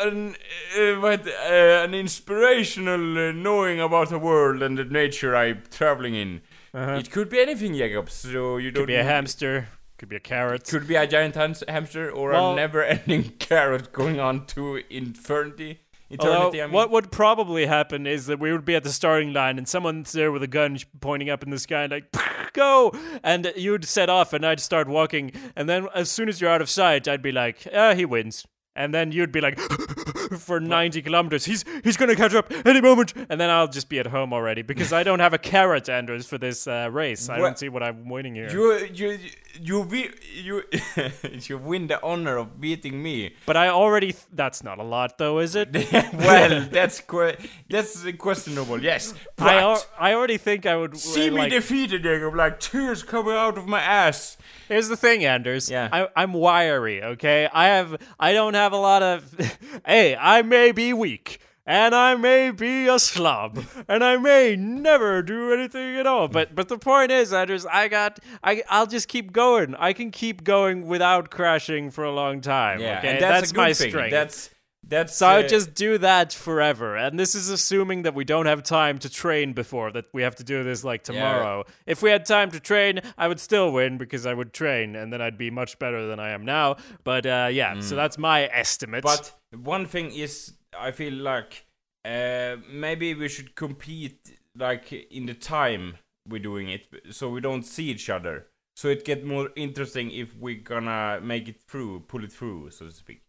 an 0.01 0.37
uh, 0.79 1.01
what, 1.01 1.27
uh, 1.27 1.85
an 1.85 1.95
inspirational 1.95 3.19
uh, 3.29 3.33
knowing 3.33 3.81
about 3.81 4.09
the 4.09 4.19
world 4.19 4.62
and 4.62 4.79
the 4.79 4.85
nature 4.85 5.37
I'm 5.37 5.62
traveling 5.71 6.15
in. 6.15 6.41
Uh-huh. 6.75 6.93
It 6.93 7.11
could 7.11 7.29
be 7.29 7.41
anything, 7.41 7.75
Jacob. 7.75 8.11
So 8.11 8.57
you 8.57 8.71
don't 8.71 8.83
Could 8.83 8.88
be 8.88 8.95
a 8.97 9.05
hamster. 9.05 9.69
Could 9.99 10.09
be 10.09 10.17
a 10.17 10.21
carrot. 10.21 10.65
Could 10.67 10.88
be 10.88 10.97
a 10.97 11.07
giant 11.07 11.35
hamster 11.69 12.11
or 12.11 12.31
Well- 12.31 12.53
a 12.53 12.57
never-ending 12.57 13.25
carrot 13.38 13.93
going 13.93 14.19
on 14.19 14.47
to 14.47 14.83
infinity. 14.91 15.81
Although. 16.18 16.48
I 16.48 16.64
mean. 16.64 16.72
what 16.72 16.90
would 16.90 17.11
probably 17.11 17.66
happen 17.66 18.07
is 18.07 18.27
that 18.27 18.38
we 18.38 18.53
would 18.53 18.64
be 18.64 18.75
at 18.75 18.85
the 18.85 18.92
starting 18.92 19.33
line 19.33 19.59
and 19.59 19.68
someone's 19.68 20.12
there 20.12 20.31
with 20.33 20.42
a 20.42 20.46
gun 20.46 20.79
pointing 21.01 21.31
up 21.31 21.42
in 21.42 21.51
the 21.51 21.59
sky 21.59 21.85
and 21.85 21.92
like, 21.92 22.14
go! 22.53 22.92
And 23.22 23.53
you'd 23.57 23.85
set 23.85 24.09
off 24.09 24.33
and 24.33 24.44
I'd 24.44 24.61
start 24.61 24.88
walking. 24.88 25.33
And 25.57 25.68
then 25.68 25.88
as 25.94 26.11
soon 26.11 26.29
as 26.29 26.40
you're 26.40 26.51
out 26.51 26.62
of 26.62 26.70
sight, 26.70 27.09
I'd 27.09 27.22
be 27.22 27.33
like, 27.33 27.66
ah, 27.75 27.94
he 27.94 28.05
wins. 28.05 28.46
And 28.75 28.95
then 28.95 29.13
you'd 29.13 29.33
be 29.33 29.41
like, 29.43 29.59
for 30.39 30.59
90 30.59 31.03
kilometers, 31.03 31.45
he's 31.45 31.63
he's 31.85 31.97
gonna 31.99 32.17
catch 32.17 32.35
up 32.35 32.51
any 32.65 32.81
moment. 32.81 33.13
And 33.29 33.39
then 33.41 33.51
I'll 33.51 33.69
just 33.69 33.89
be 33.91 33.99
at 33.99 34.07
home 34.07 34.33
already 34.33 34.63
because 34.63 34.93
I 34.95 35.03
don't 35.03 35.21
have 35.21 35.35
a 35.35 35.39
carrot, 35.39 35.89
Anders, 35.91 36.27
for 36.27 36.39
this 36.39 36.67
uh, 36.67 36.89
race. 36.91 37.29
I 37.29 37.35
Well, 37.35 37.43
don't 37.49 37.59
see 37.59 37.69
what 37.69 37.83
I'm 37.83 38.09
winning 38.09 38.35
here. 38.35 38.51
you 38.51 38.87
you 38.95 39.19
you 39.61 39.79
wi- 39.85 40.15
you 40.33 40.63
you 41.49 41.59
win 41.59 41.87
the 41.89 42.03
honor 42.03 42.39
of 42.39 42.59
beating 42.61 43.03
me. 43.03 43.35
but 43.45 43.57
I 43.59 43.69
already. 43.69 44.13
Th- 44.13 44.25
that's 44.33 44.63
not 44.65 44.79
a 44.79 44.83
lot, 44.83 45.19
though, 45.19 45.39
is 45.41 45.55
it? 45.55 45.69
well, 46.15 46.67
that's 46.71 47.01
que- 47.03 47.37
that's 47.69 48.07
questionable. 48.17 48.83
Yes, 48.83 49.13
but 49.37 49.49
I, 49.49 49.59
al- 49.61 49.85
I 49.99 50.15
already 50.15 50.39
think 50.39 50.65
I 50.65 50.77
would. 50.77 50.97
see 50.97 51.29
uh, 51.29 51.33
me 51.33 51.39
like, 51.43 51.51
defeated, 51.51 52.05
Jacob. 52.05 52.35
Like 52.35 52.59
tears 52.59 53.03
coming 53.03 53.35
out 53.35 53.59
of 53.59 53.67
my 53.69 53.83
ass. 53.83 54.39
Here's 54.69 54.89
the 54.89 54.97
thing, 54.97 55.27
Anders. 55.27 55.69
Yeah. 55.69 55.89
I, 55.93 56.09
I'm 56.17 56.33
wiry. 56.33 57.03
Okay, 57.03 57.47
I 57.53 57.67
have. 57.67 57.97
I 58.19 58.33
don't 58.33 58.55
have 58.55 58.62
a 58.70 58.77
lot 58.77 59.03
of. 59.03 59.59
hey, 59.87 60.14
I 60.14 60.42
may 60.42 60.70
be 60.70 60.92
weak. 60.92 61.40
And 61.64 61.94
I 61.94 62.16
may 62.16 62.51
be 62.51 62.88
a 62.88 62.98
slob, 62.98 63.64
and 63.87 64.03
I 64.03 64.16
may 64.16 64.57
never 64.57 65.22
do 65.22 65.53
anything 65.53 65.94
at 65.96 66.09
all. 66.09 66.27
But 66.27 66.57
but 66.57 66.66
the 66.66 66.77
point 66.77 67.12
is, 67.12 67.33
I 67.33 67.44
just 67.44 67.68
I 67.68 67.87
got 67.87 68.18
I 68.42 68.64
I'll 68.68 68.88
just 68.88 69.07
keep 69.07 69.33
going. 69.33 69.77
I 69.77 69.92
can 69.92 70.11
keep 70.11 70.42
going 70.42 70.88
without 70.88 71.31
crashing 71.31 71.92
for 71.92 72.03
a 72.03 72.11
long 72.11 72.40
time. 72.40 72.81
Yeah, 72.81 72.98
okay, 72.98 73.11
and 73.11 73.22
that's, 73.22 73.53
a 73.53 73.55
my 73.55 73.72
thing. 73.75 73.90
strength. 73.90 74.11
That's 74.11 74.51
that's 74.92 75.16
so 75.16 75.26
I 75.26 75.38
would 75.38 75.48
just 75.48 75.72
do 75.74 75.96
that 75.98 76.35
forever. 76.35 76.96
And 76.96 77.18
this 77.18 77.35
is 77.35 77.48
assuming 77.48 78.02
that 78.02 78.14
we 78.14 78.24
don't 78.24 78.44
have 78.44 78.62
time 78.62 78.98
to 78.98 79.09
train 79.09 79.55
before, 79.55 79.90
that 79.92 80.05
we 80.12 80.22
have 80.22 80.37
to 80.37 80.44
do 80.44 80.62
this 80.62 80.85
like 80.85 81.02
tomorrow. 81.02 81.64
If 81.87 82.02
we 82.02 82.11
had 82.11 82.26
time 82.26 82.50
to 82.50 82.61
train, 82.61 83.00
I 83.16 83.26
would 83.26 83.40
still 83.40 83.72
win 83.72 83.96
because 83.96 84.26
I 84.26 84.35
would 84.35 84.52
train 84.52 84.94
and 84.94 85.11
then 85.11 85.22
I'd 85.22 85.38
be 85.38 85.50
much 85.50 85.78
better 85.78 86.07
than 86.07 86.20
I 86.20 86.31
am 86.31 86.44
now. 86.44 86.76
But 87.05 87.24
uh, 87.24 87.48
yeah, 87.50 87.81
so 87.81 87.96
that's 87.96 88.18
my 88.18 88.50
estimate. 88.52 89.02
Mm. 89.02 89.33
But 89.50 89.59
one 89.59 89.87
thing 89.87 90.12
is, 90.12 90.52
I 90.78 90.90
feel 90.90 91.14
like 91.14 91.64
uh, 92.05 92.57
maybe 92.70 93.14
we 93.14 93.28
should 93.28 93.55
compete 93.55 94.38
like 94.57 94.92
in 94.92 95.24
the 95.24 95.35
time 95.35 95.96
we're 96.28 96.42
doing 96.42 96.68
it, 96.68 96.87
so 97.11 97.31
we 97.31 97.40
don't 97.40 97.64
see 97.64 97.85
each 97.85 98.11
other. 98.11 98.46
So 98.76 98.88
it 98.88 99.07
get 99.07 99.24
more 99.24 99.50
interesting 99.57 100.11
if 100.11 100.37
we're 100.37 100.61
gonna 100.62 101.20
make 101.22 101.48
it 101.48 101.62
through, 101.66 102.00
pull 102.00 102.24
it 102.24 102.33
through, 102.33 102.70
so 102.70 102.87
to 102.87 102.92
speak. 102.92 103.22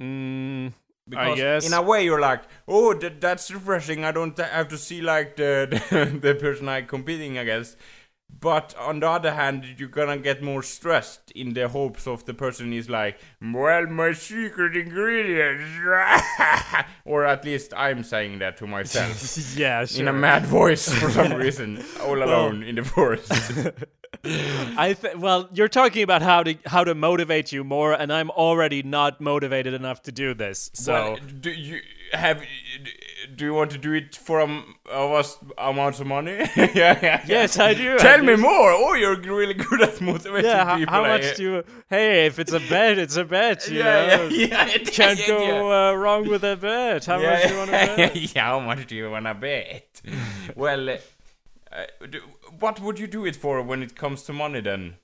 mm, 0.00 0.72
Because 1.08 1.36
guess. 1.36 1.66
in 1.66 1.74
a 1.74 1.82
way 1.82 2.04
you're 2.04 2.20
like, 2.20 2.42
oh, 2.66 2.94
that, 2.94 3.20
that's 3.20 3.50
refreshing. 3.50 4.04
I 4.04 4.12
don't 4.12 4.36
have 4.38 4.68
to 4.68 4.78
see 4.78 5.02
like 5.02 5.36
the 5.36 5.82
the, 5.90 6.18
the 6.18 6.34
person 6.34 6.68
I'm 6.68 6.86
competing 6.86 7.38
against. 7.38 7.76
But 8.40 8.74
on 8.78 9.00
the 9.00 9.08
other 9.08 9.32
hand, 9.32 9.64
you're 9.78 9.88
gonna 9.88 10.18
get 10.18 10.42
more 10.42 10.62
stressed 10.62 11.30
in 11.32 11.54
the 11.54 11.68
hopes 11.68 12.06
of 12.06 12.24
the 12.24 12.34
person 12.34 12.72
is 12.72 12.90
like, 12.90 13.18
well, 13.40 13.86
my 13.86 14.12
secret 14.12 14.76
ingredients, 14.76 15.64
or 17.04 17.24
at 17.24 17.44
least 17.44 17.72
I'm 17.76 18.02
saying 18.02 18.40
that 18.40 18.56
to 18.58 18.66
myself 18.66 19.56
yeah, 19.56 19.84
sure. 19.84 20.00
in 20.00 20.08
a 20.08 20.12
mad 20.12 20.46
voice 20.46 20.88
for 20.88 21.10
some 21.10 21.34
reason, 21.34 21.84
all 22.02 22.22
alone 22.22 22.62
in 22.62 22.74
the 22.74 22.84
forest. 22.84 23.30
I 24.24 24.94
th- 25.00 25.16
well, 25.16 25.48
you're 25.52 25.68
talking 25.68 26.02
about 26.02 26.22
how 26.22 26.42
to 26.42 26.54
how 26.66 26.84
to 26.84 26.94
motivate 26.94 27.52
you 27.52 27.64
more, 27.64 27.92
and 27.92 28.12
I'm 28.12 28.30
already 28.30 28.82
not 28.82 29.20
motivated 29.20 29.74
enough 29.74 30.02
to 30.02 30.12
do 30.12 30.34
this. 30.34 30.70
So 30.74 30.92
Well, 30.92 31.16
do 31.40 31.50
you 31.50 31.80
have? 32.12 32.42
Do 33.36 33.46
you 33.46 33.54
want 33.54 33.70
to 33.70 33.78
do 33.78 33.92
it 33.94 34.14
for 34.14 34.40
a 34.40 34.62
vast 35.08 35.38
amount 35.56 35.98
of 35.98 36.06
money? 36.06 36.32
yeah, 36.56 36.70
yeah, 36.74 36.98
yeah. 37.02 37.24
yes, 37.26 37.58
I 37.58 37.72
do. 37.74 37.96
Tell 37.98 38.18
I 38.18 38.22
me 38.22 38.36
do. 38.36 38.42
more. 38.42 38.70
Oh, 38.70 38.92
you're 38.94 39.16
really 39.18 39.54
good 39.54 39.80
at 39.82 40.00
motivating 40.00 40.50
Yeah, 40.50 40.76
people. 40.76 40.92
how 40.94 41.04
I- 41.04 41.08
much 41.18 41.36
do 41.36 41.42
you? 41.42 41.64
Hey, 41.88 42.26
if 42.26 42.38
it's 42.38 42.52
a 42.52 42.60
bet, 42.60 42.98
it's 42.98 43.16
a 43.16 43.24
bet. 43.24 43.66
You 43.68 43.78
Yeah, 43.78 44.16
know? 44.16 44.24
yeah, 44.28 44.46
yeah. 44.66 44.78
Can't 44.78 45.18
yeah, 45.18 45.26
go 45.26 45.42
yeah. 45.70 45.90
uh, 45.90 45.92
wrong 45.94 46.28
with 46.28 46.44
a 46.44 46.56
bet. 46.56 47.06
How 47.06 47.18
yeah, 47.18 47.30
much 47.30 47.42
do 47.42 47.48
you 47.52 47.58
want 47.58 47.70
to 47.70 47.76
bet? 47.96 48.16
yeah, 48.36 48.44
how 48.44 48.60
much 48.60 48.86
do 48.86 48.94
you 48.94 49.10
want 49.10 49.24
to 49.26 49.34
bet? 49.34 50.02
well, 50.54 50.90
uh, 50.90 50.96
what 52.58 52.80
would 52.80 52.98
you 52.98 53.06
do 53.06 53.24
it 53.26 53.36
for 53.36 53.62
when 53.62 53.82
it 53.82 53.94
comes 53.96 54.22
to 54.24 54.32
money 54.32 54.60
then? 54.60 54.94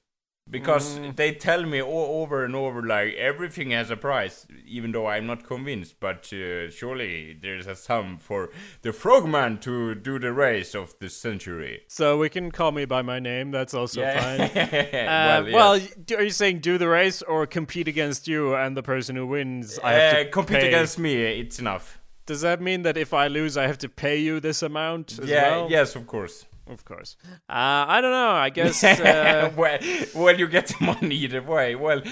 Because 0.49 0.99
Mm. 0.99 1.15
they 1.15 1.33
tell 1.33 1.65
me 1.65 1.81
o- 1.81 2.23
over 2.23 2.45
and 2.45 2.57
over 2.57 2.83
like 2.83 3.15
everything 3.15 3.71
has 3.71 3.89
a 3.91 3.97
price, 3.97 4.47
even 4.67 4.91
though 4.91 5.07
I'm 5.07 5.25
not 5.27 5.45
convinced. 5.45 6.01
But 6.01 6.33
uh, 6.33 6.71
surely 6.71 7.39
there's 7.41 7.69
a 7.69 7.77
sum 7.77 8.19
for 8.19 8.51
the 8.83 8.93
frogman 8.93 9.59
to 9.59 9.95
do 9.95 10.19
the 10.19 10.33
race 10.33 10.75
of 10.75 10.99
the 10.99 11.09
century. 11.09 11.83
So 11.87 12.19
we 12.19 12.29
can 12.31 12.51
call 12.51 12.73
me 12.73 12.85
by 12.85 13.03
my 13.03 13.21
name. 13.21 13.53
That's 13.53 13.75
also 13.75 14.03
fine. 14.03 14.39
well, 14.55 15.43
Uh, 15.43 15.45
yes. 15.47 15.53
well, 15.53 15.81
are 16.19 16.23
you 16.25 16.31
saying 16.31 16.61
do 16.61 16.79
the 16.79 16.89
race 16.89 17.23
or 17.23 17.47
compete 17.47 17.87
against 17.87 18.27
you 18.27 18.57
and 18.57 18.77
the 18.77 18.83
person 18.83 19.15
who 19.15 19.29
wins? 19.29 19.79
I 19.85 19.93
have 19.93 20.15
Uh, 20.15 20.19
to 20.25 20.31
compete 20.31 20.61
pay? 20.61 20.69
against 20.69 20.99
me. 20.99 21.15
It's 21.41 21.61
enough. 21.61 22.01
Does 22.27 22.41
that 22.41 22.61
mean 22.61 22.83
that 22.83 22.97
if 22.97 23.13
I 23.15 23.29
lose, 23.29 23.57
I 23.57 23.67
have 23.69 23.79
to 23.79 23.89
pay 23.89 24.17
you 24.17 24.41
this 24.41 24.63
amount 24.65 25.19
as 25.23 25.29
yeah. 25.29 25.51
well? 25.51 25.71
Yes, 25.71 25.95
of 25.95 26.07
course. 26.09 26.45
Of 26.71 26.85
course. 26.85 27.17
Uh, 27.49 27.85
I 27.89 28.01
don't 28.01 28.11
know. 28.13 28.31
I 28.31 28.51
guess. 28.51 28.83
Uh, 29.11 29.51
well, 29.57 29.79
well, 30.15 30.39
you 30.39 30.47
get 30.49 30.67
the 30.69 30.85
money 30.85 31.15
either 31.17 31.43
way. 31.43 31.75
Well, 31.75 32.03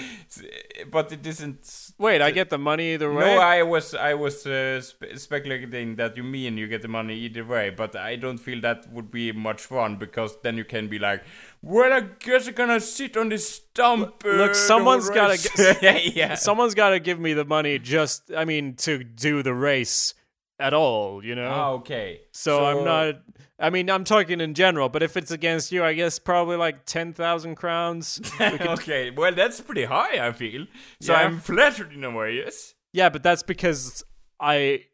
but 0.91 1.11
it 1.11 1.25
isn't. 1.25 1.91
wait, 1.97 2.21
I 2.21 2.31
get 2.31 2.49
the 2.49 2.57
money 2.57 2.93
either 2.93 3.11
way. 3.13 3.35
No, 3.35 3.41
I 3.41 3.63
was 3.63 3.93
I 3.93 4.13
was 4.13 4.45
uh, 4.45 4.81
spe- 4.81 5.15
speculating 5.15 5.95
that 5.95 6.17
you 6.17 6.23
mean 6.23 6.57
you 6.57 6.67
get 6.67 6.81
the 6.81 6.87
money 6.87 7.15
either 7.15 7.45
way, 7.45 7.69
but 7.69 7.95
I 7.95 8.15
don't 8.15 8.37
feel 8.37 8.61
that 8.61 8.91
would 8.91 9.11
be 9.11 9.31
much 9.31 9.61
fun 9.61 9.95
because 9.97 10.37
then 10.43 10.57
you 10.57 10.65
can 10.65 10.87
be 10.87 10.99
like, 10.99 11.23
well, 11.61 11.91
I 11.93 12.01
guess 12.19 12.47
I'm 12.47 12.53
gonna 12.53 12.79
sit 12.79 13.17
on 13.17 13.29
this 13.29 13.47
stump. 13.49 14.23
uh, 14.25 14.29
Look, 14.29 14.55
someone's 14.55 15.09
gotta 15.09 15.37
g- 15.37 16.11
yeah. 16.15 16.35
Someone's 16.35 16.75
got 16.75 16.91
to 16.91 16.99
give 16.99 17.19
me 17.19 17.33
the 17.33 17.45
money. 17.45 17.79
Just, 17.79 18.31
I 18.35 18.45
mean, 18.45 18.75
to 18.77 19.03
do 19.03 19.43
the 19.43 19.53
race 19.53 20.13
at 20.59 20.73
all. 20.73 21.23
You 21.23 21.35
know. 21.35 21.49
Ah, 21.49 21.69
okay. 21.71 22.21
So, 22.31 22.65
I'm 22.65 22.83
not. 22.83 23.15
I 23.61 23.69
mean, 23.69 23.89
I'm 23.89 24.03
talking 24.05 24.39
in 24.39 24.53
general, 24.53 24.87
but 24.89 25.03
if 25.03 25.17
it's 25.17 25.31
against 25.31 25.71
you, 25.71 25.83
I 25.83 25.93
guess 25.93 26.17
probably 26.17 26.55
like 26.55 26.85
ten 26.85 27.13
thousand 27.13 27.55
crowns. 27.55 28.21
okay, 28.41 29.11
well, 29.11 29.33
that's 29.33 29.59
pretty 29.59 29.85
high. 29.85 30.25
I 30.25 30.31
feel 30.31 30.65
so. 31.01 31.13
Yeah. 31.13 31.19
I'm 31.19 31.39
flattered 31.39 31.91
in 31.93 32.03
a 32.03 32.11
way. 32.11 32.35
Yes. 32.35 32.73
yeah, 32.93 33.09
but 33.09 33.23
that's 33.23 33.43
because 33.43 34.03
I. 34.39 34.85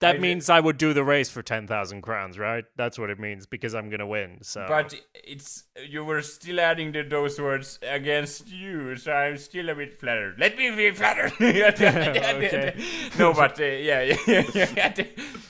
That 0.00 0.14
I- 0.14 0.18
means 0.20 0.48
I 0.48 0.60
would 0.60 0.78
do 0.78 0.92
the 0.92 1.02
race 1.02 1.28
for 1.28 1.42
ten 1.42 1.66
thousand 1.66 2.02
crowns, 2.02 2.38
right? 2.38 2.64
That's 2.76 3.00
what 3.00 3.10
it 3.10 3.18
means 3.18 3.46
because 3.46 3.74
I'm 3.74 3.90
gonna 3.90 4.06
win. 4.06 4.38
So, 4.42 4.64
But 4.68 4.94
it's 5.12 5.64
you 5.84 6.04
were 6.04 6.22
still 6.22 6.60
adding 6.60 6.92
the, 6.92 7.02
those 7.02 7.40
words 7.40 7.80
against 7.82 8.46
you, 8.48 8.94
so 8.94 9.10
I'm 9.10 9.36
still 9.38 9.68
a 9.70 9.74
bit 9.74 9.98
flattered. 9.98 10.38
Let 10.38 10.56
me 10.56 10.70
be 10.70 10.92
flattered. 10.92 11.32
No, 13.18 13.32
but 13.32 13.58
uh, 13.58 13.64
yeah, 13.64 14.16
yeah, 14.28 14.44
yeah. 14.54 14.94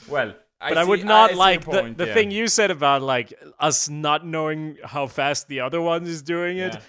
Well, 0.09 0.33
but 0.59 0.77
I 0.77 0.83
see- 0.83 0.89
would 0.89 1.05
not 1.05 1.29
see 1.31 1.35
like 1.37 1.65
the, 1.65 1.81
point, 1.81 1.97
the 1.97 2.07
yeah. 2.07 2.13
thing 2.13 2.31
you 2.31 2.47
said 2.47 2.71
about 2.71 3.01
like 3.01 3.33
us 3.59 3.89
not 3.89 4.25
knowing 4.25 4.77
how 4.83 5.07
fast 5.07 5.47
the 5.47 5.59
other 5.61 5.81
one 5.81 6.05
is 6.05 6.21
doing 6.21 6.57
it. 6.57 6.73
Yeah. 6.75 6.81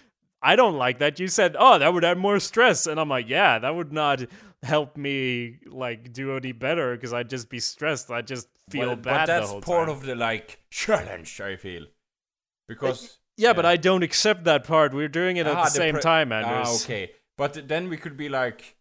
I 0.43 0.57
don't 0.57 0.77
like 0.77 0.99
that. 1.01 1.21
You 1.21 1.29
said, 1.29 1.55
"Oh, 1.59 1.79
that 1.79 1.93
would 1.93 2.05
add 2.05 2.17
more 2.17 2.41
stress," 2.41 2.87
and 2.87 2.99
I'm 2.99 3.11
like, 3.11 3.29
"Yeah, 3.29 3.59
that 3.59 3.75
would 3.75 3.93
not 3.93 4.25
help 4.63 4.97
me 4.97 5.59
like 5.67 6.13
do 6.13 6.35
any 6.37 6.53
better 6.53 6.95
because 6.97 7.13
I'd 7.13 7.29
just 7.31 7.49
be 7.51 7.61
stressed. 7.61 8.11
I'd 8.11 8.27
just 8.27 8.49
feel 8.71 8.89
Well, 8.89 8.97
bad 8.97 9.27
But 9.27 9.27
that's 9.27 9.53
the 9.53 9.61
part 9.61 9.89
time." 9.89 9.97
of 9.97 10.03
the 10.07 10.15
like 10.15 10.59
challenge. 10.71 11.41
I 11.43 11.57
feel 11.57 11.85
because 12.69 13.19
yeah, 13.37 13.53
but. 13.53 13.67
I 13.67 13.77
don't 13.77 14.03
accept 14.03 14.45
that 14.45 14.65
part. 14.65 14.93
We're 14.95 15.09
doing 15.09 15.37
it 15.37 15.47
at 15.47 15.57
Ah, 15.57 15.65
the 15.65 15.71
same 15.71 15.95
pre- 15.95 16.03
time, 16.03 16.33
Ah, 16.33 16.37
Anders. 16.37 16.85
okay. 16.85 17.13
But 17.37 17.69
then 17.69 17.89
we 17.89 17.97
could 17.97 18.17
be 18.17 18.29
like, 18.29 18.77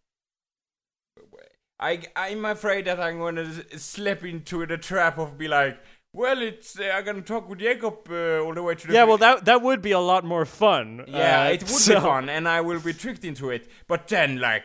I 1.80 2.02
I'm 2.14 2.44
afraid 2.44 2.84
that 2.84 3.00
I'm 3.00 3.18
gonna 3.18 3.50
slip 3.78 4.24
into 4.24 4.66
the 4.66 4.76
trap 4.76 5.18
of 5.18 5.38
be 5.38 5.48
like, 5.48 5.78
well, 6.12 6.40
it's 6.42 6.78
uh, 6.78 6.92
I'm 6.94 7.04
gonna 7.04 7.22
talk 7.22 7.48
with 7.48 7.58
Jacob 7.60 8.06
uh, 8.10 8.40
all 8.40 8.54
the 8.54 8.62
way 8.62 8.74
to 8.74 8.86
the 8.86 8.92
Yeah, 8.92 9.04
well, 9.04 9.18
that 9.18 9.44
that 9.46 9.62
would 9.62 9.80
be 9.80 9.92
a 9.92 10.00
lot 10.00 10.24
more 10.24 10.44
fun. 10.44 11.04
yeah, 11.08 11.46
Uh, 11.46 11.52
it 11.52 11.60
would 11.62 11.70
so- 11.70 11.94
be 11.94 12.00
fun, 12.00 12.28
and 12.28 12.46
I 12.48 12.60
will 12.60 12.80
be 12.80 12.92
tricked 12.92 13.24
into 13.24 13.50
it. 13.50 13.68
But 13.88 14.08
then 14.08 14.38
like. 14.40 14.64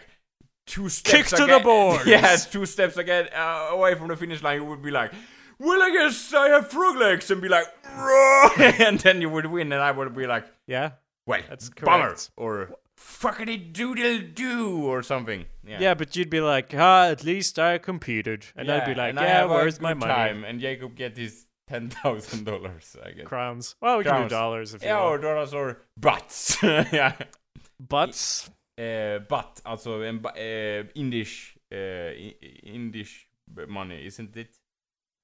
Two 0.67 0.89
steps 0.89 1.29
Kick 1.29 1.37
to 1.39 1.45
the 1.45 1.59
board. 1.59 2.07
Yeah, 2.07 2.35
two 2.37 2.65
steps 2.65 2.97
again 2.97 3.29
uh, 3.35 3.67
away 3.69 3.93
from 3.93 4.07
the 4.07 4.15
finish 4.15 4.41
line, 4.41 4.57
you 4.61 4.65
would 4.65 4.81
be 4.81 4.89
like, 4.89 5.11
"Well, 5.59 5.79
I 5.79 5.91
guess 5.91 6.33
I 6.33 6.49
have 6.49 6.71
frog 6.71 6.95
legs," 6.97 7.29
and 7.29 7.39
be 7.39 7.47
like, 7.47 7.67
and 8.79 8.99
then 8.99 9.21
you 9.21 9.29
would 9.29 9.45
win, 9.45 9.71
and 9.71 9.79
I 9.79 9.91
would 9.91 10.15
be 10.15 10.25
like, 10.25 10.45
Yeah, 10.65 10.93
well, 11.27 11.41
That's 11.47 11.69
bummer, 11.69 12.07
correct. 12.07 12.31
or 12.35 12.71
fuckity 12.97 13.71
doodle 13.71 14.21
doo, 14.33 14.85
or 14.87 15.03
something. 15.03 15.45
Yeah, 15.67 15.79
yeah, 15.81 15.93
but 15.95 16.15
you'd 16.15 16.29
be 16.29 16.41
like, 16.41 16.73
"Ah, 16.77 17.07
at 17.09 17.23
least 17.23 17.57
I 17.57 17.77
competed," 17.79 18.45
and 18.55 18.69
I'd 18.71 18.85
be 18.85 18.93
like, 18.93 19.09
and 19.09 19.19
I 19.19 19.23
"Yeah, 19.25 19.37
have 19.41 19.49
a 19.51 19.53
where's 19.53 19.81
my 19.81 19.93
good 19.93 19.99
money?" 20.01 20.13
Time, 20.13 20.43
and 20.43 20.59
Jacob 20.59 20.95
get 20.95 21.17
his 21.17 21.47
ten 21.67 21.89
thousand 21.89 22.45
dollars, 22.45 22.95
I 23.03 23.11
guess. 23.11 23.25
Crowns. 23.27 23.75
Well, 23.81 23.97
we 23.97 24.03
can 24.03 24.11
Crowns. 24.11 24.29
do 24.29 24.35
dollars 24.35 24.73
if 24.75 24.83
you 24.83 24.89
Ja, 24.89 25.01
or 25.03 25.09
want. 25.11 25.21
dollars 25.23 25.53
or 25.53 25.77
butts. 25.97 26.57
ja. 26.91 27.13
Butts. 27.79 28.51
Eh, 28.77 29.19
butt, 29.29 29.61
alltså 29.65 30.01
en 30.03 30.19
ba- 30.19 30.33
eh, 30.37 30.83
indish, 30.95 31.55
eh, 31.71 32.11
i- 32.11 32.61
indish 32.65 33.25
money, 33.67 34.05
isn't 34.05 34.35
it? 34.37 34.49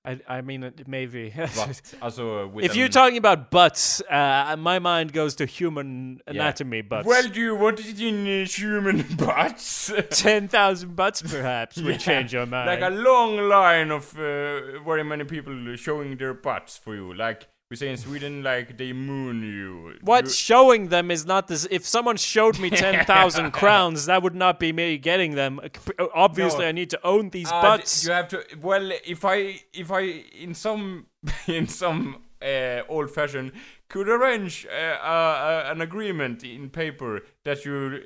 I, 0.03 0.19
I 0.27 0.41
mean, 0.41 0.63
it- 0.63 0.87
maybe. 0.87 1.31
But 1.55 1.81
also 2.01 2.47
with 2.47 2.65
if 2.65 2.75
you're 2.75 2.89
talking 2.89 3.17
about 3.17 3.51
butts, 3.51 4.01
uh, 4.09 4.55
my 4.57 4.79
mind 4.79 5.13
goes 5.13 5.35
to 5.35 5.45
human 5.45 6.19
anatomy 6.25 6.81
butts. 6.81 7.07
well, 7.07 7.27
do 7.27 7.39
you 7.39 7.55
want 7.55 7.79
it 7.79 7.99
in 8.01 8.41
uh, 8.43 8.45
human 8.47 9.05
butts? 9.17 9.91
10,000 10.09 10.95
butts 10.95 11.21
perhaps 11.21 11.77
would 11.81 11.99
change 11.99 12.33
your 12.33 12.45
mind. 12.47 12.67
like 12.67 12.81
a 12.81 12.89
long 12.95 13.37
line 13.47 13.91
of 13.91 14.13
uh, 14.17 14.81
very 14.83 15.03
many 15.03 15.23
people 15.23 15.75
showing 15.75 16.17
their 16.17 16.33
butts 16.33 16.77
for 16.77 16.95
you. 16.95 17.13
Like 17.13 17.47
we 17.71 17.77
say 17.77 17.89
in 17.89 17.95
Sweden, 17.97 18.43
like 18.43 18.77
they 18.77 18.91
moon 18.91 19.41
you. 19.41 19.97
What 20.01 20.25
You- 20.25 20.29
showing 20.31 20.89
them 20.89 21.09
is 21.09 21.25
not 21.25 21.47
this. 21.47 21.65
If 21.71 21.85
someone 21.87 22.17
showed 22.17 22.59
me 22.59 22.69
10,000 22.87 23.51
crowns, 23.51 24.05
that 24.07 24.21
would 24.21 24.35
not 24.35 24.59
be 24.59 24.73
me 24.73 24.97
getting 24.97 25.35
them. 25.35 25.59
Uh, 25.97 26.05
Obviously, 26.13 26.65
No. 26.65 26.67
I 26.67 26.71
need 26.73 26.89
to 26.89 26.99
own 27.03 27.29
these 27.29 27.49
Ah, 27.49 27.61
butts. 27.61 28.05
You 28.05 28.11
have 28.11 28.27
to. 28.27 28.43
Well, 28.61 28.91
if 29.05 29.23
I, 29.23 29.61
if 29.73 29.89
I, 29.89 30.01
in 30.45 30.53
some, 30.53 31.05
in 31.47 31.67
some 31.67 32.23
uh, 32.41 32.81
old 32.89 33.09
fashion, 33.09 33.53
could 33.87 34.09
arrange 34.09 34.65
uh, 34.69 34.73
uh, 35.03 35.69
an 35.71 35.79
agreement 35.81 36.43
in 36.43 36.69
paper 36.69 37.21
that 37.43 37.63
you 37.65 38.01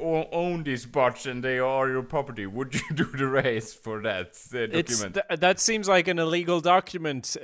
uh, 0.00 0.34
own 0.34 0.62
these 0.64 0.86
butts 0.86 1.26
and 1.26 1.42
they 1.44 1.58
are 1.58 1.88
your 1.90 2.02
property, 2.02 2.46
would 2.46 2.74
you 2.74 2.88
do 2.94 3.04
the 3.04 3.26
race 3.26 3.74
for 3.74 4.00
that 4.02 4.28
uh, 4.54 4.66
document? 4.66 5.14
th- 5.28 5.40
that 5.40 5.60
seems 5.60 5.88
like 5.88 6.08
an 6.08 6.18
illegal 6.18 6.60
document. 6.60 7.36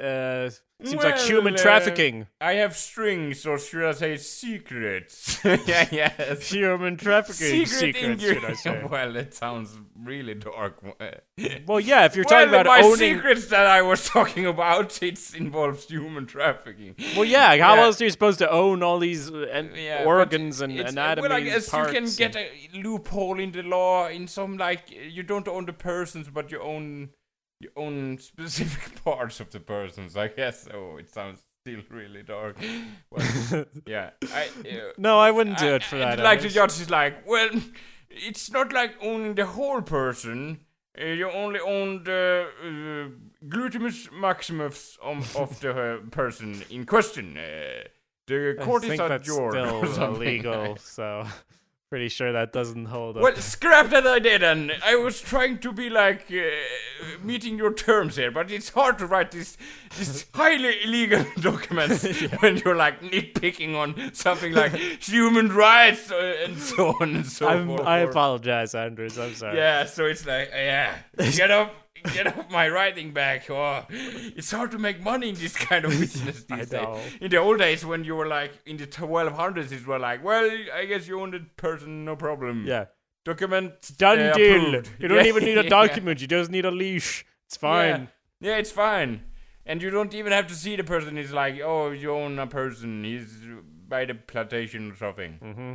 Uh, 0.79 0.89
seems 0.89 1.03
like 1.03 1.14
Well, 1.16 1.27
human 1.27 1.55
uh, 1.55 1.57
trafficking. 1.57 2.27
I 2.39 2.53
have 2.55 2.77
strings, 2.77 3.47
or 3.47 3.59
should 3.59 3.83
I 3.89 3.93
say 3.93 4.16
secrets? 4.18 5.39
yeah, 5.45 5.89
yes. 5.91 6.51
Human 6.51 6.99
trafficking 6.99 7.64
Secret 7.66 7.95
secrets, 7.97 8.22
should 8.22 8.45
I 8.45 8.53
say? 8.53 8.85
well, 8.91 9.16
it 9.16 9.33
sounds 9.33 9.79
really 9.99 10.35
dark. 10.35 10.83
Well, 11.66 11.81
yeah, 11.81 12.05
if 12.05 12.14
you're 12.14 12.27
well, 12.29 12.41
talking 12.41 12.49
about 12.51 12.66
my 12.66 12.83
owning. 12.83 12.97
secrets 12.97 13.47
that 13.47 13.66
I 13.66 13.81
was 13.81 14.07
talking 14.07 14.45
about, 14.45 15.03
it 15.03 15.18
involves 15.35 15.87
human 15.87 16.27
trafficking. 16.27 16.95
Well, 17.14 17.24
yeah, 17.24 17.49
how 17.57 17.74
Yeah. 17.77 17.83
else 17.85 18.01
are 18.01 18.05
you 18.05 18.11
supposed 18.11 18.39
to 18.41 18.51
own 18.51 18.83
all 18.83 18.99
these 18.99 19.31
uh, 19.31 19.47
an- 19.51 19.70
Yeah, 19.74 20.05
organs 20.05 20.61
and 20.61 20.72
it's- 20.72 20.93
anatomy? 20.93 21.29
Well, 21.29 21.37
I 21.37 21.41
guess 21.41 21.72
you 21.72 21.85
can 21.87 22.07
get 22.16 22.37
a 22.37 22.51
loophole 22.74 23.41
in 23.41 23.53
the 23.53 23.62
law 23.62 24.09
in 24.09 24.29
some 24.29 24.59
like 24.59 24.91
you 24.91 25.22
don't 25.22 25.49
own 25.49 25.64
the 25.64 25.72
persons, 25.72 26.29
but 26.29 26.51
you 26.53 26.61
own 26.61 27.11
you 27.61 27.71
own 27.77 28.19
specific 28.19 29.03
parts 29.05 29.41
of 29.41 29.51
the 29.51 29.61
persons. 29.61 30.17
I 30.17 30.29
guess. 30.29 30.69
Oh, 30.73 30.97
it 30.99 31.09
sounds 31.13 31.41
still 31.63 31.81
really 31.91 32.23
dark. 32.23 32.57
Well, 33.11 33.65
yeah, 33.87 34.11
I. 34.33 34.49
Uh, 34.69 34.93
No, 34.99 35.19
I 35.19 35.31
wouldn't 35.31 35.59
do 35.59 35.67
I- 35.69 35.75
it 35.77 35.83
for 35.85 35.97
I- 35.97 36.17
that. 36.17 36.19
Like 36.25 36.41
the 36.43 36.49
judge 36.49 36.81
is 36.81 36.91
like, 36.91 37.27
well, 37.27 37.51
it's 38.11 38.51
not 38.51 38.73
like 38.73 38.95
owning 39.03 39.35
the 39.35 39.47
whole 39.47 39.83
person. 39.83 40.61
Uh, 40.99 41.05
you 41.07 41.31
only 41.31 41.61
own 41.61 42.05
the 42.05 42.47
uh, 42.65 43.47
glutamus 43.47 44.11
maximus 44.13 44.97
of, 45.03 45.37
of 45.43 45.61
the 45.61 45.71
uh, 45.71 45.99
person 46.11 46.63
in 46.71 46.87
question. 46.87 47.37
Uh, 47.37 47.85
the 48.27 48.57
I 48.59 48.65
court 48.65 48.83
is 48.85 48.89
think 48.91 49.03
at 49.03 49.09
that's 49.09 49.29
your 49.29 49.53
still 49.53 50.15
illegal, 50.15 50.77
so 50.79 51.27
pretty 51.89 52.09
sure 52.09 52.32
that 52.32 52.53
doesn't 52.53 52.87
hold 52.87 53.16
up. 53.16 53.22
Well, 53.22 53.37
scrap 53.37 53.91
that 53.91 54.07
idea 54.07 54.39
then. 54.39 54.72
I 54.84 54.97
was 54.97 55.20
trying 55.20 55.59
to 55.59 55.72
be 55.72 55.89
like 55.89 56.30
uh, 56.30 57.22
meeting 57.22 57.57
your 57.59 57.72
terms 57.72 58.16
here, 58.16 58.30
but 58.30 58.51
it's 58.51 58.70
hard 58.70 58.99
to 58.99 59.07
write 59.07 59.30
this 59.30 59.57
this 59.97 60.26
highly 60.34 60.82
illegal 60.84 61.24
documents 61.41 62.05
when 62.41 62.59
you're 62.59 62.76
like 62.76 63.01
nitpicking 63.01 63.76
on 63.76 64.14
something 64.14 64.53
like 64.53 64.72
human 64.74 65.49
rights 65.49 66.11
uh, 66.11 66.37
and 66.45 66.59
so 66.59 66.97
on 67.01 67.16
and 67.16 67.26
so 67.26 67.49
I'm, 67.49 67.66
forth. 67.68 67.87
I 67.87 67.99
apologize, 67.99 68.74
Anders. 68.74 69.18
I'm 69.18 69.34
sorry. 69.34 69.57
Yeah, 69.57 69.87
so 69.87 70.07
it's 70.07 70.26
like, 70.26 70.51
yeah, 70.53 70.99
get 71.16 71.51
off, 71.51 71.70
get 72.14 72.26
off 72.26 72.51
my 72.51 72.68
writing 72.68 73.12
back. 73.12 73.49
Oh, 73.51 73.84
it's 73.90 74.51
hard 74.51 74.70
to 74.72 74.78
make 74.78 75.01
money 75.03 75.28
in 75.30 75.34
this 75.34 75.55
kind 75.57 75.84
of 75.84 75.90
business 76.01 76.44
I 76.51 76.57
these 76.57 76.72
know. 76.72 76.94
days. 76.94 77.12
In 77.20 77.30
the 77.30 77.36
old 77.38 77.59
days, 77.59 77.84
when 77.84 78.05
you 78.05 78.14
were 78.16 78.26
like 78.26 78.53
in 78.66 78.76
the 78.76 78.86
1200s, 78.86 79.72
it 79.72 79.86
were 79.86 79.99
like, 79.99 80.24
well, 80.24 80.49
I 80.74 80.84
guess 80.84 81.07
you 81.09 81.20
own 81.20 81.30
the 81.32 81.40
person, 81.57 82.05
no 82.05 82.16
problem. 82.16 82.64
Yeah. 82.66 82.86
Document 83.24 83.72
Done 83.99 84.18
uh, 84.20 84.34
deal. 84.34 84.74
approved. 84.74 84.90
You 85.01 85.09
don't 85.09 85.18
Yeah, 85.18 85.24
even 85.30 85.44
need 85.44 85.59
a 85.59 85.62
yeah. 85.64 85.68
document. 85.68 86.20
You 86.20 86.26
just 86.28 86.51
need 86.51 86.64
a 86.64 86.70
leash. 86.70 87.24
It's 87.47 87.57
fine. 87.57 88.09
Yeah. 88.40 88.51
yeah, 88.53 88.57
it's 88.59 88.70
fine. 88.72 89.22
And 89.64 89.82
you 89.82 89.90
don't 89.90 90.14
even 90.14 90.30
have 90.32 90.47
to 90.47 90.55
see 90.55 90.76
the 90.76 90.84
person. 90.84 91.18
It's 91.18 91.32
like, 91.32 91.61
oh, 91.61 91.90
you 91.90 92.12
own 92.12 92.38
a 92.38 92.47
person. 92.47 93.03
He's 93.03 93.34
by 93.88 94.05
the 94.05 94.14
plantation 94.14 94.92
or 94.92 94.97
something. 94.97 95.32
hmm 95.42 95.74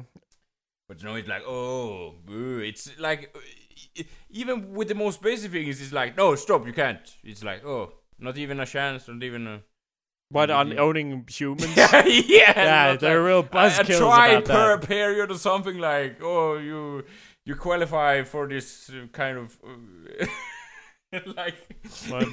But 0.88 1.04
no, 1.04 1.16
it's 1.16 1.28
like, 1.28 1.44
oh, 1.46 2.16
boo. 2.26 2.60
it's 2.60 2.98
like, 3.00 3.36
even 4.30 4.74
with 4.74 4.88
the 4.88 4.96
most 4.96 5.22
basic 5.22 5.52
things, 5.52 5.82
it's 5.82 5.92
like, 5.94 6.18
no, 6.18 6.36
stop, 6.36 6.66
you 6.66 6.74
can't. 6.74 7.00
It's 7.24 7.44
like, 7.44 7.66
oh, 7.66 7.94
not 8.20 8.38
even 8.38 8.60
a 8.60 8.66
chance, 8.66 9.08
not 9.08 9.22
even 9.24 9.48
a. 9.48 9.62
What 10.30 10.50
on 10.50 10.78
owning 10.80 11.26
humans? 11.30 11.76
yeah, 11.76 12.06
Yeah, 12.06 12.96
they're 13.00 13.22
real 13.24 13.40
a, 13.40 13.42
a 13.42 13.44
buzzkills 13.44 13.98
try 13.98 14.28
about 14.30 14.46
per 14.46 14.78
that. 14.78 14.88
period 14.88 15.30
or 15.32 15.38
something 15.38 15.78
like, 15.78 16.20
oh, 16.22 16.58
you 16.58 17.04
you 17.46 17.56
qualify 17.56 18.24
for 18.24 18.48
this 18.48 18.90
uh, 18.90 19.08
kind 19.12 19.38
of. 19.38 19.58
Uh, 19.64 20.26
like 21.36 21.56
What? 22.08 22.28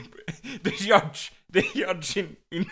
the 0.62 0.70
judge, 0.70 1.32
the 1.50 1.62
judge 1.74 2.16
in, 2.16 2.36
in 2.52 2.66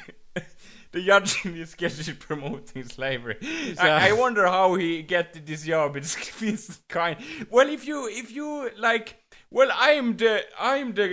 the 0.96 1.02
judge 1.02 1.44
in 1.44 1.54
this 1.54 1.74
is 1.80 2.10
promoting 2.18 2.84
slavery. 2.84 3.36
I, 3.78 4.08
I 4.08 4.12
wonder 4.12 4.46
how 4.46 4.74
he 4.76 5.02
get 5.02 5.46
this 5.46 5.64
job. 5.64 5.96
It's, 5.96 6.14
feels 6.40 6.80
kind. 6.88 7.18
Well, 7.50 7.68
if 7.68 7.86
you 7.86 8.08
if 8.08 8.32
you 8.32 8.70
like, 8.78 9.22
well, 9.50 9.70
I'm 9.74 10.16
the 10.16 10.42
I'm 10.58 10.94
the 10.94 11.08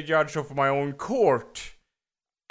uh, 0.00 0.02
judge 0.02 0.36
of 0.36 0.54
my 0.54 0.68
own 0.68 0.92
court. 0.94 1.72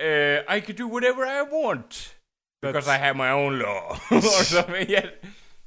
Uh, 0.01 0.41
I 0.47 0.61
could 0.61 0.75
do 0.75 0.87
whatever 0.87 1.23
I 1.23 1.43
want 1.43 2.15
because 2.61 2.87
I 2.87 2.97
have 2.97 3.15
my 3.15 3.29
own 3.29 3.59
law 3.59 3.99
or 4.11 4.21
something. 4.21 4.89
Yeah, 4.89 5.09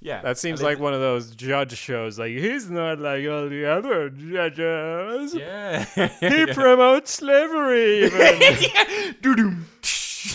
yeah. 0.01 0.21
That 0.23 0.39
seems 0.39 0.61
like 0.61 0.81
one 0.81 0.95
of 0.95 1.01
those 1.01 1.31
judge 1.37 1.77
shows. 1.77 2.19
Like 2.19 2.33
he's 2.33 2.69
not 2.69 2.99
like 2.99 3.25
all 3.29 3.49
the 3.49 3.65
other 3.67 4.11
judges. 4.11 5.35
Yeah. 5.35 5.85
He 6.19 6.47
promotes 6.47 7.13
slavery. 7.13 8.07
Even. 8.07 9.15
Doo-doom. 9.23 9.67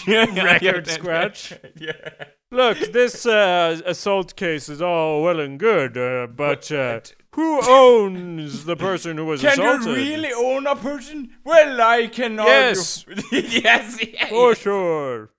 Record 0.07 0.87
scratch. 0.97 1.53
Yeah. 1.75 1.93
Look, 2.51 2.79
this 2.93 3.25
uh, 3.27 3.79
assault 3.85 4.35
case 4.35 4.69
is 4.69 4.81
all 4.81 5.21
well 5.23 5.39
and 5.39 5.59
good, 5.59 5.95
uh, 5.97 6.25
but 6.27 6.71
uh, 6.71 6.99
who 7.35 7.61
owns 7.63 8.65
the 8.65 8.75
person 8.75 9.17
who 9.17 9.25
was 9.25 9.41
Can 9.41 9.51
assaulted? 9.51 9.85
you 9.87 9.93
really 9.93 10.33
own 10.33 10.65
a 10.65 10.75
person? 10.75 11.29
Well, 11.43 11.79
I 11.79 12.07
can 12.07 12.35
Yes. 12.35 13.05
yes. 13.31 13.99
yeah, 14.03 14.25
For 14.29 14.49
yeah. 14.49 14.53
sure. 14.55 15.29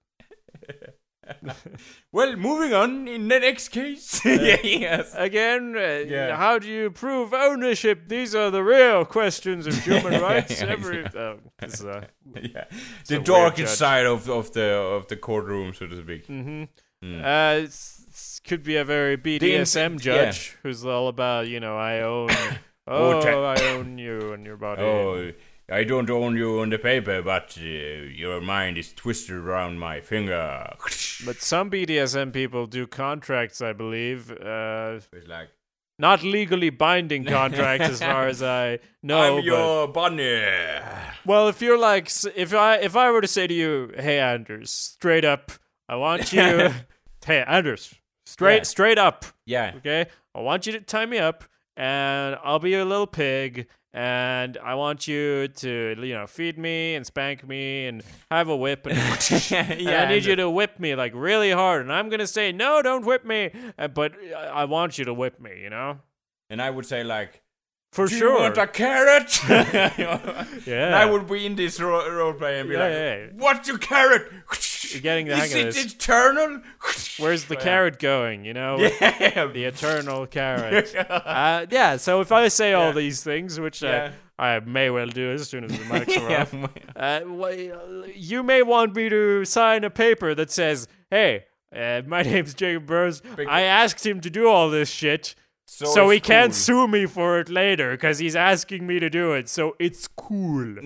Well, 2.12 2.36
moving 2.36 2.72
on 2.74 3.06
in 3.08 3.28
the 3.28 3.38
next 3.40 3.68
case. 3.68 4.20
yeah, 4.26 4.56
yes. 4.64 5.12
Again, 5.16 5.74
uh, 5.76 6.04
Yeah. 6.08 6.36
how 6.36 6.58
do 6.58 6.66
you 6.68 6.90
prove 6.90 7.32
ownership? 7.32 8.08
These 8.08 8.34
are 8.34 8.50
the 8.50 8.62
real 8.64 9.04
questions 9.04 9.66
of 9.66 9.74
human 9.84 10.20
rights. 10.20 10.60
Yeah, 10.60 10.68
Every 10.68 11.02
yeah. 11.02 11.20
uh, 11.20 11.36
this, 11.60 11.84
uh, 11.84 12.04
yeah. 12.34 12.64
a 12.64 12.74
The 13.06 13.18
darkest 13.20 13.78
side 13.78 14.06
of 14.06 14.28
of 14.28 14.50
the 14.52 14.74
of 14.96 15.06
the 15.06 15.16
courtroom, 15.16 15.72
so 15.74 15.86
to 15.86 15.96
speak. 16.02 16.26
mhm. 16.28 16.68
Mm. 17.02 17.20
Uh, 17.24 17.64
it's, 17.64 18.00
it's- 18.08 18.40
could 18.44 18.62
be 18.62 18.76
a 18.76 18.84
very 18.84 19.16
BDSM 19.16 19.92
ins- 19.92 20.02
judge 20.02 20.56
who's 20.62 20.84
all 20.84 21.08
about, 21.08 21.46
you 21.46 21.60
know, 21.60 21.76
I 21.76 22.00
own, 22.00 22.30
oh, 22.86 23.20
Oh, 23.22 23.44
I 23.44 23.62
own 23.74 23.98
you 23.98 24.32
and 24.32 24.44
your 24.46 24.56
body. 24.56 24.82
Oh, 24.82 25.32
I 25.70 25.84
don't 25.84 26.10
own 26.10 26.36
you 26.36 26.60
on 26.60 26.70
the 26.70 26.78
paper, 26.78 27.22
but 27.22 27.56
uh, 27.60 27.62
your 27.64 28.40
mind 28.40 28.76
is 28.76 28.92
twisted 28.92 29.36
around 29.36 29.78
my 29.78 30.00
finger. 30.00 30.72
But 31.24 31.40
some 31.40 31.70
BDSM 31.70 32.32
people 32.32 32.66
do 32.66 32.86
contracts, 32.86 33.60
I 33.62 33.72
believe. 33.72 34.30
Uh, 34.32 34.98
It's 35.12 35.28
like 35.28 35.50
not 35.98 36.22
legally 36.24 36.70
binding 36.70 37.24
contracts, 37.36 37.88
as 37.88 38.00
far 38.00 38.26
as 38.26 38.42
I 38.42 38.80
know. 39.02 39.20
I'm 39.20 39.34
but- 39.36 39.44
your 39.44 39.88
bunny. 39.88 40.44
well, 41.24 41.48
if 41.48 41.62
you're 41.62 41.78
like, 41.78 42.10
if 42.34 42.52
I 42.54 42.76
if 42.76 42.96
I 42.96 43.10
were 43.10 43.20
to 43.20 43.28
say 43.28 43.46
to 43.46 43.54
you, 43.54 43.92
"Hey, 43.96 44.18
Anders, 44.18 44.70
straight 44.70 45.24
up, 45.24 45.52
I 45.88 45.96
want 45.96 46.32
you." 46.32 46.70
hey, 47.24 47.44
Anders, 47.46 47.94
straight 48.26 48.56
Yeah. 48.56 48.62
straight 48.64 48.98
up, 48.98 49.24
Yeah. 49.46 49.74
okay? 49.76 50.06
I 50.34 50.40
want 50.40 50.66
you 50.66 50.72
to 50.72 50.80
tie 50.80 51.06
me 51.06 51.18
up, 51.18 51.44
and 51.76 52.36
I'll 52.42 52.58
be 52.58 52.70
your 52.70 52.84
little 52.84 53.06
pig. 53.06 53.68
And 53.92 54.56
I 54.58 54.74
want 54.74 55.08
you 55.08 55.48
to, 55.48 55.96
you 55.98 56.14
know, 56.14 56.26
feed 56.26 56.56
me 56.56 56.94
and 56.94 57.04
spank 57.04 57.46
me 57.46 57.86
and 57.86 58.02
have 58.30 58.48
a 58.48 58.56
whip. 58.56 58.86
And, 58.86 58.96
and 59.50 59.88
I 59.88 60.06
need 60.08 60.24
you 60.24 60.36
to 60.36 60.48
whip 60.48 60.78
me 60.78 60.94
like 60.94 61.12
really 61.14 61.50
hard. 61.50 61.82
And 61.82 61.92
I'm 61.92 62.08
gonna 62.08 62.26
say, 62.26 62.52
no, 62.52 62.82
don't 62.82 63.04
whip 63.04 63.24
me. 63.24 63.50
Uh, 63.78 63.88
but 63.88 64.12
I 64.36 64.60
I 64.60 64.64
want 64.64 64.98
you 64.98 65.04
to 65.06 65.14
whip 65.14 65.40
me. 65.40 65.60
You 65.60 65.70
know? 65.70 65.98
And 66.48 66.62
I 66.62 66.70
would 66.70 66.86
say 66.86 67.02
like, 67.02 67.42
For 67.92 68.06
Do 68.06 68.16
sure. 68.18 68.34
you 68.36 68.40
want 68.42 68.56
a 68.56 68.68
carrot? 68.68 69.40
yeah. 70.66 70.92
I 70.96 71.04
would 71.06 71.26
be 71.26 71.44
in 71.44 71.56
this 71.56 71.80
ro- 71.80 72.08
role 72.08 72.32
play 72.34 72.60
and 72.60 72.68
be 72.68 72.74
Yeah, 72.76 72.82
like, 72.84 72.92
yeah, 72.92 73.16
yeah. 73.16 73.26
"What's 73.34 73.66
your 73.68 73.78
carrot? 73.78 74.30
You're 74.92 75.00
getting 75.02 75.26
the 75.26 75.32
Is 75.36 75.52
hang 75.52 75.62
of 75.62 75.68
it 75.68 75.74
this. 75.74 75.94
eternal? 75.94 76.62
Where's 77.18 77.44
the 77.46 77.56
carrot 77.56 77.98
going? 77.98 78.44
You 78.44 78.54
know, 78.54 78.78
Yeah. 78.78 79.46
the 79.46 79.64
eternal 79.64 80.26
carrot. 80.28 80.94
uh, 80.94 81.66
yeah. 81.70 81.96
So 81.96 82.20
if 82.20 82.30
I 82.30 82.46
say 82.48 82.72
all 82.74 82.92
these 82.92 83.22
things, 83.24 83.58
which. 83.58 83.82
I, 84.42 84.58
may 84.60 84.88
well 84.88 85.06
do 85.08 85.32
as 85.32 85.50
soon 85.50 85.64
as 85.64 85.70
the 85.72 85.84
mics 85.84 86.16
are 86.16 86.40
off, 86.40 86.54
uh, 86.96 88.06
you 88.14 88.42
may 88.42 88.62
want 88.62 88.96
me 88.96 89.10
to 89.10 89.44
sign 89.44 89.84
a 89.84 89.90
paper 89.90 90.34
that 90.34 90.50
says, 90.50 90.88
"Hey, 91.10 91.44
uh, 91.76 92.00
my 92.06 92.22
name's 92.22 92.54
Jacob 92.54 92.86
Burrows. 92.86 93.20
I 93.46 93.62
asked 93.62 94.06
him 94.06 94.20
to 94.22 94.30
do 94.30 94.48
all 94.48 94.70
this 94.70 94.88
shit." 94.88 95.34
So, 95.72 96.10
it's 96.10 96.14
he 96.14 96.20
can't 96.20 96.52
sue 96.52 96.88
me 96.88 97.06
for 97.06 97.38
it 97.38 97.48
later 97.48 97.92
because 97.92 98.18
he's 98.18 98.34
asking 98.34 98.88
me 98.88 98.98
to 98.98 99.08
do 99.08 99.34
it. 99.34 99.48
So 99.48 99.76
it's 99.78 100.08
cool. 100.08 100.74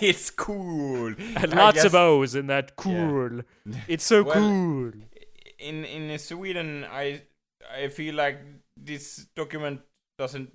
it's 0.00 0.30
cool. 0.30 1.14
And 1.18 1.52
lots 1.52 1.84
of 1.84 1.92
guess 1.92 1.94
O's 1.94 2.34
in 2.36 2.46
that 2.46 2.76
cool. 2.76 3.40
It's 3.88 4.04
so 4.04 4.22
Well, 4.22 4.34
cool. 4.34 4.92
in 5.58 5.84
in 5.84 6.16
Sweden, 6.18 6.86
I 6.88 7.22
I 7.74 7.88
feel 7.88 8.14
like 8.14 8.38
this 8.76 9.26
document 9.34 9.80
doesn't. 10.16 10.50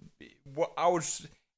What 0.53 0.71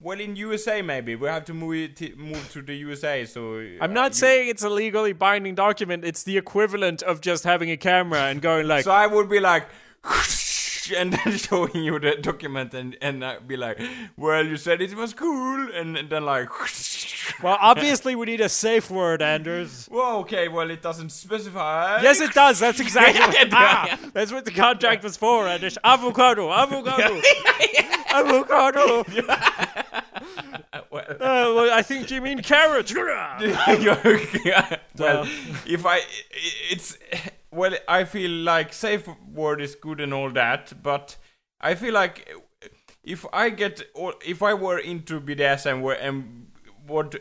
well 0.02 0.20
in 0.20 0.36
USA 0.36 0.82
maybe 0.82 1.16
we 1.16 1.28
have 1.28 1.46
to 1.46 1.54
move 1.54 1.76
it, 2.02 2.18
move 2.18 2.52
to 2.52 2.64
the 2.64 2.74
USA. 2.78 3.26
So 3.26 3.60
I'm 3.80 3.92
uh, 3.92 4.02
not 4.02 4.12
you- 4.12 4.22
saying 4.26 4.50
it's 4.50 4.64
a 4.64 4.70
legally 4.70 5.14
binding 5.14 5.54
document. 5.54 6.04
It's 6.04 6.24
the 6.24 6.36
equivalent 6.38 7.04
of 7.04 7.22
just 7.22 7.44
having 7.44 7.70
a 7.70 7.78
camera 7.78 8.22
and 8.22 8.42
going 8.42 8.68
like, 8.74 8.86
So 8.86 8.92
I 8.92 9.06
would 9.06 9.30
be 9.30 9.40
like. 9.40 9.68
And 10.92 11.14
then 11.14 11.38
showing 11.48 11.84
you 11.84 12.00
the 12.00 12.16
document 12.22 12.74
and 12.74 12.98
and 13.02 13.24
I'd 13.24 13.48
be 13.48 13.58
like, 13.58 13.80
well, 14.18 14.46
you 14.46 14.58
said 14.58 14.82
it 14.82 14.96
was 14.96 15.14
cool, 15.14 15.70
and, 15.74 15.98
and 15.98 16.10
then 16.10 16.26
like, 16.26 16.50
well, 17.44 17.58
obviously 17.60 18.16
we 18.16 18.26
need 18.26 18.42
a 18.42 18.50
safe 18.50 18.90
word, 18.90 19.22
Anders. 19.22 19.88
well, 19.92 20.20
okay, 20.20 20.48
well, 20.48 20.70
it 20.70 20.82
doesn't 20.82 21.12
specify. 21.12 22.02
Yes, 22.02 22.20
it 22.22 22.34
does. 22.34 22.60
That's 22.60 22.80
exactly 22.80 23.20
what, 23.50 23.54
ah, 23.54 23.98
that's 24.14 24.32
what 24.32 24.46
the 24.46 24.52
contract 24.52 25.04
was 25.04 25.18
for, 25.18 25.48
Anders. 25.48 25.78
Avocado, 25.84 26.52
avocado, 26.52 27.22
avocado. 28.14 29.04
well, 30.92 31.06
Uh, 31.10 31.54
well, 31.56 31.74
I 31.74 31.82
think 31.82 32.12
you 32.12 32.22
mean 32.22 32.42
carrot. 32.42 32.94
well, 32.96 33.38
if 35.66 35.86
I, 35.86 36.02
it's 36.72 36.98
well, 37.58 37.74
I 37.88 38.04
feel 38.06 38.32
like 38.32 38.72
safe 38.74 39.08
word 39.34 39.62
is 39.62 39.76
good 39.76 40.00
and 40.00 40.14
all 40.14 40.32
that, 40.32 40.82
but 40.84 41.18
I 41.60 41.76
feel 41.76 41.94
like 41.94 42.30
if 43.04 43.26
I 43.34 43.50
get 43.50 43.82
or 43.96 44.14
if 44.26 44.42
I 44.44 44.54
were 44.54 44.78
into 44.80 45.20
BDSM, 45.20 45.82
where 45.82 46.00
and 46.00 46.48
what 46.86 47.16
uh, 47.16 47.20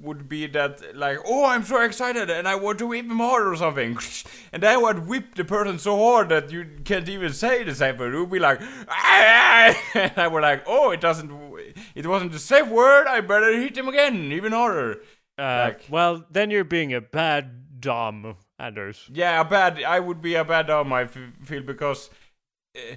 would 0.00 0.28
be 0.28 0.46
that 0.48 0.96
like, 0.96 1.18
oh, 1.24 1.44
I'm 1.46 1.62
so 1.62 1.80
excited 1.80 2.28
and 2.28 2.48
I 2.48 2.56
want 2.56 2.78
to 2.80 2.86
whip 2.88 3.06
him 3.06 3.18
hard 3.18 3.46
or 3.46 3.56
something, 3.56 3.96
and 4.52 4.64
I 4.64 4.76
would 4.76 5.06
whip 5.06 5.34
the 5.36 5.44
person 5.44 5.78
so 5.78 5.96
hard 5.96 6.28
that 6.30 6.50
you 6.50 6.66
can't 6.84 7.08
even 7.08 7.32
say 7.32 7.62
the 7.64 7.74
safe 7.74 7.98
word. 7.98 8.14
It 8.14 8.18
would 8.20 8.30
be 8.30 8.38
like, 8.40 8.60
"Ah!" 8.88 9.74
and 9.94 10.12
I 10.16 10.26
would 10.28 10.42
like, 10.42 10.64
oh, 10.66 10.90
it 10.90 11.00
doesn't, 11.00 11.30
it 11.94 12.06
wasn't 12.06 12.32
the 12.32 12.38
safe 12.38 12.68
word. 12.68 13.06
I 13.06 13.20
better 13.20 13.52
hit 13.58 13.76
him 13.78 13.88
again, 13.88 14.32
even 14.32 14.52
harder. 14.52 15.02
Uh, 15.38 15.70
Like- 15.70 15.86
well, 15.88 16.24
then 16.30 16.50
you're 16.50 16.64
being 16.64 16.92
a 16.92 17.00
bad 17.00 17.80
dom, 17.80 18.36
Anders. 18.62 19.08
Yeah, 19.12 19.40
a 19.40 19.44
bad. 19.44 19.82
I 19.82 19.98
would 19.98 20.22
be 20.22 20.34
a 20.36 20.44
bad 20.44 20.68
dom. 20.68 20.92
I 20.92 21.02
f- 21.02 21.18
feel 21.44 21.62
because 21.62 22.10
uh, 22.76 22.94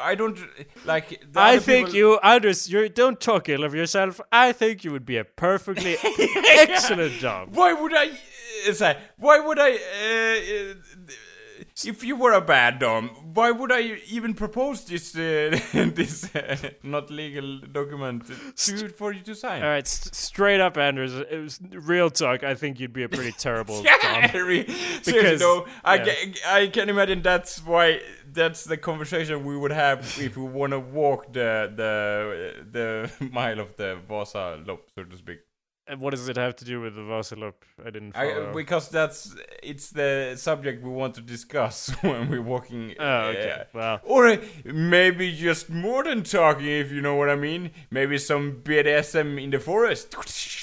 I 0.00 0.14
don't 0.16 0.38
like. 0.84 1.24
I 1.36 1.58
think 1.58 1.86
people- 1.86 1.98
you, 1.98 2.18
Anders, 2.18 2.68
you 2.68 2.88
don't 2.88 3.20
talk 3.20 3.48
ill 3.48 3.62
of 3.62 3.72
yourself. 3.74 4.20
I 4.32 4.50
think 4.52 4.82
you 4.84 4.90
would 4.90 5.06
be 5.06 5.16
a 5.16 5.24
perfectly 5.24 5.96
excellent 6.58 7.20
dom. 7.20 7.50
Why 7.52 7.72
would 7.72 7.94
I 7.94 8.08
uh, 8.68 8.72
say? 8.72 8.98
Why 9.16 9.38
would 9.38 9.58
I? 9.60 9.70
Uh, 9.74 10.74
if 11.86 12.04
you 12.04 12.16
were 12.16 12.32
a 12.32 12.40
bad 12.40 12.78
dom, 12.78 13.08
why 13.34 13.50
would 13.50 13.72
I 13.72 14.00
even 14.10 14.34
propose 14.34 14.84
this 14.84 15.14
uh, 15.16 15.58
this 15.94 16.34
uh, 16.34 16.56
not 16.82 17.10
legal 17.10 17.60
document 17.72 18.26
to, 18.56 18.88
for 18.90 19.12
you 19.12 19.22
to 19.22 19.34
sign? 19.34 19.62
All 19.62 19.68
right, 19.68 19.86
st- 19.86 20.14
straight 20.14 20.60
up, 20.60 20.76
Anders. 20.76 21.14
It 21.14 21.38
was 21.42 21.60
real 21.70 22.10
talk. 22.10 22.44
I 22.44 22.54
think 22.54 22.80
you'd 22.80 22.92
be 22.92 23.02
a 23.04 23.08
pretty 23.08 23.32
terrible 23.32 23.82
Yeah, 23.84 23.96
dom. 24.30 24.46
re- 24.46 24.66
seriously 24.66 25.12
Because- 25.12 25.40
though, 25.40 25.66
I, 25.84 25.94
yeah. 25.96 26.04
ca- 26.14 26.54
I 26.54 26.66
can 26.68 26.88
imagine 26.88 27.22
that's 27.22 27.64
why 27.64 28.00
that's 28.32 28.64
the 28.64 28.76
conversation 28.76 29.44
we 29.44 29.56
would 29.56 29.72
have 29.72 30.00
if 30.20 30.36
we 30.36 30.44
want 30.44 30.72
to 30.72 30.78
walk 30.78 31.32
the 31.32 31.72
the 31.74 33.10
the 33.18 33.28
mile 33.32 33.58
of 33.60 33.76
the 33.76 33.98
Vasa 34.08 34.62
loop, 34.66 34.82
so 34.94 35.04
to 35.04 35.16
speak. 35.16 35.38
And 35.88 36.00
what 36.00 36.10
does 36.10 36.28
it 36.28 36.36
have 36.36 36.54
to 36.56 36.64
do 36.64 36.80
with 36.82 36.94
the 36.94 37.00
Vasalopp? 37.00 37.54
I 37.84 37.90
didn't 37.90 38.16
I, 38.16 38.52
because 38.52 38.90
that's 38.90 39.34
it's 39.62 39.90
the 39.90 40.34
subject 40.36 40.84
we 40.84 40.90
want 40.90 41.14
to 41.14 41.22
discuss 41.22 41.88
when 42.02 42.28
we're 42.28 42.42
walking. 42.42 42.94
oh, 42.98 43.20
okay. 43.28 43.62
uh, 43.62 43.64
Well, 43.72 44.00
or 44.04 44.38
maybe 44.64 45.34
just 45.34 45.70
more 45.70 46.04
than 46.04 46.22
talking, 46.24 46.66
if 46.66 46.92
you 46.92 47.00
know 47.00 47.14
what 47.14 47.30
I 47.30 47.36
mean. 47.36 47.70
Maybe 47.90 48.18
some 48.18 48.60
BDSM 48.62 49.42
in 49.42 49.50
the 49.50 49.58
forest. 49.58 50.14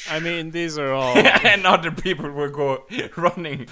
I 0.11 0.19
mean, 0.19 0.51
these 0.51 0.77
are 0.77 0.93
all. 0.93 1.17
and 1.17 1.65
other 1.65 1.91
people 1.91 2.29
will 2.31 2.51
go 2.51 2.85
running 3.17 3.67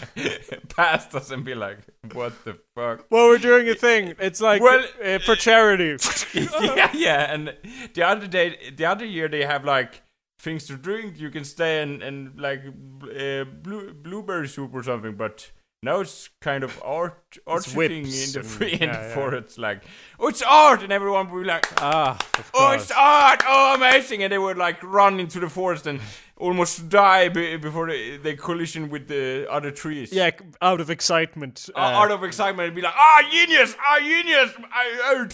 past 0.70 1.14
us 1.14 1.30
and 1.30 1.43
be 1.45 1.54
like, 1.54 1.78
"What 2.14 2.34
the 2.45 2.58
fuck?" 2.76 3.06
well, 3.12 3.28
we're 3.28 3.38
doing 3.38 3.70
a 3.70 3.76
thing. 3.76 4.16
It's 4.20 4.41
like 4.41 4.62
Well, 4.62 4.84
uh, 5.04 5.20
for 5.20 5.36
charity. 5.36 5.97
yeah, 6.34 6.89
yeah. 6.93 7.32
And 7.34 7.56
the 7.93 8.04
other 8.04 8.26
day, 8.28 8.72
the 8.76 8.86
other 8.86 9.06
year, 9.06 9.28
they 9.28 9.45
have 9.45 9.64
like 9.64 10.01
things 10.44 10.66
to 10.68 10.78
drink. 10.78 11.20
You 11.20 11.30
can 11.32 11.46
stay 11.46 11.82
and 11.82 12.04
and 12.04 12.39
like 12.39 12.62
uh, 12.68 13.46
blue, 13.46 13.94
blueberry 13.94 14.48
soup 14.48 14.72
or 14.74 14.84
something. 14.84 15.16
But 15.16 15.52
now 15.82 16.02
it's 16.02 16.30
kind 16.41 16.64
of 16.64 16.80
art 16.84 17.38
art 17.48 17.66
thing 17.66 18.06
in 18.06 18.32
the 18.34 18.39
and- 18.39 18.48
free 18.48 18.74
in 18.74 18.89
yeah, 18.89 19.02
the 19.02 19.08
yeah. 19.08 19.16
forest. 19.16 19.58
Like, 19.58 19.84
oh, 20.20 20.28
it's 20.28 20.41
art, 20.41 20.84
and 20.84 20.91
everyone 20.91 21.30
will 21.32 21.41
be 21.41 21.48
like, 21.48 21.66
ah, 21.82 22.18
of 22.39 22.52
Oh, 22.54 22.72
it's 22.72 22.91
art! 22.91 23.41
Oh, 23.48 23.76
amazing! 23.76 24.24
And 24.24 24.32
they 24.32 24.38
would 24.38 24.58
like 24.58 24.84
run 24.84 25.20
into 25.20 25.39
the 25.39 25.50
forest 25.50 25.88
and 25.88 26.00
almost 26.48 26.89
die 26.89 27.30
be- 27.30 27.58
before 27.58 27.88
they, 27.91 28.18
they 28.18 28.36
collision 28.36 28.89
with 28.89 29.08
the 29.08 29.48
other 29.50 29.72
trees. 29.72 30.12
yeah, 30.12 30.32
out 30.62 30.80
of 30.82 30.89
excitement. 30.89 31.70
Uh, 31.76 31.80
uh, 31.80 32.02
out 32.02 32.12
of 32.12 32.24
excitement, 32.24 32.64
it'd 32.68 32.76
be 32.76 32.82
like, 32.82 32.94
ah, 32.98 33.22
genius! 33.32 33.76
Ah, 33.80 34.00
genius! 34.00 34.50
I- 34.82 35.00
ah, 35.10 35.28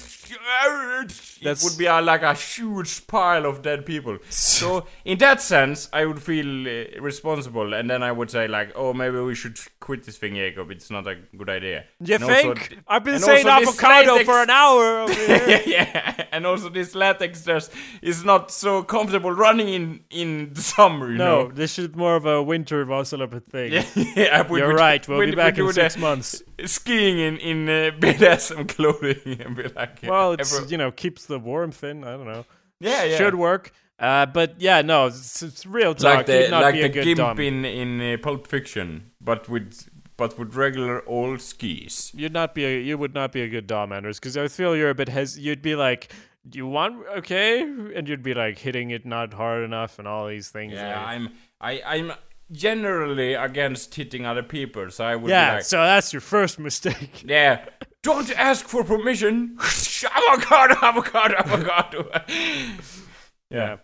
ah." 0.64 1.05
It 1.41 1.60
would 1.64 1.78
be 1.78 1.86
a, 1.86 2.01
like 2.01 2.22
a 2.22 2.34
huge 2.34 3.07
pile 3.07 3.45
of 3.45 3.62
dead 3.62 3.86
people. 3.86 4.18
So, 4.30 4.86
in 5.05 5.18
that 5.20 5.41
sense, 5.41 5.89
I 5.93 6.05
would 6.05 6.22
feel 6.22 6.68
uh, 6.68 7.01
responsible, 7.01 7.74
and 7.74 7.89
then 7.89 8.03
I 8.03 8.12
would 8.12 8.30
say, 8.30 8.47
like, 8.47 8.72
oh, 8.76 8.93
maybe 8.93 9.20
we 9.20 9.36
should 9.36 9.57
quit 9.80 10.03
this 10.03 10.18
thing, 10.18 10.36
Jacob. 10.36 10.70
It's 10.72 10.91
not 10.91 11.07
a 11.07 11.16
good 11.38 11.49
idea. 11.49 11.86
you 12.03 12.16
And 12.16 12.24
think? 12.26 12.70
th- 12.70 12.80
I've 12.88 13.03
been 13.05 13.20
saying 13.20 13.47
avocado 13.47 14.14
latex- 14.14 14.26
for 14.30 14.41
an 14.43 14.49
hour 14.49 14.99
over 15.03 15.14
here. 15.14 15.47
yeah, 15.47 15.62
yeah, 15.66 16.26
and 16.34 16.45
also 16.45 16.70
this 16.70 16.93
latex 16.93 17.43
dress 17.45 17.70
is 18.01 18.24
not 18.26 18.51
so 18.51 18.84
comfortable 18.84 19.32
running 19.32 19.70
in 19.70 19.99
in 20.10 20.53
the 20.53 20.62
summer. 20.99 21.11
You 21.11 21.17
no, 21.17 21.43
know? 21.43 21.51
this 21.51 21.79
is 21.79 21.95
more 21.95 22.15
of 22.15 22.25
a 22.25 22.41
winter 22.43 22.85
Vasalopp 22.85 23.43
thing. 23.45 23.71
Yeah, 23.95 24.13
yeah. 24.15 24.47
we- 24.47 24.59
You're 24.59 24.69
we- 24.69 24.73
right. 24.75 25.07
We'll 25.07 25.19
we- 25.19 25.27
be 25.27 25.35
back 25.35 25.57
in 25.57 25.71
six 25.73 25.97
months. 25.97 26.43
Skiing 26.65 27.19
in 27.19 27.37
in 27.37 27.69
uh, 27.69 27.91
BDSM 27.99 28.67
clothing 28.67 29.41
and 29.41 29.55
be 29.55 29.63
like, 29.69 29.99
Well, 30.03 30.33
it's 30.33 30.71
you 30.71 30.77
know 30.77 30.91
keeps 30.91 31.25
the 31.25 31.39
warmth 31.39 31.83
in. 31.83 32.03
I 32.03 32.11
don't 32.11 32.25
know. 32.27 32.45
yeah, 32.79 33.03
yeah. 33.03 33.17
Should 33.17 33.35
work. 33.35 33.71
Uh, 33.99 34.25
but 34.25 34.55
yeah, 34.61 34.81
no, 34.81 35.07
it's, 35.07 35.43
it's 35.43 35.65
real 35.65 35.93
talk. 35.93 36.15
like 36.17 36.25
the 36.25 36.41
You'd 36.43 36.51
not 36.51 36.61
like 36.61 36.73
be 36.75 36.81
the 36.81 36.85
a 36.85 36.89
good 36.89 37.03
gimp 37.03 37.17
dom. 37.17 37.39
in 37.39 37.65
in 37.65 38.01
uh, 38.13 38.17
Pulp 38.21 38.47
Fiction, 38.47 39.11
but 39.19 39.49
with 39.49 39.89
but 40.15 40.37
with 40.39 40.55
regular 40.55 41.03
old 41.07 41.41
skis. 41.41 42.11
You'd 42.15 42.33
not 42.33 42.53
be 42.53 42.65
a, 42.65 42.79
you 42.79 42.97
would 42.97 43.13
not 43.13 43.31
be 43.31 43.41
a 43.41 43.47
good 43.49 43.67
dom, 43.67 43.91
Anders, 43.91 44.19
because 44.19 44.37
I 44.37 44.47
feel 44.47 44.75
you're 44.75 44.89
a 44.89 44.95
bit 44.95 45.09
hes. 45.09 45.37
You'd 45.37 45.61
be 45.61 45.75
like, 45.75 46.11
"Do 46.47 46.57
you 46.57 46.67
want 46.67 47.05
okay?" 47.17 47.61
And 47.61 48.07
you'd 48.07 48.23
be 48.23 48.33
like 48.33 48.57
hitting 48.59 48.91
it 48.91 49.05
not 49.05 49.33
hard 49.33 49.63
enough 49.63 49.99
and 49.99 50.07
all 50.07 50.27
these 50.27 50.49
things. 50.49 50.73
Yeah, 50.73 50.97
like- 50.97 51.07
I'm 51.07 51.29
I 51.59 51.81
I'm 51.85 52.13
generally 52.51 53.33
against 53.33 53.93
hitting 53.95 54.25
other 54.25 54.43
people, 54.43 54.89
so 54.89 55.05
I 55.05 55.15
would 55.15 55.29
yeah. 55.29 55.51
be 55.51 55.55
like, 55.57 55.65
so 55.65 55.77
that's 55.77 56.13
your 56.13 56.21
first 56.21 56.59
mistake. 56.59 57.23
Yeah. 57.27 57.65
Don't 58.01 58.31
ask 58.31 58.65
for 58.65 58.85
permission. 58.85 59.57
avocado, 59.59 60.75
avocado, 60.81 61.35
avocado. 61.35 62.09
yeah. 63.51 63.77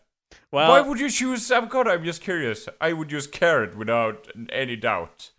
Well, 0.54 0.70
Why 0.70 0.80
would 0.80 1.00
you 1.02 1.10
choose 1.10 1.52
avocado? 1.52 1.92
I'm 1.92 2.06
just 2.06 2.22
curious. 2.22 2.70
I 2.80 2.94
would 2.94 3.12
use 3.12 3.28
carrot 3.28 3.76
without 3.76 4.30
any 4.54 4.78
doubt. 4.78 5.32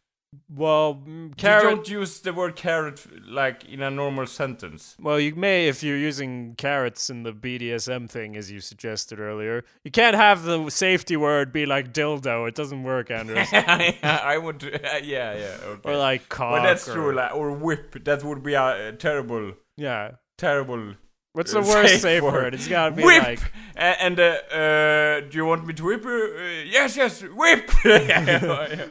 Well, 0.55 1.03
mm, 1.07 1.29
You 1.31 1.35
carrot. 1.37 1.65
don't 1.65 1.89
use 1.89 2.21
the 2.21 2.33
word 2.33 2.57
carrot 2.57 3.01
like 3.29 3.65
in 3.65 3.81
a 3.83 3.91
normal 3.91 4.27
sentence. 4.27 4.97
Well, 5.01 5.19
you 5.19 5.35
may 5.35 5.69
if 5.69 5.83
you're 5.83 5.97
using 5.97 6.55
carrots 6.57 7.09
in 7.11 7.23
the 7.23 7.33
BDSM 7.33 8.09
thing, 8.11 8.37
as 8.37 8.51
you 8.51 8.61
suggested 8.61 9.19
earlier. 9.21 9.65
You 9.85 9.91
can't 9.91 10.17
have 10.17 10.43
the 10.43 10.69
safety 10.71 11.17
word 11.17 11.53
be 11.53 11.65
like 11.67 11.93
dildo. 11.93 12.47
It 12.49 12.55
doesn't 12.55 12.83
work, 12.83 13.11
Anders. 13.21 13.49
I 13.53 14.39
would, 14.39 14.63
uh, 14.65 14.79
yeah, 15.03 15.37
yeah. 15.37 15.57
Okay. 15.65 15.91
or 15.91 15.97
like 15.97 16.29
cock. 16.29 16.61
but 16.61 16.63
that's 16.63 16.89
or- 16.89 16.93
true. 16.95 17.15
Like, 17.15 17.35
or 17.35 17.53
whip. 17.53 18.05
That 18.05 18.23
would 18.25 18.43
be 18.43 18.55
a, 18.55 18.63
uh, 18.63 18.93
terrible, 18.93 19.53
Yeah. 19.77 20.13
terrible 20.39 20.95
What's 21.37 21.53
the 21.53 21.61
worst 21.61 22.01
safe 22.01 22.23
word? 22.23 22.55
It's 22.55 22.67
gotta 22.67 22.95
be 22.95 23.05
whip. 23.05 23.23
like 23.23 23.41
A- 23.77 24.03
and 24.03 24.19
uh, 24.19 24.23
uh, 24.51 25.21
do 25.21 25.37
you 25.37 25.45
want 25.45 25.67
me 25.67 25.75
to 25.75 25.85
whip? 25.85 26.03
you? 26.03 26.35
uh, 26.35 26.65
yes, 26.65 26.97
yes, 26.97 27.21
whip. 27.21 27.71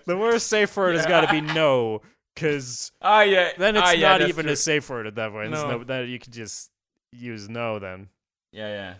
the 0.05 0.15
worst 0.15 0.45
safe 0.45 0.77
word 0.77 0.95
has 0.95 1.07
got 1.07 1.21
to 1.21 1.31
be 1.31 1.41
no, 1.41 2.03
because 2.35 2.91
ah, 3.01 3.23
yeah. 3.23 3.49
then 3.57 3.75
it's 3.75 3.87
ah, 3.87 3.91
yeah, 3.93 4.09
not 4.09 4.29
even 4.29 4.43
true. 4.43 4.53
a 4.53 4.55
safe 4.55 4.87
word 4.91 5.07
at 5.07 5.15
that 5.15 5.31
point. 5.31 5.49
No. 5.49 5.71
no, 5.79 5.83
then 5.83 6.07
you 6.07 6.19
could 6.19 6.33
just 6.33 6.69
use 7.11 7.49
no. 7.49 7.79
Then 7.79 8.09
Yeah, 8.51 8.67
yeah. 8.67 8.93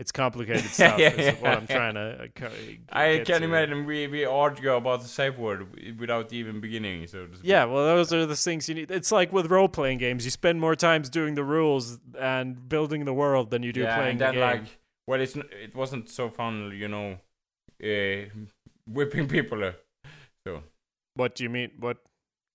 It's 0.00 0.12
complicated 0.12 0.64
stuff. 0.70 0.98
Yeah, 0.98 1.10
is 1.10 1.40
what 1.42 1.58
I'm 1.58 1.66
trying 1.66 1.94
to. 1.94 2.30
Uh, 2.42 2.48
I 2.90 3.18
can 3.18 3.40
to. 3.40 3.44
imagine 3.44 3.84
we, 3.84 4.06
we 4.06 4.24
argue 4.24 4.72
about 4.72 5.02
the 5.02 5.08
safe 5.08 5.36
word 5.36 6.00
without 6.00 6.32
even 6.32 6.58
beginning. 6.58 7.06
So. 7.06 7.28
Yeah, 7.42 7.66
well, 7.66 7.84
those 7.84 8.10
are 8.10 8.24
the 8.24 8.34
things 8.34 8.66
you 8.66 8.74
need. 8.74 8.90
It's 8.90 9.12
like 9.12 9.30
with 9.30 9.50
role 9.50 9.68
playing 9.68 9.98
games. 9.98 10.24
You 10.24 10.30
spend 10.30 10.58
more 10.58 10.74
times 10.74 11.10
doing 11.10 11.34
the 11.34 11.44
rules 11.44 11.98
and 12.18 12.66
building 12.66 13.04
the 13.04 13.12
world 13.12 13.50
than 13.50 13.62
you 13.62 13.74
do 13.74 13.82
yeah, 13.82 13.96
playing 13.96 14.12
and 14.12 14.20
the 14.20 14.32
game. 14.32 14.40
like, 14.40 14.78
well, 15.06 15.20
it's 15.20 15.36
it 15.36 15.74
wasn't 15.74 16.08
so 16.08 16.30
fun, 16.30 16.72
you 16.74 16.88
know, 16.88 17.18
uh, 17.84 18.24
whipping 18.86 19.28
people. 19.28 19.70
So 20.46 20.62
what 21.14 21.34
do 21.34 21.44
you 21.44 21.50
mean? 21.50 21.72
What 21.78 21.98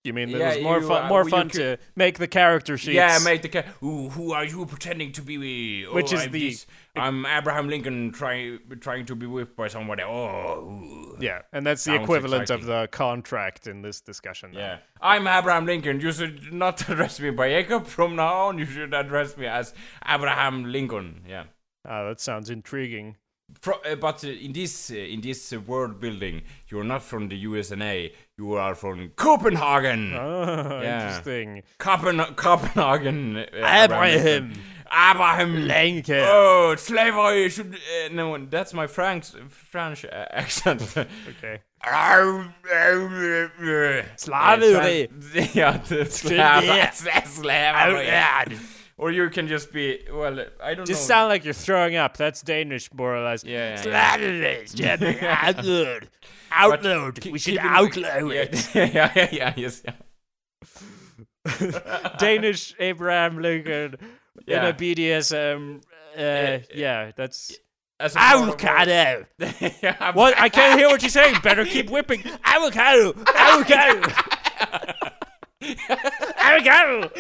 you 0.06 0.14
mean? 0.14 0.30
It 0.30 0.38
Yeah, 0.38 0.56
was 0.56 0.64
more 0.64 0.80
you, 0.80 0.88
fun. 0.88 1.06
uh, 1.06 1.08
More 1.08 1.24
you 1.24 1.30
fun 1.30 1.50
to 1.50 1.78
make 1.96 2.18
the 2.20 2.28
character 2.28 2.78
sheets. 2.78 2.96
yeah, 2.96 3.20
make 3.24 3.42
the 3.42 3.50
ca- 3.50 3.64
Ooh, 3.84 4.10
who 4.10 4.32
are 4.34 4.46
you 4.46 4.66
pretending 4.66 5.12
to 5.14 5.22
be? 5.22 5.86
Oh, 5.86 5.94
Which 5.94 6.14
is 6.14 6.24
I'm 6.24 6.32
the- 6.32 6.50
this- 6.50 6.66
I'm 6.96 7.26
Abraham 7.26 7.68
Lincoln 7.68 8.12
trying 8.12 8.60
trying 8.80 9.06
to 9.08 9.16
be 9.16 9.26
whipped 9.26 9.56
by 9.58 9.68
somebody. 9.68 10.04
Oh. 10.04 11.16
Yeah, 11.20 11.42
and 11.54 11.66
that's 11.66 11.84
the 11.84 11.96
equivalent 11.96 12.50
of 12.50 12.66
the 12.66 12.88
contract 12.92 13.68
in 13.68 13.82
this 13.82 14.02
discussion. 14.02 14.52
then. 14.52 14.62
Yeah, 14.62 14.78
I'm 15.02 15.28
Abraham 15.28 15.66
Lincoln. 15.66 16.00
You 16.00 16.12
should 16.12 16.54
not 16.54 16.82
address 16.90 17.20
me 17.20 17.32
by 17.32 17.50
Jacob. 17.50 17.88
From 17.88 18.16
now 18.16 18.48
on, 18.48 18.58
you 18.58 18.66
should 18.66 18.94
address 18.94 19.36
me 19.38 19.46
as 19.48 19.74
Abraham 20.08 20.66
Lincoln. 20.72 21.24
Yeah. 21.28 21.44
Ah, 21.88 22.08
that 22.08 22.20
sounds 22.20 22.50
intriguing. 22.50 23.18
Fro- 23.62 23.82
uh, 23.86 23.96
but 23.96 24.24
uh, 24.26 24.30
in 24.30 24.54
this 24.54 24.90
uh, 24.90 24.96
in 24.96 25.22
this 25.22 25.54
uh, 25.54 25.60
world 25.60 26.00
building, 26.00 26.42
you're 26.70 26.84
not 26.84 27.04
from 27.04 27.28
the 27.30 27.36
USA. 27.38 28.12
You 28.38 28.56
are 28.56 28.76
from 28.76 29.12
Copenhagen. 29.16 30.14
Oh, 30.14 30.82
Yeah. 30.82 31.08
interesting. 31.08 31.64
Copen- 31.80 32.36
Copenhagen. 32.36 33.38
Uh, 33.38 33.46
Abraham 33.54 34.54
Abraham. 34.92 35.68
Lincoln. 35.68 36.24
Oh, 36.28 36.76
slavery 36.78 37.50
should. 37.50 37.76
Uh, 37.76 38.10
no, 38.12 38.38
that's 38.46 38.74
my 38.74 38.88
French 38.88 39.28
French 39.72 40.04
uh, 40.06 40.26
accent. 40.32 40.82
Okay. 41.30 41.62
Slavery. 44.18 45.08
Yeah, 45.54 45.82
Yeah. 46.24 46.90
slavery. 46.92 48.66
Or 48.98 49.12
you 49.12 49.30
can 49.30 49.48
just 49.50 49.74
be 49.74 50.00
well. 50.10 50.46
I 50.64 50.74
don't 50.74 50.86
Just 50.88 51.02
know. 51.02 51.08
sound 51.16 51.30
like 51.30 51.44
you're 51.44 51.54
throwing 51.54 51.98
up. 51.98 52.16
That's 52.16 52.42
Danish, 52.42 52.94
more 52.94 53.14
or 53.16 53.24
less. 53.26 53.44
Yeah, 53.44 53.84
yeah, 53.86 54.16
yeah. 54.74 55.36
Outload. 55.52 56.08
Outload. 56.52 57.30
We 57.32 57.38
should 57.40 57.58
outload 57.58 58.34
yeah, 58.34 58.42
it. 58.42 58.76
yeah, 58.94 59.12
yeah, 59.16 59.30
yeah, 59.34 59.54
yes, 59.58 59.84
yeah. 59.84 59.96
Danish 62.20 62.74
Abraham 62.80 63.40
Lincoln 63.42 63.96
in 64.00 64.44
Yeah. 64.48 64.68
a 64.68 64.74
BDSM. 64.74 65.82
Uh, 66.18 66.60
yeah, 66.74 67.12
that's 67.18 67.58
As 68.00 68.16
a 68.16 68.20
part 68.20 68.36
of- 68.36 68.48
avocado. 68.48 69.26
Yeah, 69.82 70.12
What? 70.14 70.38
I 70.40 70.48
can't 70.48 70.80
hear 70.80 70.88
what 70.88 71.02
you're 71.02 71.10
saying. 71.10 71.36
Better 71.44 71.66
keep 71.66 71.90
whipping. 71.90 72.24
Avocado. 72.46 73.14
Avocado. 73.36 74.10
avocado. 76.40 77.12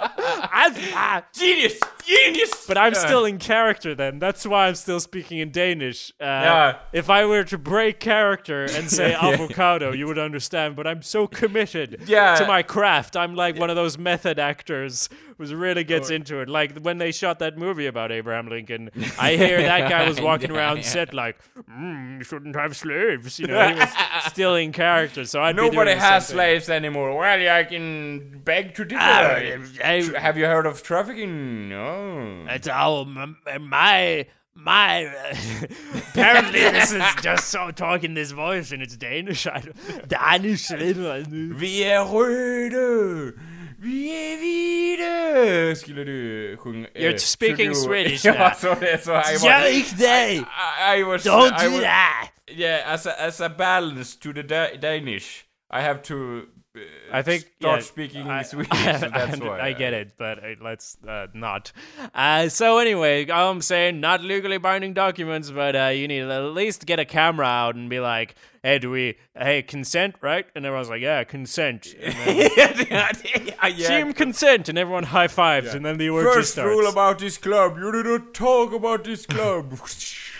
Av- 0.00 1.24
Genius, 1.32 1.78
genius. 2.06 2.66
But 2.66 2.78
I'm 2.78 2.92
Yeah. 2.94 2.98
still 2.98 3.24
in 3.24 3.38
character 3.38 3.94
then. 3.94 4.18
That's 4.18 4.46
why 4.46 4.66
I'm 4.68 4.74
still 4.74 5.00
speaking 5.00 5.38
in 5.38 5.50
Danish. 5.50 6.12
Uh, 6.20 6.24
Yeah. 6.24 6.74
If 6.92 7.10
I 7.10 7.24
were 7.24 7.44
to 7.44 7.58
break 7.58 8.00
character 8.00 8.64
and 8.64 8.90
say 8.90 9.10
Yeah. 9.22 9.28
avocado, 9.28 9.92
you 9.92 10.06
would 10.06 10.18
understand. 10.18 10.76
But 10.76 10.86
I'm 10.86 11.02
so 11.02 11.26
committed 11.26 12.02
Yeah. 12.06 12.34
to 12.36 12.46
my 12.46 12.62
craft. 12.62 13.16
I'm 13.16 13.34
like 13.34 13.58
one 13.58 13.70
of 13.70 13.76
those 13.76 13.98
method 13.98 14.38
actors 14.38 15.08
who 15.48 15.56
really 15.56 15.84
gets 15.84 16.10
into 16.10 16.40
it. 16.40 16.48
Like 16.50 16.78
when 16.80 16.98
they 16.98 17.12
shot 17.12 17.38
that 17.38 17.56
movie 17.56 17.86
about 17.86 18.12
Abraham 18.12 18.48
Lincoln, 18.48 18.90
I 19.18 19.36
hear 19.36 19.62
that 19.62 19.88
guy 19.88 20.06
was 20.06 20.20
walking 20.30 20.50
Yeah, 20.50 20.58
around 20.58 20.76
yeah. 20.78 20.82
set 20.82 21.14
like, 21.14 21.38
mm, 21.70 22.18
you 22.18 22.24
shouldn't 22.24 22.54
have 22.56 22.76
slaves. 22.76 23.38
You 23.38 23.46
know, 23.46 23.68
he 23.68 23.74
was 23.74 23.88
still 24.26 24.56
in 24.56 24.72
character. 24.72 25.24
So 25.24 25.40
doing 25.40 25.56
Nobody 25.56 25.92
has 25.92 26.28
slaves 26.28 26.68
anymore. 26.68 27.16
Well, 27.16 27.48
I 27.56 27.64
can 27.64 28.40
beg 28.44 28.74
to 28.74 28.84
differ. 28.84 29.00
Ah, 29.00 29.36
I- 29.82 30.12
Have 30.18 30.36
you 30.36 30.44
heard 30.44 30.66
of 30.66 30.82
trafficking? 30.82 31.68
No. 31.70 32.44
It's 32.48 32.68
all 32.68 33.06
my 33.06 34.26
my. 34.54 35.02
apparently, 36.10 36.60
this 36.60 36.92
is 36.92 37.02
just 37.22 37.48
so 37.48 37.70
talking 37.70 38.14
this 38.14 38.32
voice 38.32 38.72
and 38.72 38.82
it's 38.82 38.96
Danish. 38.96 39.46
I 39.46 39.60
don't, 39.60 40.08
Danish. 40.08 40.68
Vi 40.68 41.84
er 41.84 42.04
røde. 42.04 43.32
Vi 43.82 44.10
er 44.10 44.36
hvide. 44.38 45.76
Skulle 45.76 46.04
du 46.04 46.56
synge? 46.62 46.86
You're 46.96 47.16
speaking 47.18 47.76
Swedish 47.76 48.24
ja, 48.26 48.32
now. 48.32 48.50
så 48.58 48.76
det, 48.80 49.00
så 49.02 49.12
I 49.12 49.16
was, 49.16 49.44
Jeg 49.44 49.70
ikke 49.74 49.90
det. 49.98 50.36
I, 50.36 50.98
I 51.00 51.02
was, 51.04 51.26
Don't 51.26 51.62
I 51.62 51.66
do 51.66 51.72
was, 51.72 51.80
that. 51.82 52.30
Yeah, 52.58 52.94
as 52.94 53.06
a, 53.06 53.12
as 53.26 53.40
a 53.40 53.48
balance 53.48 54.18
to 54.18 54.32
the 54.32 54.42
da- 54.42 54.76
Danish, 54.82 55.44
I 55.70 55.80
have 55.80 56.02
to 56.02 56.14
uh, 56.76 57.18
I 57.18 57.22
think 57.22 57.44
start 57.60 57.78
yeah, 57.78 57.80
speaking 57.80 58.30
I, 58.30 58.42
Swedish. 58.42 58.70
I, 58.72 58.96
so 59.00 59.08
that's 59.08 59.40
I, 59.40 59.44
why 59.44 59.60
I 59.68 59.72
get 59.72 59.92
it, 59.94 60.12
but 60.18 60.38
uh, 60.38 60.48
let's 60.60 60.96
uh, 61.08 61.26
not. 61.34 61.72
Uh, 62.14 62.48
so 62.48 62.78
anyway, 62.78 63.30
I'm 63.30 63.62
saying, 63.62 64.00
not 64.00 64.22
legally 64.22 64.58
binding 64.58 64.94
documents, 64.94 65.50
but 65.50 65.74
uh, 65.74 65.86
you 65.86 66.06
need 66.08 66.20
to 66.20 66.32
at 66.32 66.54
least 66.54 66.86
get 66.86 66.98
a 66.98 67.04
camera 67.04 67.46
out 67.46 67.76
and 67.76 67.88
be 67.88 68.00
like, 68.00 68.34
"Hey, 68.62 68.78
do 68.78 68.90
we? 68.90 69.16
Hey, 69.36 69.62
consent, 69.62 70.16
right?" 70.20 70.46
And 70.54 70.66
everyone's 70.66 70.90
like, 70.90 71.00
"Yeah, 71.00 71.24
consent." 71.24 71.94
And 72.00 72.14
then, 72.14 72.86
yeah, 72.90 73.66
yeah. 73.66 73.88
Team 73.88 74.12
consent, 74.12 74.68
and 74.68 74.78
everyone 74.78 75.04
high 75.04 75.28
fives, 75.28 75.74
and 75.74 75.84
then 75.84 75.98
the 75.98 76.08
orgy 76.08 76.28
First 76.30 76.52
starts. 76.52 76.68
rule 76.68 76.86
about 76.88 77.18
this 77.18 77.38
club: 77.38 77.76
you 77.78 77.92
do 77.92 78.02
not 78.02 78.34
talk 78.34 78.72
about 78.72 79.04
this 79.04 79.26
club. 79.26 79.78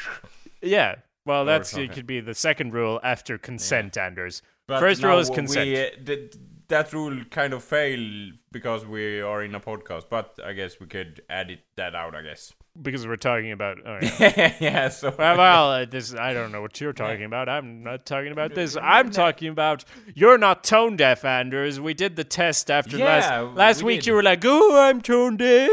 yeah. 0.62 0.96
Well, 1.26 1.44
that's 1.44 1.76
it. 1.76 1.92
Could 1.92 2.06
be 2.06 2.20
the 2.20 2.34
second 2.34 2.72
rule 2.72 2.98
after 3.02 3.38
consent, 3.38 3.96
Anders. 3.98 4.42
But 4.66 4.80
First 4.80 5.02
rule 5.02 5.18
is 5.18 5.28
we, 5.28 5.36
consent. 5.36 5.68
uh, 5.68 6.04
th- 6.06 6.34
that 6.68 6.92
rule 6.92 7.24
kind 7.30 7.52
of 7.52 7.62
failed 7.62 8.34
because 8.52 8.86
we 8.86 9.20
are 9.20 9.42
in 9.42 9.54
a 9.54 9.60
podcast, 9.60 10.04
but 10.08 10.38
I 10.44 10.52
guess 10.54 10.80
we 10.80 10.86
could 10.86 11.20
edit 11.28 11.60
that 11.76 11.94
out. 11.94 12.14
I 12.14 12.22
guess. 12.22 12.52
Because 12.80 13.06
we're 13.06 13.16
talking 13.16 13.52
about. 13.52 13.78
Oh, 13.84 13.98
yeah. 14.02 14.54
yeah. 14.60 14.88
So. 14.88 15.14
well, 15.16 15.36
well 15.36 15.70
uh, 15.70 15.84
this 15.84 16.14
I 16.14 16.32
don't 16.32 16.52
know 16.52 16.60
what 16.60 16.80
you're 16.80 16.92
talking 16.92 17.24
about. 17.24 17.48
I'm 17.48 17.82
not 17.82 18.06
talking 18.06 18.32
about 18.32 18.54
this. 18.54 18.76
I'm 18.80 19.10
talking 19.10 19.48
about 19.48 19.84
you're 20.14 20.38
not 20.38 20.64
tone 20.64 20.96
deaf, 20.96 21.24
Anders. 21.24 21.80
We 21.80 21.94
did 21.94 22.16
the 22.16 22.24
test 22.24 22.70
after 22.70 22.96
Yeah, 22.96 23.04
last 23.06 23.56
last 23.56 23.82
we 23.82 23.94
week. 23.94 24.00
did. 24.00 24.06
You 24.08 24.14
were 24.14 24.22
like, 24.22 24.42
"Oh, 24.44 24.78
I'm 24.80 25.00
tone 25.00 25.36
deaf," 25.36 25.70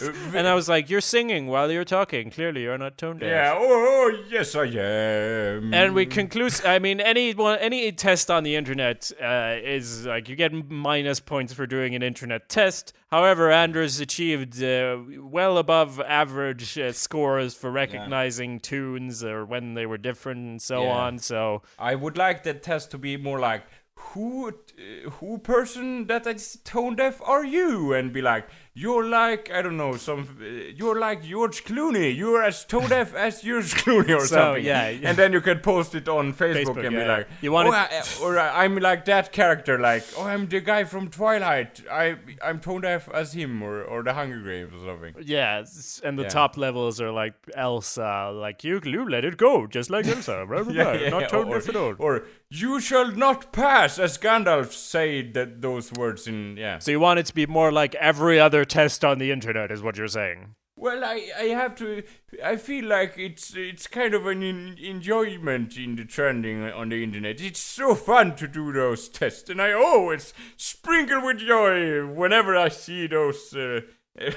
and 0.34 0.46
I 0.46 0.54
was 0.54 0.68
like, 0.68 0.88
"You're 0.90 1.00
singing 1.00 1.46
while 1.46 1.70
you're 1.70 1.84
talking. 1.84 2.30
Clearly, 2.30 2.62
you're 2.62 2.78
not 2.78 2.96
tone 2.98 3.18
deaf." 3.18 3.28
yeah. 3.28 3.54
Oh, 3.56 4.24
yes, 4.28 4.54
I 4.54 4.64
am. 4.64 5.74
And 5.74 5.94
we 5.94 6.06
conclude. 6.06 6.60
I 6.64 6.78
mean, 6.78 7.00
any 7.00 7.34
one, 7.34 7.58
any 7.58 7.90
test 7.92 8.30
on 8.30 8.44
the 8.44 8.56
internet 8.56 9.10
uh, 9.22 9.56
is 9.62 10.06
like 10.06 10.28
you 10.28 10.36
get 10.36 10.52
minus 10.70 11.20
points 11.20 11.52
for 11.52 11.66
doing 11.66 11.94
an 11.94 12.02
internet 12.02 12.48
test. 12.48 12.92
However, 13.10 13.50
Anders 13.50 14.00
achieved 14.00 14.62
uh, 14.62 14.98
well 15.20 15.58
above 15.58 16.00
average 16.00 16.78
uh, 16.78 16.92
scores 16.92 17.54
for 17.54 17.70
recognizing 17.70 18.58
tunes 18.60 19.22
or 19.22 19.44
when 19.44 19.74
they 19.74 19.84
were 19.86 19.98
different 19.98 20.40
and 20.40 20.62
so 20.62 20.84
Yeah. 20.84 20.90
on. 20.90 21.18
So 21.18 21.62
I 21.78 21.94
would 21.94 22.16
like 22.16 22.42
the 22.42 22.54
test 22.54 22.90
to 22.92 22.98
be 22.98 23.16
more 23.16 23.38
like 23.38 23.64
who 23.94 24.48
uh, 24.48 25.10
who 25.10 25.38
person 25.38 26.06
that 26.06 26.26
is 26.26 26.58
tone 26.64 26.96
deaf 26.96 27.20
are 27.22 27.44
you 27.44 27.92
and 27.92 28.12
be 28.12 28.22
like 28.22 28.48
you're 28.74 29.04
like 29.06 29.50
I 29.52 29.60
don't 29.60 29.76
know 29.76 29.96
some 29.96 30.20
uh, 30.40 30.44
you're 30.74 30.98
like 30.98 31.22
George 31.22 31.62
Clooney 31.64 32.16
you're 32.16 32.42
as 32.42 32.64
tone 32.64 32.88
deaf 32.88 33.14
as 33.14 33.42
George 33.42 33.74
Clooney 33.82 34.16
or 34.16 34.20
So, 34.20 34.36
something 34.36 34.64
yeah, 34.64 34.88
yeah. 34.88 35.08
and 35.10 35.18
then 35.18 35.34
you 35.34 35.42
can 35.42 35.58
post 35.60 35.94
it 35.94 36.08
on 36.08 36.32
Facebook, 36.32 36.64
Facebook, 36.76 36.86
and 36.86 36.96
be 36.96 37.02
yeah. 37.02 37.16
like 37.16 37.28
You 37.42 37.52
wanna- 37.52 37.68
oh, 37.68 37.72
I, 37.74 38.02
or 38.22 38.38
I- 38.38 38.64
I'm 38.64 38.76
like 38.78 39.04
that 39.04 39.30
character 39.30 39.78
like 39.78 40.04
oh 40.16 40.24
I'm 40.24 40.48
the 40.48 40.60
guy 40.60 40.84
from 40.84 41.08
Twilight 41.10 41.82
I 41.90 42.16
I'm 42.42 42.60
tone 42.60 42.80
deaf 42.80 43.10
as 43.12 43.34
him 43.34 43.62
or 43.62 43.82
or 43.82 44.02
the 44.02 44.14
Hunger 44.14 44.40
Games 44.40 44.72
or 44.72 44.86
something 44.86 45.14
yeah, 45.22 45.64
and 46.02 46.18
the 46.18 46.24
top 46.24 46.56
levels 46.56 46.98
are 46.98 47.10
like 47.12 47.34
Elsa, 47.54 48.30
like 48.34 48.64
you, 48.64 48.80
you 48.84 49.08
let 49.08 49.24
it 49.24 49.36
go, 49.36 49.66
just 49.66 49.90
like 49.90 50.06
Elsa. 50.14 50.46
Blah, 50.48 50.62
blah, 50.62 50.72
blah. 50.72 51.08
not 51.10 51.28
tone 51.28 51.48
or, 51.48 51.58
deaf 51.58 51.68
at 51.68 51.76
all. 51.76 51.94
or 51.98 52.24
you 52.48 52.80
shall 52.80 53.10
not 53.12 53.52
pass 53.52 53.98
as 53.98 54.18
Gandalf 54.18 54.72
said 54.72 55.34
that 55.34 55.60
those 55.62 55.92
words 55.92 56.26
in 56.26 56.56
yeah 56.56 56.78
So 56.78 56.90
you 56.90 57.00
want 57.00 57.18
it 57.18 57.26
to 57.26 57.34
be 57.34 57.46
more 57.46 57.70
like 57.72 57.94
every 57.96 58.40
other 58.40 58.61
test 58.64 59.04
on 59.04 59.18
the 59.18 59.30
internet, 59.30 59.70
is 59.70 59.82
what 59.82 59.96
you're 59.96 60.08
saying. 60.08 60.54
Well, 60.76 61.04
I, 61.04 61.30
I 61.38 61.42
have 61.44 61.74
to. 61.76 62.02
I 62.42 62.56
feel 62.56 62.86
like 62.86 63.14
it's 63.16 63.54
it's 63.54 63.86
kind 63.86 64.14
of 64.14 64.26
an 64.26 64.42
in, 64.42 64.76
enjoyment 64.78 65.76
in 65.76 65.96
the 65.96 66.04
trending 66.04 66.64
on 66.64 66.88
the 66.88 67.04
internet. 67.04 67.40
It's 67.40 67.60
so 67.60 67.94
fun 67.94 68.34
to 68.36 68.48
do 68.48 68.72
those 68.72 69.08
tests, 69.08 69.48
and 69.50 69.60
I 69.60 69.72
always 69.72 70.32
sprinkle 70.56 71.24
with 71.24 71.38
joy 71.38 72.04
whenever 72.06 72.56
I 72.56 72.68
see 72.68 73.06
those 73.06 73.54
uh, 73.54 73.82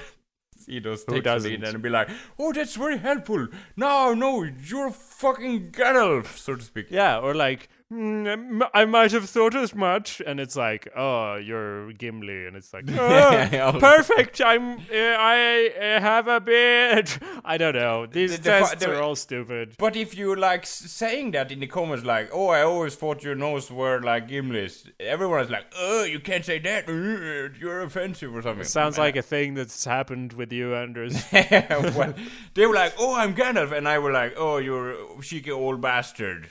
see 0.58 0.80
those 0.80 1.04
Who 1.08 1.22
texts 1.22 1.46
on 1.46 1.60
doesn't? 1.62 1.64
and 1.64 1.82
be 1.82 1.90
like, 1.90 2.10
"Oh, 2.38 2.52
that's 2.54 2.76
very 2.76 2.98
helpful." 2.98 3.48
No, 3.76 4.14
no, 4.14 4.44
you're 4.44 4.92
fucking 4.92 5.72
Gandalf, 5.72 6.38
so 6.38 6.56
to 6.56 6.62
speak. 6.62 6.88
Yeah, 6.90 7.18
or 7.18 7.34
like, 7.34 7.70
"Mm, 7.96 8.70
I 8.74 8.84
might 8.86 9.14
have 9.14 9.30
thought 9.30 9.56
as 9.56 9.74
much, 9.74 10.22
and 10.26 10.40
it's 10.40 10.56
like, 10.56 10.88
oh, 10.96 11.36
you're 11.36 11.94
Gimli, 11.94 12.46
and 12.46 12.58
it's 12.58 12.74
like, 12.74 12.84
oh, 12.92 13.78
perfect. 13.80 14.42
I'm, 14.42 14.80
uh, 14.80 15.16
I 15.18 15.72
uh, 15.80 16.02
have 16.02 16.28
a 16.28 16.42
beard. 16.42 17.10
I 17.46 17.58
don't 17.58 17.76
know. 17.76 18.06
These 18.06 18.38
the, 18.38 18.44
the, 18.44 18.50
tests 18.50 18.84
the, 18.84 18.92
are 18.92 19.02
all 19.02 19.16
stupid. 19.16 19.76
But 19.78 19.96
if 19.96 20.18
you 20.18 20.36
like 20.36 20.66
saying 20.66 21.32
that 21.32 21.52
in 21.52 21.60
the 21.62 21.68
comments, 21.68 22.04
like, 22.06 22.30
"Oh, 22.34 22.50
I 22.50 22.64
always 22.64 22.96
thought 22.96 23.24
your 23.24 23.36
nose 23.36 23.72
were 23.72 24.02
like 24.02 24.28
Gimli's," 24.28 24.90
everyone 25.00 25.42
is 25.42 25.50
like, 25.50 25.66
"Oh, 25.78 26.04
you 26.04 26.20
can't 26.20 26.44
say 26.44 26.60
that. 26.60 26.88
You're 27.60 27.82
offensive 27.82 28.36
or 28.36 28.42
something." 28.42 28.66
Sounds 28.66 28.98
like 28.98 29.16
a 29.16 29.22
thing 29.22 29.54
that's 29.54 29.86
happened 29.86 30.34
with 30.34 30.52
you, 30.52 30.76
Anders. 30.76 31.24
well, 31.32 32.14
they 32.56 32.66
were 32.66 32.76
like, 32.76 32.94
"Oh, 33.00 33.16
I'm 33.16 33.34
Gandalf," 33.34 33.72
and 33.72 33.88
I 33.88 34.00
were 34.00 34.12
like, 34.12 34.34
"Oh, 34.36 34.58
you're 34.58 34.92
a 34.92 35.22
cheeky 35.22 35.52
old 35.52 35.80
bastard." 35.80 36.50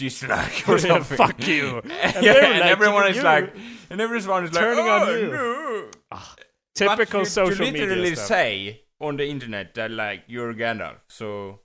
Dislike 0.00 0.64
or 0.68 0.72
Yeah, 0.78 0.88
something. 0.92 1.16
Fuck 1.16 1.46
you. 1.46 1.80
yeah, 1.86 2.50
and 2.50 2.60
like, 2.60 2.70
everyone 2.76 3.04
you- 3.04 3.18
is 3.18 3.22
like, 3.22 3.54
and 3.90 4.00
everyone 4.00 4.44
is 4.44 4.52
like, 4.54 4.64
Turning 4.64 4.86
oh, 4.88 4.98
on 5.12 5.18
you." 5.20 5.30
no." 5.30 5.90
Typical 6.74 7.20
but 7.20 7.28
you, 7.28 7.30
social 7.40 7.66
you 7.66 7.72
media 7.72 7.86
literally 7.88 8.14
stuff. 8.14 8.26
say 8.26 8.82
on 9.00 9.16
the 9.16 9.26
internet 9.28 9.74
that 9.74 9.90
like 9.90 10.22
you're 10.28 10.54
Gandalf. 10.54 10.96
So, 11.08 11.60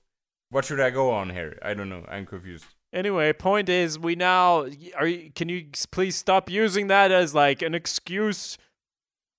what 0.50 0.66
should 0.66 0.80
I 0.82 0.90
go 0.90 1.12
on 1.12 1.30
here? 1.30 1.58
I 1.62 1.74
don't 1.74 1.90
know. 1.90 2.04
I'm 2.10 2.26
confused. 2.26 2.66
Anyway, 2.92 3.32
point 3.34 3.70
is, 3.70 3.98
we 4.00 4.16
now 4.16 4.68
are. 4.98 5.08
You, 5.08 5.32
can 5.34 5.48
you 5.50 5.68
please 5.92 6.16
stop 6.16 6.50
using 6.50 6.88
that 6.88 7.12
as 7.12 7.34
like 7.36 7.62
an 7.62 7.74
excuse? 7.76 8.58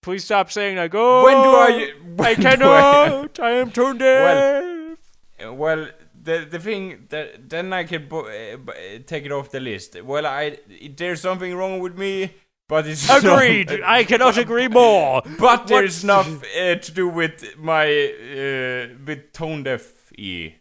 Please 0.03 0.25
stop 0.25 0.51
saying 0.53 0.77
like, 0.77 0.95
"Oh, 0.95 1.25
When 1.25 1.37
do 1.37 1.51
I- 1.51 1.93
when 2.17 2.27
I 2.29 2.35
do 2.35 2.41
I- 2.41 2.51
cannot. 2.51 3.41
I 3.41 3.51
am 3.53 3.71
tone 3.71 3.99
deaf." 3.99 4.99
Uh, 5.45 5.53
Well, 5.53 5.89
the 6.27 6.37
the 6.51 6.59
thing 6.59 7.07
that 7.09 7.49
then 7.49 7.73
I 7.73 7.85
can 7.85 8.03
uh, 8.13 8.19
uh, 8.19 8.99
take 9.07 9.25
it 9.29 9.33
off 9.33 9.51
the 9.51 9.61
list. 9.61 9.97
Well, 10.03 10.27
I 10.27 10.59
there's 10.97 11.21
something 11.21 11.55
wrong 11.57 11.81
with 11.85 11.97
me, 12.05 12.35
but 12.69 12.87
it's 12.87 13.09
not- 13.23 13.25
Agreed. 13.25 13.71
I 13.99 14.05
cannot 14.05 14.37
agree 14.37 14.69
more. 14.69 15.23
But 15.39 15.67
there's 15.67 16.05
enough 16.05 16.29
uh, 16.43 16.75
to 16.87 16.93
do 16.93 17.09
with 17.09 17.37
my 17.59 17.85
uh, 17.87 18.83
with 19.07 19.33
tone 19.33 19.63
deaf 19.63 20.13
e. 20.19 20.55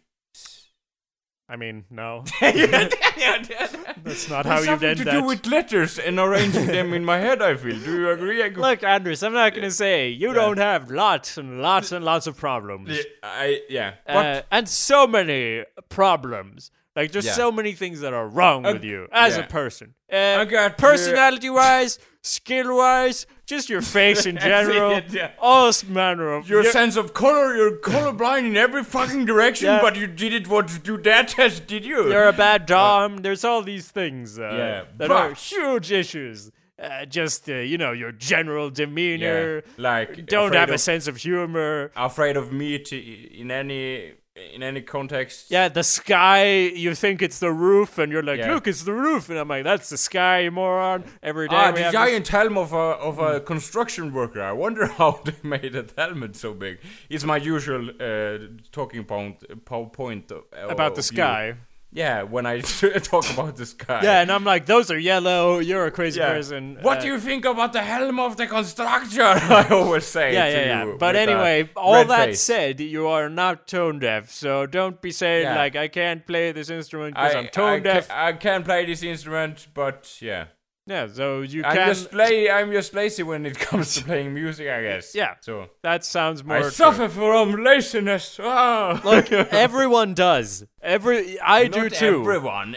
I 1.48 1.54
mean, 1.56 1.84
no, 1.90 2.24
That's 2.40 2.96
that's 4.04 4.28
not 4.28 4.46
how 4.46 4.58
you 4.58 4.64
something 4.64 4.88
did 4.96 5.04
to 5.04 5.10
do 5.10 5.22
with 5.22 5.46
letters 5.46 5.98
and 5.98 6.18
arranging 6.18 6.66
them 6.66 6.92
in 6.92 7.04
my 7.04 7.18
head. 7.18 7.40
I 7.40 7.56
feel. 7.56 7.78
Do 7.78 7.92
you 8.00 8.10
agree? 8.10 8.42
I 8.42 8.48
could- 8.48 8.58
Look, 8.58 8.82
Anders, 8.82 9.22
I'm 9.22 9.32
not 9.32 9.54
gonna 9.54 9.70
say 9.70 10.08
you 10.08 10.32
don't 10.32 10.58
have 10.58 10.90
lots 10.90 11.38
and 11.38 11.60
lots 11.62 11.92
and 11.92 12.04
lots 12.04 12.26
of 12.26 12.36
problems. 12.36 12.90
Yeah, 12.90 13.02
I 13.22 13.60
yeah. 13.68 13.94
But 14.06 14.26
uh, 14.26 14.42
and 14.50 14.68
so 14.68 15.06
many 15.06 15.64
problems. 15.88 16.70
Like 16.94 17.12
there's 17.12 17.26
Yeah. 17.26 17.32
so 17.32 17.52
many 17.52 17.72
things 17.74 18.00
that 18.00 18.12
are 18.14 18.26
wrong 18.26 18.64
Uh, 18.66 18.72
with 18.72 18.84
you 18.84 19.06
as 19.12 19.36
a 19.36 19.40
yeah. 19.40 19.46
person. 19.46 19.94
Uh, 20.12 20.16
I 20.40 20.44
got, 20.46 20.78
personality 20.78 21.50
wise, 21.50 21.98
skill 22.26 22.76
wise, 22.76 23.26
just 23.46 23.68
your 23.70 23.82
face 23.82 24.26
in 24.26 24.36
general, 24.50 24.90
it, 24.92 25.04
yeah. 25.12 25.30
all 25.40 25.70
manner 25.88 26.32
of 26.34 26.48
your 26.48 26.62
you're- 26.62 26.72
sense 26.72 26.96
of 26.96 27.14
color, 27.14 27.56
you're 27.56 27.76
colorblind 27.78 28.46
in 28.46 28.56
every 28.56 28.82
fucking 28.84 29.24
direction, 29.24 29.66
Yeah. 29.68 29.80
but 29.80 29.96
you 29.96 30.06
didn't 30.06 30.48
want 30.48 30.68
to 30.70 30.78
do 30.78 30.96
that 31.02 31.28
test, 31.28 31.66
did 31.66 31.84
you? 31.84 32.08
You're 32.10 32.28
a 32.28 32.32
bad 32.32 32.66
dom. 32.66 33.18
There's 33.18 33.44
all 33.44 33.62
these 33.62 33.90
things 33.90 34.38
uh, 34.38 34.42
Yeah, 34.42 34.84
that 34.98 35.10
are 35.10 35.32
huge 35.34 35.92
issues. 35.92 36.50
Uh, 36.78 37.06
just 37.06 37.48
uh, 37.48 37.54
you 37.54 37.78
know 37.78 37.92
your 37.92 38.12
general 38.12 38.68
demeanor. 38.68 39.56
yeah, 39.56 39.60
like 39.78 40.26
Don't 40.26 40.54
have 40.54 40.68
a 40.68 40.76
sense 40.76 41.06
of 41.08 41.16
humor. 41.16 41.90
afraid 41.96 42.36
of 42.36 42.52
meat 42.52 42.92
in 42.92 43.50
any 43.50 44.12
in 44.54 44.62
any 44.62 44.82
context. 44.82 45.50
Yeah, 45.50 45.68
the 45.68 45.82
sky. 45.82 46.44
You 46.84 46.94
think 46.94 47.22
it's 47.22 47.38
the 47.38 47.50
roof, 47.52 47.98
and 47.98 48.12
you're 48.12 48.22
like, 48.22 48.38
Yeah. 48.38 48.52
"Look, 48.54 48.66
it's 48.66 48.82
the 48.84 48.92
roof," 48.92 49.28
and 49.30 49.38
I'm 49.38 49.48
like, 49.48 49.64
"That's 49.64 49.88
the 49.88 49.96
sky, 49.96 50.40
you 50.40 50.50
moron." 50.50 51.04
Every 51.22 51.48
day 51.48 51.56
Ah, 51.56 51.72
the 51.72 51.82
have 51.82 51.92
this- 51.92 51.92
giant 51.92 52.28
helm 52.28 52.56
of 52.58 52.72
a 52.72 52.76
of 53.10 53.18
a 53.18 53.40
construction 53.40 54.12
worker. 54.12 54.42
I 54.42 54.52
wonder 54.52 54.86
how 54.98 55.20
they 55.24 55.34
made 55.42 55.72
that 55.72 55.92
helmet 55.96 56.36
so 56.36 56.52
big. 56.54 56.78
It's 57.08 57.24
my 57.24 57.36
usual 57.38 57.90
uh, 58.00 58.38
talking 58.72 59.04
point 59.04 59.42
po- 59.64 59.86
point 59.86 60.30
of, 60.32 60.42
about 60.70 60.94
the 60.96 61.02
you. 61.02 61.56
Yeah, 61.92 62.24
when 62.24 62.44
I 62.44 62.60
talk 62.60 63.30
about 63.30 63.56
this 63.56 63.72
guy. 63.72 64.02
Yeah, 64.02 64.20
and 64.20 64.30
I'm 64.30 64.44
like, 64.44 64.66
those 64.66 64.90
are 64.90 64.98
yellow. 64.98 65.60
You're 65.60 65.86
a 65.86 65.90
crazy 65.90 66.20
Yeah. 66.20 66.32
person. 66.34 66.78
What 66.82 66.98
Uh, 66.98 67.00
do 67.02 67.06
you 67.06 67.18
think 67.20 67.44
about 67.46 67.72
the 67.72 67.82
helm 67.82 68.20
of 68.20 68.36
the 68.36 68.46
construction? 68.46 69.20
I 69.22 69.68
always 69.70 70.04
say. 70.04 70.34
Yeah, 70.34 70.44
to 70.46 70.50
yeah, 70.50 70.64
yeah. 70.66 70.84
you 70.84 70.96
But 70.98 71.16
anyway, 71.16 71.70
all 71.74 72.04
that 72.04 72.26
face. 72.30 72.42
said, 72.42 72.80
you 72.80 73.06
are 73.06 73.30
not 73.30 73.66
tone 73.66 73.98
deaf, 73.98 74.30
so 74.30 74.66
don't 74.66 75.00
be 75.00 75.10
saying 75.10 75.44
Yeah. 75.44 75.56
like 75.56 75.74
I 75.76 75.88
can't 75.88 76.26
play 76.26 76.52
this 76.52 76.68
instrument 76.68 77.14
because 77.14 77.34
I'm 77.34 77.48
tone 77.48 77.72
I, 77.74 77.78
deaf. 77.78 78.08
Can, 78.08 78.18
I 78.18 78.32
can't 78.32 78.64
play 78.64 78.84
this 78.84 79.02
instrument, 79.02 79.68
but 79.72 80.18
yeah, 80.20 80.46
yeah, 80.86 81.08
so 81.08 81.40
you 81.40 81.64
I'm 81.64 81.76
can. 81.76 81.88
just 81.88 82.10
play. 82.12 82.48
I'm 82.48 82.70
just 82.70 82.94
lazy 82.94 83.24
when 83.24 83.44
it 83.44 83.58
comes 83.68 83.96
to 83.96 84.04
playing 84.04 84.32
music. 84.32 84.68
I 84.68 84.82
guess. 84.82 85.14
Yeah. 85.14 85.34
So 85.40 85.66
that 85.82 86.04
sounds 86.04 86.44
more. 86.44 86.58
I 86.58 86.60
true. 86.60 86.70
suffer 86.70 87.08
from 87.08 87.54
um, 87.54 87.64
laziness. 87.64 88.38
Oh. 88.40 89.00
Look, 89.04 89.32
everyone 89.32 90.14
does. 90.14 90.64
Every 90.80 91.40
I 91.40 91.66
do 91.66 91.90
too. 91.90 92.20
Everyone. 92.20 92.76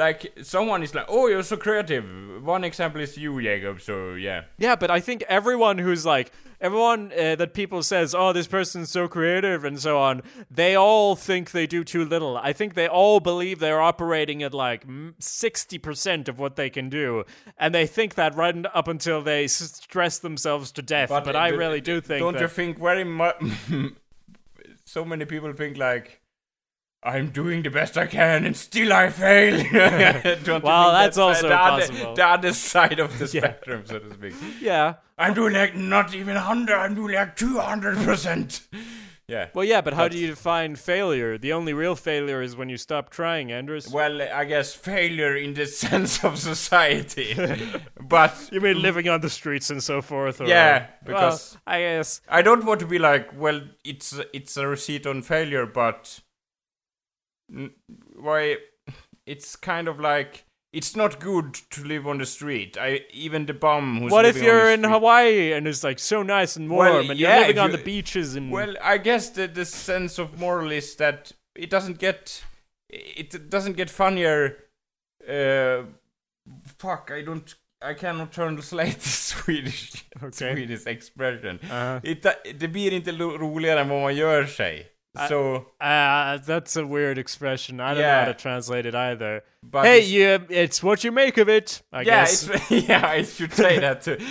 Like 0.00 0.32
someone 0.42 0.82
is 0.82 0.94
like, 0.94 1.04
"Oh, 1.08 1.26
you're 1.28 1.42
so 1.42 1.58
creative." 1.58 2.04
One 2.42 2.64
example 2.64 3.02
is 3.02 3.18
you, 3.18 3.40
Jacob. 3.42 3.82
So 3.82 4.14
yeah. 4.14 4.44
Yeah, 4.56 4.74
but 4.74 4.90
I 4.90 4.98
think 4.98 5.22
everyone 5.28 5.76
who's 5.76 6.06
like 6.06 6.32
everyone 6.58 7.12
uh, 7.12 7.36
that 7.36 7.52
people 7.52 7.82
says, 7.82 8.14
"Oh, 8.14 8.32
this 8.32 8.46
person's 8.46 8.88
so 8.88 9.08
creative" 9.08 9.62
and 9.62 9.78
so 9.78 9.98
on, 9.98 10.22
they 10.50 10.74
all 10.74 11.16
think 11.16 11.50
they 11.50 11.66
do 11.66 11.84
too 11.84 12.06
little. 12.06 12.38
I 12.38 12.54
think 12.54 12.72
they 12.72 12.88
all 12.88 13.20
believe 13.20 13.58
they're 13.58 13.82
operating 13.82 14.42
at 14.42 14.54
like 14.54 14.86
sixty 15.18 15.76
percent 15.76 16.30
of 16.30 16.38
what 16.38 16.56
they 16.56 16.70
can 16.70 16.88
do, 16.88 17.24
and 17.58 17.74
they 17.74 17.86
think 17.86 18.14
that 18.14 18.34
right 18.34 18.56
up 18.72 18.88
until 18.88 19.20
they 19.20 19.48
stress 19.48 20.18
themselves 20.18 20.72
to 20.72 20.82
death. 20.82 21.10
But, 21.10 21.36
I 21.36 21.50
uh, 21.52 21.56
really 21.56 21.82
do 21.82 22.00
think 22.00 22.20
Don't 22.20 22.40
you 22.40 22.48
think 22.48 22.78
very 22.78 23.04
much? 23.04 23.36
so 24.86 25.04
many 25.04 25.26
people 25.26 25.52
think 25.52 25.76
like. 25.76 26.19
I'm 27.02 27.30
doing 27.30 27.62
the 27.62 27.70
best 27.70 27.96
I 27.96 28.06
can 28.06 28.44
and 28.44 28.54
still 28.56 28.92
I 28.92 29.08
fail. 29.10 29.54
Well, 29.72 30.22
think 30.22 30.42
that's 30.44 31.16
also 31.18 31.48
the 31.48 31.54
other, 31.58 31.86
possible. 31.86 32.14
the 32.14 32.26
other 32.26 32.52
side 32.52 32.98
of 33.00 33.18
the 33.18 33.24
Yeah. 33.32 33.40
spectrum, 33.40 33.82
so 33.86 33.98
to 33.98 34.12
speak. 34.14 34.34
yeah. 34.60 34.94
I'm 35.16 35.34
doing 35.34 35.54
like 35.54 35.74
not 35.74 36.14
even 36.14 36.34
100, 36.34 36.74
I'm 36.76 36.94
doing 36.94 37.14
like 37.14 37.36
200%. 37.36 38.60
Yeah. 39.28 39.46
Well, 39.54 39.64
yeah, 39.64 39.80
but 39.80 39.94
how 39.94 40.04
But- 40.06 40.12
do 40.12 40.18
you 40.18 40.26
define 40.26 40.74
failure? 40.76 41.38
The 41.38 41.52
only 41.52 41.72
real 41.72 41.94
failure 41.94 42.42
is 42.42 42.56
when 42.56 42.68
you 42.68 42.76
stop 42.76 43.10
trying, 43.10 43.52
Anders. 43.52 43.88
Well, 43.88 44.20
I 44.20 44.44
guess 44.44 44.74
failure 44.74 45.36
in 45.36 45.54
the 45.54 45.66
sense 45.66 46.24
of 46.24 46.36
society. 46.38 47.36
but 48.00 48.34
you 48.50 48.60
mean 48.60 48.82
living 48.82 49.08
on 49.08 49.20
the 49.20 49.30
streets 49.30 49.70
and 49.70 49.82
so 49.82 50.02
forth? 50.02 50.40
Or, 50.40 50.46
Yeah, 50.46 50.78
Well, 51.06 51.14
because- 51.14 51.56
I 51.66 51.78
guess 51.80 52.20
I 52.28 52.42
don't 52.42 52.64
want 52.64 52.80
to 52.80 52.86
be 52.86 52.98
like, 52.98 53.30
well, 53.38 53.60
it's 53.84 54.18
it's 54.32 54.56
a 54.56 54.66
receipt 54.66 55.06
on 55.06 55.22
failure, 55.22 55.64
but 55.66 56.20
n- 56.20 56.29
why? 58.16 58.56
It's 59.26 59.56
kind 59.56 59.88
of 59.88 60.00
like 60.00 60.44
it's 60.72 60.96
not 60.96 61.18
good 61.20 61.54
to 61.70 61.84
live 61.84 62.06
on 62.06 62.18
the 62.18 62.26
street. 62.26 62.76
I 62.80 63.00
even 63.12 63.46
the 63.46 63.54
bum 63.54 64.00
who's 64.00 64.12
What 64.12 64.24
if 64.24 64.42
you're 64.42 64.70
in 64.72 64.84
Hawaii 64.84 65.52
and 65.52 65.66
it's 65.66 65.82
like 65.84 65.98
so 65.98 66.22
nice 66.22 66.56
and 66.56 66.70
warm 66.70 66.88
Well, 66.92 67.10
and 67.10 67.18
yeah, 67.20 67.38
you're 67.38 67.40
living 67.46 67.58
on 67.58 67.70
you- 67.70 67.76
the 67.76 67.82
beaches 67.84 68.36
and 68.36 68.50
Well, 68.52 68.74
I 68.82 68.98
guess 68.98 69.30
the 69.30 69.46
the 69.48 69.64
sense 69.64 70.18
of 70.22 70.38
moral 70.38 70.72
is 70.72 70.96
that 70.96 71.32
it 71.54 71.70
doesn't 71.70 71.98
get 71.98 72.44
it 72.88 73.50
doesn't 73.50 73.76
get 73.76 73.90
funnier. 73.90 74.56
Uh, 75.28 75.84
fuck, 76.78 77.10
I 77.12 77.22
don't. 77.22 77.54
I 77.82 77.94
cannot 77.94 78.32
translate 78.32 78.98
the 79.00 79.08
Swedish 79.30 80.04
Okay. 80.22 80.54
Swedish 80.54 80.86
expression. 80.86 81.58
Uh-huh. 81.62 82.00
It, 82.02 82.22
det 82.60 82.68
blir 82.68 82.92
inte 82.92 83.12
roligare 83.12 83.80
än 83.80 83.88
vad 83.88 84.00
man 84.02 84.14
gör 84.16 84.44
sig. 84.46 84.86
So, 85.28 85.66
Uh, 85.80 86.38
that's 86.38 86.76
a 86.76 86.86
weird 86.86 87.18
expression. 87.18 87.80
I 87.80 87.94
don't 87.94 88.02
know 88.02 88.18
how 88.20 88.24
to 88.26 88.34
translate 88.34 88.86
it 88.86 88.94
either. 88.94 89.42
but 89.62 89.84
hey, 89.84 89.98
it's- 89.98 90.10
you, 90.10 90.46
it's 90.56 90.82
what 90.82 91.02
you 91.04 91.10
make 91.12 91.36
of 91.36 91.48
it, 91.48 91.82
I 91.92 91.98
yeah, 92.02 92.04
guess. 92.04 92.48
it's, 92.48 92.70
yeah, 92.88 93.06
I 93.06 93.22
should 93.24 93.52
say 93.52 93.78
that 93.80 94.02
too. 94.02 94.18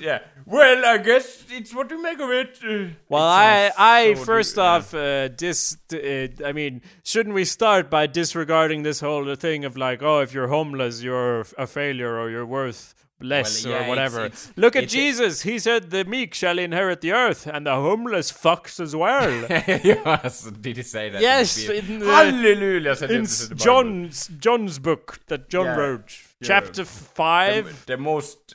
Yeah, 0.00 0.20
well, 0.46 0.82
I 0.86 0.96
guess 0.96 1.44
it's 1.50 1.74
what 1.74 1.90
you 1.90 2.00
make 2.02 2.20
of 2.20 2.30
it. 2.30 2.58
Uh, 2.64 2.94
Well, 3.10 3.22
it 3.28 3.72
I, 3.76 4.08
I 4.08 4.14
so 4.14 4.24
first 4.24 4.58
off, 4.58 4.94
uh, 4.94 5.28
dis. 5.28 5.76
Uh, 5.92 6.28
I 6.42 6.52
mean, 6.52 6.80
shouldn't 7.04 7.34
we 7.34 7.44
start 7.44 7.90
by 7.90 8.06
disregarding 8.06 8.82
this 8.84 9.00
whole 9.00 9.34
thing 9.34 9.66
of 9.66 9.76
like, 9.76 10.02
oh, 10.02 10.20
if 10.20 10.32
you're 10.32 10.48
homeless, 10.48 11.02
you're 11.02 11.40
a 11.58 11.66
failure 11.66 12.18
or 12.18 12.30
you're 12.30 12.46
worth 12.46 12.94
less 13.20 13.64
Well, 13.64 13.72
yeah, 13.72 13.78
or 13.78 13.80
it's- 13.82 13.88
whatever. 13.88 14.24
it's- 14.26 14.52
Look 14.56 14.76
at 14.76 14.84
it's 14.84 14.92
Jesus. 14.92 15.42
he 15.42 15.58
said 15.58 15.90
the 15.90 16.04
meek 16.04 16.34
shall 16.34 16.58
inherit 16.58 17.00
the 17.00 17.12
earth, 17.12 17.46
and 17.46 17.66
the 17.66 17.74
homeless 17.74 18.30
fucks 18.32 18.78
as 18.80 18.94
well. 18.94 19.46
yes, 19.50 20.42
did 20.60 20.76
he 20.76 20.82
say 20.82 21.10
that? 21.10 21.20
Yes, 21.20 21.58
in 21.68 21.98
the 22.00 22.08
uh, 22.10 22.14
Hallelujah! 22.16 22.94
said 22.96 23.10
in 23.10 23.22
the 23.24 23.52
John's 23.56 24.28
John's 24.38 24.78
book 24.78 25.18
that 25.26 25.48
John 25.48 25.66
Yeah. 25.66 25.76
wrote, 25.76 26.10
Yeah. 26.40 26.46
chapter 26.48 26.84
five. 26.84 27.86
the 27.86 27.96
most 27.96 28.54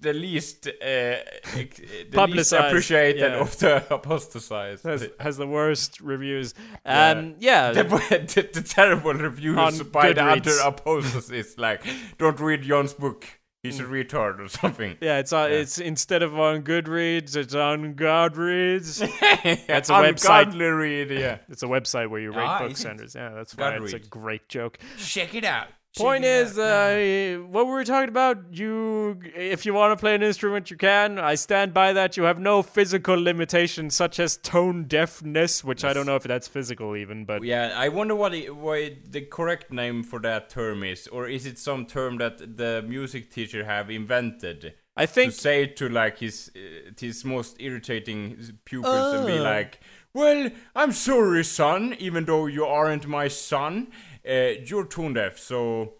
the 0.00 0.12
least 0.12 0.66
uh, 0.66 0.70
the 0.82 2.26
least 2.28 2.52
appreciated 2.52 3.32
of 3.32 3.56
the 3.58 3.82
apostatized. 3.94 4.84
has, 4.84 5.08
has 5.20 5.36
the 5.38 5.46
worst 5.46 6.00
reviews. 6.00 6.54
Um, 6.84 7.34
yeah, 7.38 7.72
The, 7.78 7.82
the, 7.84 8.48
the 8.52 8.62
terrible 8.62 9.14
reviews 9.14 9.56
On 9.56 9.78
by 9.90 10.12
the 10.12 10.20
Goodreads. 10.20 10.40
other 10.40 10.58
apostles 10.68 11.56
like, 11.58 11.82
don't 12.18 12.38
read 12.40 12.62
John's 12.62 12.92
book. 12.94 13.26
He's 13.62 13.78
Mm. 13.78 13.84
a 13.84 14.04
retard 14.04 14.40
or 14.40 14.48
something. 14.48 14.96
yeah. 15.00 15.18
It's 15.18 15.32
uh, 15.32 15.46
it's 15.48 15.78
instead 15.78 16.22
of 16.24 16.36
on 16.38 16.62
Goodreads, 16.62 17.36
it's 17.36 17.54
on 17.54 17.94
Godreads. 17.94 18.98
That's 19.68 19.88
a 19.88 19.92
website. 19.92 20.58
Read, 20.58 21.10
yeah. 21.12 21.38
It's 21.48 21.62
a 21.62 21.66
website 21.66 22.10
where 22.10 22.20
you 22.20 22.32
rate 22.32 22.44
Ah, 22.44 22.58
books, 22.66 22.84
is. 22.84 23.14
Yeah, 23.14 23.30
that's 23.30 23.56
why 23.56 23.76
it's 23.76 23.92
a 23.92 23.98
great 24.00 24.48
joke. 24.48 24.78
Check 24.98 25.34
it 25.36 25.44
out. 25.44 25.68
Point 25.96 26.24
is, 26.24 26.58
uh, 26.58 27.38
what 27.50 27.66
were 27.66 27.76
we 27.76 27.84
talking 27.84 28.08
about? 28.08 28.38
You, 28.50 29.20
if 29.36 29.66
you 29.66 29.74
want 29.74 29.92
to 29.92 30.00
play 30.00 30.14
an 30.14 30.22
instrument, 30.22 30.70
you 30.70 30.76
can. 30.78 31.18
I 31.18 31.34
stand 31.34 31.74
by 31.74 31.92
that. 31.92 32.16
You 32.16 32.22
have 32.22 32.38
no 32.38 32.62
physical 32.62 33.14
limitations, 33.22 33.94
such 33.94 34.18
as 34.18 34.38
tone 34.38 34.84
deafness, 34.84 35.62
which 35.62 35.84
I 35.84 35.92
don't 35.92 36.06
know 36.06 36.16
if 36.16 36.22
that's 36.22 36.48
physical 36.48 36.96
even, 36.96 37.26
but 37.26 37.44
Yeah, 37.44 37.74
I 37.76 37.88
wonder 37.90 38.14
what 38.14 38.32
it, 38.32 38.56
what 38.56 39.12
the 39.12 39.20
correct 39.20 39.70
name 39.70 40.02
for 40.02 40.18
that 40.20 40.48
term 40.48 40.82
is, 40.82 41.08
or 41.08 41.28
is 41.28 41.44
it 41.44 41.58
some 41.58 41.84
term 41.84 42.16
that 42.18 42.56
the 42.56 42.82
music 42.88 43.30
teacher 43.30 43.64
have 43.66 43.90
invented 43.90 44.72
I 44.96 45.04
to 45.04 45.12
think 45.12 45.32
say 45.34 45.66
to 45.66 45.90
like 45.90 46.18
his 46.20 46.50
uh, 46.56 46.90
his 46.98 47.22
most 47.22 47.56
irritating 47.60 48.38
pupils 48.64 49.12
and 49.12 49.26
be 49.26 49.38
Oh. 49.38 49.42
like, 49.42 49.80
"Well, 50.14 50.50
I'm 50.74 50.92
sorry, 50.92 51.44
son, 51.44 51.94
even 51.98 52.24
though 52.24 52.46
you 52.46 52.64
aren't 52.64 53.06
my 53.06 53.28
son, 53.28 53.88
uh, 54.28 54.60
you're 54.64 54.86
tone 54.86 55.14
deaf, 55.14 55.38
so 55.38 55.94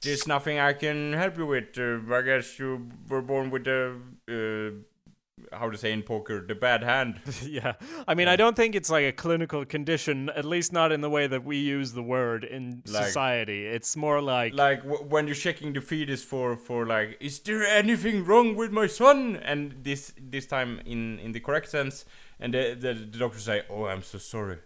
there's 0.00 0.26
nothing 0.26 0.58
I 0.58 0.72
can 0.72 1.12
help 1.12 1.36
you 1.38 1.46
with. 1.46 1.78
Uh, 1.78 2.14
I 2.14 2.22
guess 2.22 2.58
you 2.58 2.88
were 3.08 3.22
born 3.22 3.50
with 3.50 3.64
the 3.64 3.96
uh, 4.28 5.56
how 5.56 5.68
to 5.70 5.76
say 5.76 5.92
in 5.92 6.02
poker, 6.02 6.44
the 6.46 6.54
bad 6.54 6.82
hand." 6.82 7.20
yeah. 7.42 7.74
I 8.08 8.14
mean, 8.14 8.28
I 8.28 8.36
don't 8.36 8.56
think 8.56 8.74
it's 8.74 8.90
like 8.90 9.04
a 9.04 9.12
clinical 9.12 9.64
condition, 9.64 10.28
at 10.30 10.44
least 10.44 10.72
not 10.72 10.92
in 10.92 11.00
the 11.02 11.10
way 11.10 11.26
that 11.26 11.44
we 11.44 11.56
use 11.56 11.92
the 11.92 12.02
word 12.02 12.44
in 12.44 12.82
Like- 12.86 13.04
society. 13.06 13.66
It's 13.66 13.96
more 13.96 14.20
like, 14.20 14.54
like 14.54 14.82
w- 14.82 15.04
when 15.04 15.26
you're 15.26 15.34
checking 15.36 15.72
the 15.72 15.80
fetus 15.80 16.22
for 16.24 16.56
for 16.56 16.86
like 16.86 17.16
is 17.20 17.38
there 17.40 17.64
anything 17.64 18.24
wrong 18.24 18.56
with 18.56 18.72
my 18.72 18.86
son 18.88 19.36
and 19.36 19.74
this 19.84 20.12
this 20.18 20.46
time 20.46 20.80
in 20.84 21.18
in 21.20 21.32
the 21.32 21.40
correct 21.40 21.68
sense 21.70 22.04
and 22.40 22.54
the 22.54 22.74
the, 22.78 22.94
the 22.94 23.18
doctor 23.18 23.38
say 23.38 23.62
oh 23.70 23.84
i'm 23.86 24.02
so 24.02 24.18
sorry 24.18 24.58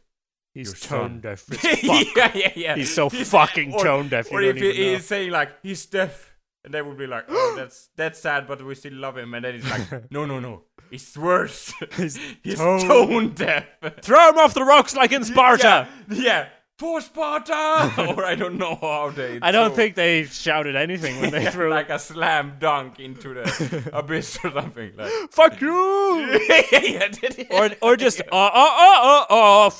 he's 0.57 0.81
tone 0.81 1.21
deaf. 1.21 1.45
yeah 1.83 2.31
yeah 2.35 2.53
yeah 2.57 2.75
He's 2.77 2.95
so 2.95 3.09
fucking 3.11 3.75
or, 3.75 3.85
tone 3.85 4.09
deaf. 4.09 4.31
You 4.31 4.39
or 4.39 4.41
don't 4.43 4.57
if 4.57 4.63
he, 4.63 4.93
he's 4.95 5.05
saying 5.05 5.31
like 5.31 5.51
he's 5.63 5.85
deaf 5.87 6.35
and 6.65 6.73
they 6.75 6.83
would 6.83 6.97
be 6.99 7.07
like 7.07 7.25
oh 7.29 7.55
that's 7.59 7.91
that's 7.97 8.19
sad 8.19 8.47
but 8.49 8.65
we 8.65 8.75
still 8.75 8.95
love 8.95 9.17
him 9.17 9.35
and 9.35 9.45
then 9.45 9.55
it's 9.57 9.71
like 9.71 10.11
no 10.11 10.25
no 10.25 10.41
no 10.41 10.63
it's 10.91 11.17
worse 11.17 11.73
He's 11.97 12.19
he's 12.43 12.59
tone- 12.59 12.81
tone, 12.81 13.35
deaf 13.35 13.65
Throw 14.03 14.29
him 14.31 14.39
off 14.39 14.55
the 14.55 14.65
rocks 14.65 14.95
like 14.97 15.13
in 15.13 15.25
Sparta. 15.25 15.89
yeah, 16.09 16.23
yeah. 16.23 16.49
For 16.79 17.01
Sparta 17.01 17.55
or 18.17 18.25
I 18.25 18.35
don't 18.35 18.59
know 18.59 18.77
how 18.81 19.11
they 19.11 19.39
I 19.41 19.51
don't 19.51 19.69
throw- 19.71 19.77
think 19.77 19.95
they 19.95 20.25
shouted 20.25 20.77
anything 20.77 21.21
when 21.21 21.31
they 21.31 21.43
Yeah, 21.45 21.51
threw 21.51 21.71
like 21.71 21.89
a 21.91 21.99
slam 21.99 22.57
dunk 22.59 23.01
into 23.01 23.35
the 23.35 23.91
abyss 23.93 24.39
or 24.45 24.53
something 24.53 24.93
like 24.97 25.11
"fuck 25.31 25.61
you" 25.61 26.39
yeah, 26.73 27.09
or 27.51 27.71
or 27.81 27.97
just 27.97 28.21
uh 28.21 28.25
uh 28.35 28.51
uh 28.55 29.25
uh 29.31 29.67
uh. 29.67 29.71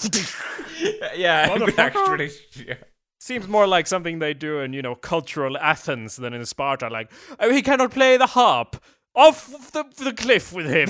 yeah, 1.15 1.49
Motherfucker. 1.51 1.79
actually, 1.79 2.31
yeah. 2.67 2.75
Seems 3.21 3.49
more 3.49 3.67
like 3.67 3.87
something 3.87 4.19
they 4.21 4.35
do 4.35 4.61
in 4.61 4.73
you 4.73 4.83
know 4.83 4.95
cultural 4.95 5.59
Athens 5.59 6.17
than 6.17 6.33
in 6.33 6.47
Sparta. 6.47 6.89
Like 6.89 7.11
oh, 7.41 7.51
he 7.53 7.61
cannot 7.63 7.91
play 7.91 8.17
the 8.17 8.27
harp. 8.27 8.77
Off 9.15 9.49
the 9.73 9.85
the 10.05 10.13
cliff 10.13 10.53
with 10.53 10.67
him. 10.67 10.89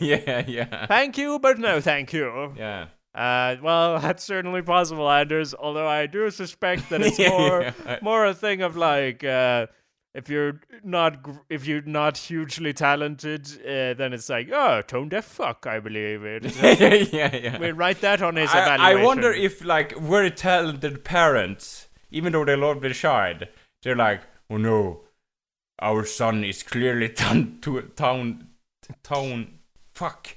yeah, 0.00 0.44
yeah, 0.46 0.86
thank 0.86 1.16
you, 1.16 1.38
but 1.38 1.58
no 1.58 1.80
thank 1.80 2.12
you. 2.12 2.52
yeah. 2.56 2.86
Uh, 3.20 3.56
well, 3.62 3.98
that's 4.04 4.24
certainly 4.24 4.62
possible, 4.62 5.10
Anders. 5.10 5.54
Although 5.54 5.86
I 5.88 6.06
do 6.06 6.30
suspect 6.30 6.88
that 6.90 7.02
it's 7.06 7.18
more 7.18 7.62
Yeah. 7.62 7.98
more 8.02 8.24
a 8.26 8.34
thing 8.34 8.62
of 8.62 8.76
like 8.76 9.22
uh, 9.24 9.66
if 10.14 10.28
you're 10.28 10.60
not 10.82 11.22
gr- 11.22 11.44
if 11.48 11.66
you're 11.66 11.82
not 12.00 12.16
hugely 12.16 12.72
talented, 12.72 13.46
uh, 13.62 13.94
then 13.94 14.12
it's 14.12 14.28
like 14.28 14.48
oh 14.52 14.82
tone 14.82 15.08
deaf 15.10 15.24
fuck. 15.26 15.66
I 15.66 15.80
believe 15.80 16.24
it. 16.24 16.42
yeah, 17.12 17.34
yeah. 17.36 17.58
we 17.58 17.72
write 17.72 18.00
that 18.00 18.22
on 18.22 18.36
his 18.36 18.50
I, 18.50 18.62
evaluation. 18.62 19.00
I 19.02 19.04
wonder 19.04 19.32
if 19.32 19.64
like 19.64 19.96
very 19.98 20.30
talented 20.30 21.04
parents, 21.04 21.88
even 22.10 22.32
though 22.32 22.44
they 22.46 22.56
love 22.56 22.80
their 22.80 22.94
child, 22.94 23.46
they're 23.82 23.96
like, 23.96 24.22
oh 24.50 24.56
no, 24.56 25.00
our 25.80 26.04
son 26.06 26.42
is 26.44 26.62
clearly 26.62 27.08
tone 27.10 27.58
to 27.62 27.82
town 27.96 28.48
town. 29.02 29.58
Fuck, 29.94 30.36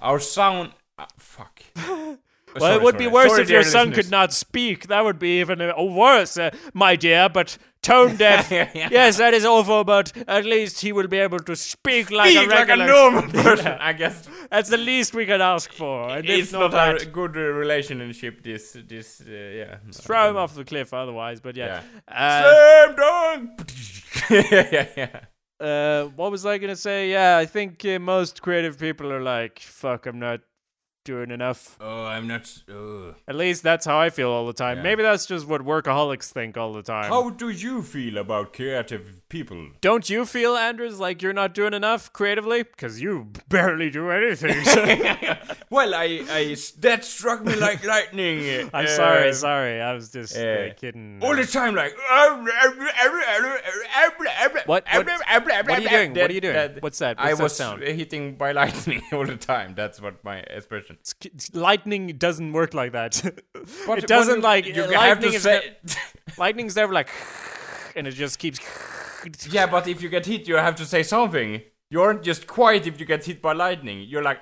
our 0.00 0.18
son. 0.18 0.72
Uh, 0.98 1.06
fuck. 1.16 1.62
Well, 2.54 2.70
Sorry, 2.70 2.76
it 2.76 2.82
would 2.84 2.96
be 2.96 3.06
worse 3.06 3.32
Sorry, 3.32 3.42
if 3.42 3.50
your 3.50 3.62
son 3.62 3.88
listeners. 3.88 4.06
could 4.06 4.10
not 4.10 4.32
speak. 4.32 4.86
That 4.86 5.04
would 5.04 5.18
be 5.18 5.40
even 5.40 5.60
uh, 5.60 5.74
worse, 5.82 6.38
uh, 6.38 6.50
my 6.72 6.96
dear. 6.96 7.28
But 7.28 7.58
tone 7.82 8.16
deaf, 8.24 8.50
Yeah, 8.50 8.70
yeah. 8.74 8.88
yes, 8.90 9.18
that 9.18 9.34
is 9.34 9.44
awful. 9.44 9.84
But 9.84 10.12
at 10.26 10.46
least 10.46 10.80
he 10.80 10.90
will 10.92 11.08
be 11.08 11.18
able 11.18 11.40
to 11.40 11.54
speak 11.54 12.10
like 12.10 12.30
Speak 12.30 12.46
a 12.50 12.54
like 12.54 12.68
a 12.70 12.76
normal 12.76 13.22
person, 13.42 13.76
I 13.78 13.92
guess. 13.92 14.26
That's 14.50 14.70
the 14.70 14.78
least 14.78 15.12
we 15.12 15.26
can 15.26 15.42
ask 15.42 15.70
for. 15.70 16.08
And 16.08 16.26
it's 16.26 16.52
not 16.52 16.70
that, 16.70 17.02
a 17.02 17.06
good 17.06 17.36
uh, 17.36 17.40
relationship. 17.40 18.42
This, 18.42 18.74
this, 18.88 19.20
uh, 19.20 19.30
yeah. 19.30 19.76
throw 19.92 20.30
him 20.30 20.36
off 20.38 20.54
the 20.54 20.64
cliff. 20.64 20.94
Otherwise, 20.94 21.40
but 21.40 21.56
yeah. 21.56 21.82
Yeah. 22.08 22.94
Uh, 22.96 23.38
yeah, 24.30 24.68
yeah, 24.72 24.86
yeah. 24.96 25.20
uh, 25.66 26.04
what 26.16 26.30
was 26.30 26.46
I 26.46 26.56
gonna 26.56 26.76
say? 26.76 27.10
Yeah, 27.10 27.36
I 27.36 27.44
think 27.44 27.84
uh, 27.84 27.98
most 27.98 28.40
creative 28.40 28.78
people 28.78 29.12
are 29.12 29.22
like, 29.22 29.58
"Fuck, 29.58 30.06
I'm 30.06 30.18
not 30.18 30.40
doing 31.06 31.30
enough." 31.30 31.76
Oh, 31.80 32.04
I'm 32.04 32.26
not. 32.26 32.44
Uh. 32.68 33.12
At 33.26 33.34
least 33.36 33.62
that's 33.62 33.86
how 33.86 33.98
I 33.98 34.10
feel 34.10 34.28
all 34.30 34.46
the 34.46 34.52
time. 34.52 34.76
Yeah. 34.78 34.82
Maybe 34.82 35.02
that's 35.02 35.24
just 35.24 35.46
what 35.46 35.62
workaholics 35.62 36.30
think 36.30 36.58
all 36.58 36.72
the 36.74 36.82
time. 36.82 37.08
How 37.10 37.30
do 37.30 37.48
you 37.48 37.82
feel 37.82 38.18
about 38.18 38.52
creative 38.52 39.22
people? 39.30 39.68
Don't 39.80 40.10
you 40.10 40.26
feel, 40.26 40.54
Anders, 40.56 41.00
like 41.00 41.22
you're 41.22 41.32
not 41.32 41.54
doing 41.54 41.72
enough 41.72 42.12
creatively? 42.12 42.62
Because 42.64 43.00
you 43.00 43.28
barely 43.48 43.88
do 43.90 44.10
anything. 44.10 44.58
well, 45.70 45.94
I, 45.94 46.24
I, 46.30 46.56
that 46.80 47.04
struck 47.04 47.44
me 47.44 47.56
like 47.56 47.84
lightning. 47.86 48.68
I'm 48.74 48.84
Uh, 48.86 48.88
sorry, 48.88 49.32
sorry. 49.32 49.80
I 49.80 49.92
was 49.94 50.10
just 50.10 50.36
uh, 50.36 50.40
uh, 50.40 50.72
kidding. 50.74 51.20
All 51.22 51.34
the 51.36 51.46
time, 51.46 51.74
like. 51.74 51.94
What- 54.66 54.84
what- 54.86 55.06
what 55.06 55.68
are 55.68 55.80
you 55.80 55.88
doing? 55.88 56.14
What 56.14 56.30
are 56.30 56.32
you 56.32 56.40
doing? 56.40 56.54
That- 56.54 56.82
What's 56.82 56.98
that? 56.98 57.18
I 57.18 57.28
What's 57.34 57.38
that 57.38 57.42
was 57.44 57.56
sound? 57.56 57.82
hitting 57.82 58.36
by 58.36 58.52
lightning 58.52 59.02
all 59.12 59.24
the 59.24 59.36
time. 59.36 59.74
That's 59.74 60.00
what 60.00 60.22
my 60.24 60.38
expression. 60.38 60.95
Lightning 61.52 62.16
doesn't 62.18 62.52
work 62.52 62.74
like 62.74 62.92
that. 62.92 63.22
But 63.86 63.98
it 63.98 64.06
doesn't 64.06 64.42
like 64.42 64.66
you 64.66 64.84
uh, 64.84 64.92
lightning 64.92 65.32
is 65.34 65.42
say. 65.42 65.76
lightning's 66.38 66.76
never 66.76 66.92
like, 66.92 67.08
and 67.96 68.06
it 68.06 68.12
just 68.12 68.38
keeps. 68.38 68.60
yeah, 69.50 69.66
but 69.66 69.88
if 69.88 70.02
you 70.02 70.08
get 70.08 70.26
hit, 70.26 70.46
you 70.46 70.56
have 70.56 70.76
to 70.76 70.84
say 70.84 71.02
something. 71.02 71.62
You 71.90 72.02
aren't 72.02 72.22
just 72.22 72.46
quiet 72.46 72.86
if 72.86 73.00
you 73.00 73.06
get 73.06 73.24
hit 73.24 73.40
by 73.40 73.52
lightning. 73.52 74.06
You're 74.08 74.22
like. 74.22 74.38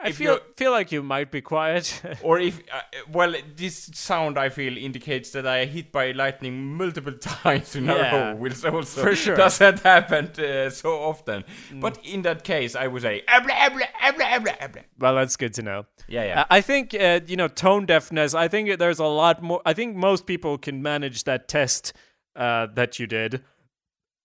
I 0.00 0.12
feel 0.12 0.38
feel 0.56 0.70
like 0.70 0.92
you 0.92 1.02
might 1.02 1.32
be 1.32 1.40
quiet. 1.40 2.02
Or 2.22 2.38
if, 2.38 2.60
uh, 2.72 2.80
well, 3.12 3.34
this 3.56 3.90
sound 3.94 4.38
I 4.38 4.48
feel 4.48 4.76
indicates 4.78 5.30
that 5.32 5.44
I 5.46 5.64
hit 5.64 5.90
by 5.90 6.12
lightning 6.12 6.76
multiple 6.76 7.12
times 7.20 7.74
in 7.74 7.86
Yeah, 7.86 7.94
a 7.94 8.32
row, 8.34 8.36
which 8.36 8.64
also 8.64 9.02
for 9.02 9.16
sure. 9.16 9.34
Mm. 9.34 9.38
doesn't 9.38 9.80
happen 9.94 10.26
uh, 10.38 10.70
so 10.70 10.90
often. 11.02 11.42
But 11.80 11.98
in 12.04 12.22
that 12.22 12.44
case, 12.44 12.76
I 12.76 12.86
would 12.86 13.02
say, 13.02 13.22
"Abla, 13.26 13.52
abla, 13.54 13.86
abla, 14.00 14.24
abla, 14.24 14.52
abla." 14.60 14.82
well, 15.00 15.14
that's 15.16 15.36
good 15.36 15.54
to 15.54 15.62
know. 15.62 15.86
yeah, 16.06 16.24
yeah. 16.24 16.44
I 16.50 16.58
I 16.58 16.60
think 16.62 16.94
uh, 16.94 17.20
you 17.26 17.36
know 17.36 17.48
tone 17.48 17.86
deafness. 17.86 18.34
I 18.34 18.46
think 18.48 18.78
there's 18.78 19.00
a 19.00 19.06
lot 19.06 19.42
more. 19.42 19.60
I 19.66 19.72
think 19.74 19.96
most 19.96 20.26
people 20.26 20.58
can 20.58 20.80
manage 20.82 21.24
that 21.24 21.48
test 21.48 21.92
uh, 22.36 22.66
that 22.74 22.98
you 23.00 23.06
did. 23.08 23.42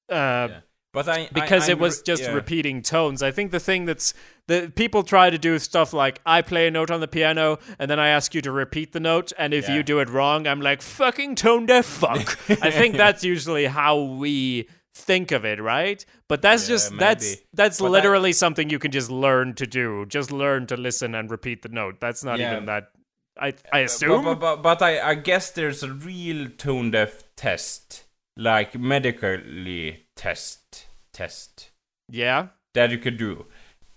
Uh, 0.09 0.47
but 0.94 1.10
I 1.10 1.28
because 1.34 1.68
I, 1.68 1.74
it 1.74 1.80
was 1.80 2.02
just 2.02 2.24
yeah. 2.24 2.34
repeating 2.34 2.82
tones. 2.82 3.22
I 3.22 3.32
think 3.32 3.52
the 3.52 3.60
thing 3.60 3.86
that's 3.86 4.14
the 4.48 4.72
people 4.76 5.04
try 5.04 5.30
to 5.30 5.38
do 5.38 5.60
stuff 5.60 5.91
like 5.91 6.22
I 6.26 6.41
play 6.41 6.68
a 6.68 6.72
note 6.72 6.91
on 6.91 7.02
the 7.02 7.08
piano 7.08 7.60
and 7.80 7.89
then 7.89 8.00
I 8.00 8.10
ask 8.10 8.34
you 8.36 8.41
to 8.41 8.52
repeat 8.52 8.94
the 8.94 9.00
note, 9.00 9.34
and 9.38 9.54
if 9.54 9.68
Yeah. 9.68 9.76
you 9.76 9.84
do 9.84 10.00
it 10.00 10.10
wrong, 10.10 10.48
I'm 10.48 10.62
like 10.62 10.82
fucking 10.82 11.36
tone 11.36 11.66
deaf 11.66 11.86
fuck. 11.86 12.38
I 12.62 12.72
think 12.80 12.96
that's 12.96 13.24
usually 13.24 13.66
how 13.66 14.00
we 14.02 14.70
think 14.96 15.32
of 15.32 15.44
it, 15.44 15.60
right? 15.60 16.06
But 16.30 16.41
that's 16.44 16.70
Yeah, 16.70 16.76
just 16.76 16.98
that's 16.98 17.26
maybe. 17.30 17.41
that's 17.54 17.80
But 17.80 17.88
I- 17.88 17.89
literally 17.89 18.32
something 18.34 18.70
you 18.70 18.80
can 18.80 18.91
just 18.91 19.10
learn 19.10 19.56
to 19.56 19.66
do. 19.66 20.06
Just 20.06 20.32
learn 20.32 20.68
to 20.68 20.78
listen 20.78 21.16
and 21.16 21.32
repeat 21.32 21.64
the 21.64 21.70
note. 21.70 22.00
That's 22.00 22.24
not 22.24 22.39
even 22.39 22.66
that. 22.68 22.89
I 23.36 23.50
uh, 23.50 23.52
I 23.74 23.80
assume. 23.80 24.24
But, 24.26 24.39
but, 24.39 24.62
but 24.62 24.82
I, 24.84 25.00
I 25.02 25.16
guess 25.16 25.50
there's 25.50 25.82
a 25.82 25.91
real 25.91 26.50
tone 26.56 26.91
deaf 26.91 27.24
test, 27.36 28.04
like 28.38 28.78
medically 28.78 30.03
test 30.16 30.88
test. 31.14 31.72
yeah. 32.09 32.47
that 32.74 32.91
you 32.91 32.97
could 32.97 33.18
do 33.18 33.45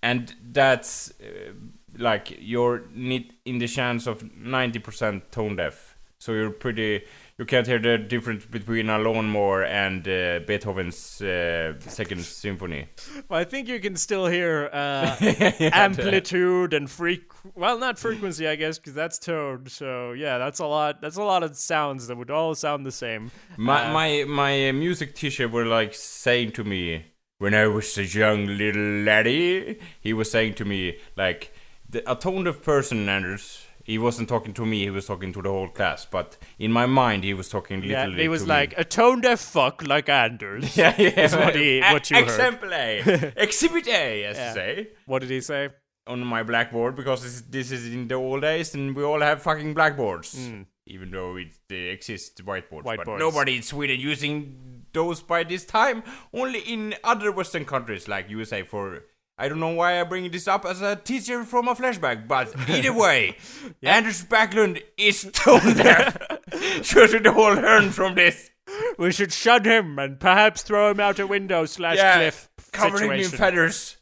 and 0.02 0.34
that's 0.52 1.12
uh, 1.20 1.52
like 1.98 2.36
you're 2.38 2.84
need 2.94 3.32
in 3.44 3.58
the 3.58 3.66
chance 3.66 4.06
of 4.06 4.22
90% 4.22 5.22
tone 5.30 5.56
deaf 5.56 5.96
so 6.18 6.32
you're 6.32 6.50
pretty 6.50 7.02
you 7.38 7.44
can't 7.44 7.66
hear 7.66 7.78
the 7.78 7.98
difference 7.98 8.46
between 8.46 8.88
a 8.88 8.98
lawnmower 8.98 9.62
and 9.62 10.08
uh, 10.08 10.40
Beethoven's 10.46 11.20
uh, 11.20 11.78
Second 11.80 12.22
Symphony. 12.24 12.88
Well, 13.28 13.38
I 13.38 13.44
think 13.44 13.68
you 13.68 13.78
can 13.78 13.96
still 13.96 14.26
hear 14.26 14.70
uh, 14.72 15.16
amplitude 15.60 16.72
and 16.72 16.88
freq. 16.88 17.22
Well, 17.54 17.78
not 17.78 17.98
frequency, 17.98 18.48
I 18.48 18.56
guess, 18.56 18.78
because 18.78 18.94
that's 18.94 19.18
tone. 19.18 19.66
So 19.66 20.12
yeah, 20.12 20.38
that's 20.38 20.60
a 20.60 20.66
lot. 20.66 21.02
That's 21.02 21.16
a 21.16 21.22
lot 21.22 21.42
of 21.42 21.56
sounds 21.56 22.06
that 22.06 22.16
would 22.16 22.30
all 22.30 22.54
sound 22.54 22.86
the 22.86 22.92
same. 22.92 23.30
My 23.58 23.86
Uh, 23.86 23.92
my 23.92 24.24
my 24.24 24.72
music 24.72 25.14
teacher 25.14 25.46
were 25.46 25.66
like 25.66 25.92
saying 25.92 26.52
to 26.52 26.64
me 26.64 27.04
when 27.36 27.52
I 27.54 27.66
was 27.66 27.98
a 27.98 28.04
young 28.04 28.46
little 28.46 29.02
laddie. 29.04 29.78
He 30.00 30.14
was 30.14 30.30
saying 30.30 30.54
to 30.54 30.64
me 30.64 30.98
like 31.16 31.52
the, 31.88 32.10
a 32.10 32.16
tone 32.16 32.44
deaf 32.44 32.62
person, 32.62 33.08
Anders. 33.10 33.65
He 33.86 33.98
wasn't 33.98 34.28
talking 34.28 34.52
to 34.54 34.66
me. 34.66 34.80
He 34.80 34.90
was 34.90 35.06
talking 35.06 35.32
to 35.32 35.40
the 35.42 35.48
whole 35.48 35.68
class. 35.68 36.04
But 36.04 36.36
in 36.58 36.72
my 36.72 36.86
mind, 36.86 37.22
he 37.24 37.34
was 37.34 37.48
talking 37.48 37.80
literally. 37.82 38.16
Yeah, 38.16 38.22
he 38.22 38.28
was 38.28 38.46
like 38.46 38.70
me. 38.70 38.76
a 38.78 38.84
tone 38.84 39.20
deaf 39.20 39.40
fuck 39.40 39.86
like 39.86 40.08
Anders. 40.08 40.76
yeah, 40.82 40.94
yeah. 40.98 41.20
is 41.26 41.36
what 41.36 41.54
he- 41.54 41.80
what 41.80 42.10
you 42.10 42.16
heard. 42.16 42.24
Example 42.24 42.74
A, 42.74 43.32
exhibit 43.36 43.86
A, 43.88 44.24
as 44.24 44.36
Yeah. 44.36 44.48
you 44.48 44.54
say. 44.54 44.88
What 45.06 45.20
did 45.20 45.30
he 45.30 45.40
say? 45.40 45.70
on 46.08 46.20
my 46.24 46.40
blackboard 46.44 46.94
because 46.94 47.22
this, 47.24 47.40
this 47.50 47.72
is 47.72 47.92
in 47.92 48.06
the 48.06 48.14
old 48.14 48.40
days 48.42 48.72
and 48.76 48.94
we 48.94 49.02
all 49.02 49.20
have 49.20 49.42
fucking 49.42 49.74
blackboards. 49.74 50.36
Hmm. 50.48 50.62
Even 50.86 51.10
though 51.10 51.34
it 51.36 51.48
uh, 51.68 51.74
exists 51.74 52.40
whiteboards. 52.40 52.84
But 52.84 53.00
Whiteboards. 53.00 53.18
nobody 53.18 53.56
in 53.56 53.62
Sweden 53.62 53.98
using 53.98 54.84
those 54.92 55.20
by 55.20 55.42
this 55.42 55.64
time. 55.64 56.04
Only 56.32 56.60
in 56.60 56.94
other 57.02 57.32
Western 57.32 57.64
countries 57.64 58.06
like 58.06 58.30
USA 58.30 58.62
for. 58.62 59.02
I 59.38 59.48
don't 59.48 59.60
know 59.60 59.68
why 59.72 60.00
I 60.00 60.04
bring 60.04 60.30
this 60.30 60.48
up 60.48 60.64
as 60.64 60.80
a 60.80 60.96
teacher 60.96 61.44
from 61.44 61.68
a 61.68 61.74
flashback, 61.74 62.26
but 62.26 62.54
either 62.68 62.92
way, 62.98 63.36
Anders 63.82 64.24
Backlund 64.24 64.82
is 64.96 65.28
tone 65.32 65.74
deaf. 65.74 66.16
should 66.82 67.26
all 67.26 67.52
learn 67.54 67.90
from 67.90 68.14
this. 68.14 68.50
We 68.98 69.12
should 69.12 69.32
shun 69.32 69.64
him 69.64 69.98
and 69.98 70.18
perhaps 70.18 70.62
throw 70.62 70.90
him 70.90 71.00
out 71.00 71.18
a 71.18 71.26
window 71.26 71.66
slash 71.66 71.96
Yeah, 71.96 72.16
cliff 72.16 72.48
Covering 72.72 73.10
him 73.12 73.20
in 73.20 73.30
feathers, 73.30 73.96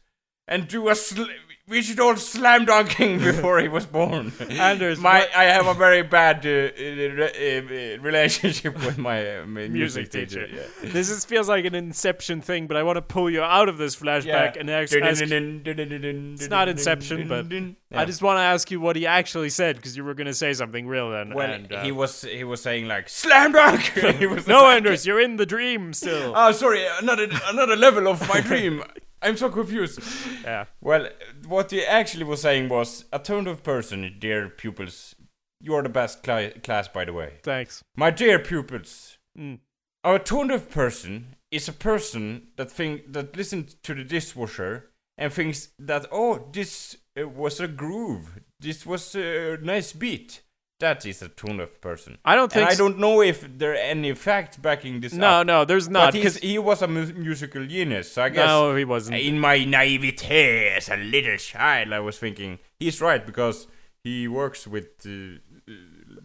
and 0.47 0.67
do 0.67 0.89
a. 0.89 0.95
Sl- 0.95 1.23
we 1.67 1.81
should 1.81 1.99
all 1.99 2.15
slam 2.15 2.65
dunk 2.65 2.91
him 2.91 3.17
before 3.23 3.59
he 3.59 3.67
was 3.67 3.85
born. 3.87 4.31
Anders, 4.51 4.99
my 4.99 5.19
what- 5.19 5.35
I 5.35 5.45
have 5.45 5.65
a 5.65 5.73
very 5.73 6.03
bad 6.03 6.45
uh, 6.45 6.49
uh, 6.49 6.51
re- 6.77 7.95
uh, 7.95 8.01
relationship 8.01 8.75
with 8.85 8.97
my, 8.97 9.39
uh, 9.39 9.45
my 9.45 9.67
music 9.67 10.11
teacher. 10.11 10.45
teacher. 10.47 10.67
Yeah. 10.83 10.89
This 10.91 11.09
is, 11.09 11.25
feels 11.25 11.49
like 11.49 11.65
an 11.65 11.73
Inception 11.73 12.41
thing, 12.41 12.67
but 12.67 12.77
I 12.77 12.83
want 12.83 12.97
to 12.97 13.01
pull 13.01 13.29
you 13.29 13.41
out 13.41 13.67
of 13.67 13.77
this 13.77 13.95
flashback 13.95 14.57
and 14.59 14.69
ask. 14.69 14.95
ask 14.95 15.21
it's 15.23 16.49
not 16.49 16.67
Inception, 16.69 17.27
but 17.27 17.97
I 17.97 18.05
just 18.05 18.21
want 18.21 18.37
to 18.37 18.43
ask 18.43 18.69
you 18.69 18.79
what 18.79 18.95
he 18.95 19.07
actually 19.07 19.49
said 19.49 19.77
because 19.77 19.97
you 19.97 20.03
were 20.03 20.13
going 20.13 20.27
to 20.27 20.33
say 20.33 20.53
something 20.53 20.85
real 20.87 21.09
then. 21.09 21.33
well, 21.33 21.49
and, 21.51 21.71
uh, 21.71 21.81
he 21.81 21.91
was 21.91 22.21
he 22.21 22.43
was 22.43 22.61
saying 22.61 22.87
like 22.87 23.09
slam 23.09 23.53
dunk. 23.53 23.81
he 24.19 24.27
was 24.27 24.45
no, 24.55 24.69
Anders, 24.69 25.07
you're 25.07 25.19
in 25.21 25.37
the 25.37 25.45
dream 25.45 25.93
still. 25.93 26.33
Oh, 26.35 26.51
sorry, 26.51 26.85
another 27.01 27.27
another 27.45 27.75
level 27.75 28.07
of 28.07 28.27
my 28.27 28.41
dream. 28.41 28.83
I'm 29.25 29.37
so 29.37 29.49
confused. 29.49 29.99
yeah. 30.43 30.65
Well, 30.81 31.09
what 31.47 31.71
he 31.71 31.83
actually 31.83 32.23
was 32.25 32.41
saying 32.41 32.69
was 32.69 33.05
a 33.11 33.19
tone 33.19 33.55
person, 33.57 34.15
dear 34.19 34.49
pupils. 34.49 35.15
You 35.61 35.73
are 35.75 35.81
the 35.83 35.89
best 35.89 36.21
class, 36.23 36.87
by 36.87 37.05
the 37.05 37.13
way. 37.13 37.39
Thanks. 37.43 37.83
My 37.95 38.11
dear 38.11 38.39
pupils, 38.39 39.17
Mm. 39.37 39.59
a 40.03 40.19
tone 40.19 40.47
deaf 40.49 40.69
person 40.69 41.35
is 41.51 41.67
a 41.67 41.73
person 41.73 42.47
that 42.55 42.71
think 42.71 43.11
that 43.13 43.35
listens 43.35 43.75
to 43.83 43.93
the 43.93 44.03
dishwasher 44.03 44.91
and 45.17 45.33
thinks 45.33 45.69
that 45.79 46.05
oh 46.11 46.47
this 46.53 46.95
uh, 47.19 47.27
was 47.27 47.59
a 47.59 47.67
groove, 47.67 48.39
this 48.59 48.85
was 48.85 49.15
a 49.15 49.57
nice 49.61 49.91
beat. 49.93 50.41
That 50.85 51.03
is 51.07 51.19
a 51.23 51.29
tone 51.29 51.57
deaf 51.57 51.81
person. 51.81 52.11
I 52.23 52.35
don't 52.35 52.51
think. 52.51 52.69
And 52.69 52.73
I 52.73 52.77
don't 52.83 52.99
know 52.99 53.15
if 53.31 53.39
there 53.57 53.71
are 53.71 53.85
any 53.95 54.13
facts 54.13 54.57
backing 54.57 55.01
this 55.01 55.13
no, 55.13 55.27
up. 55.27 55.47
no, 55.47 55.65
there's 55.65 55.89
not. 55.89 56.13
Because 56.13 56.37
he 56.37 56.59
was 56.59 56.83
a 56.83 56.87
mu- 56.87 57.11
musical 57.27 57.65
genius. 57.65 58.11
So 58.11 58.21
I 58.21 58.29
guess 58.29 58.47
no, 58.47 58.75
he 58.75 58.85
wasn't. 58.85 59.17
in 59.17 59.39
my 59.39 59.57
naivete 59.65 60.69
as 60.77 60.89
a 60.89 60.97
little 60.97 61.37
child, 61.37 61.91
I 61.91 62.01
was 62.01 62.19
thinking 62.19 62.59
he's 62.79 63.01
right 63.01 63.25
because 63.25 63.65
he 64.03 64.27
works 64.27 64.67
with 64.67 64.89
uh, 65.07 65.09
uh, 65.09 65.73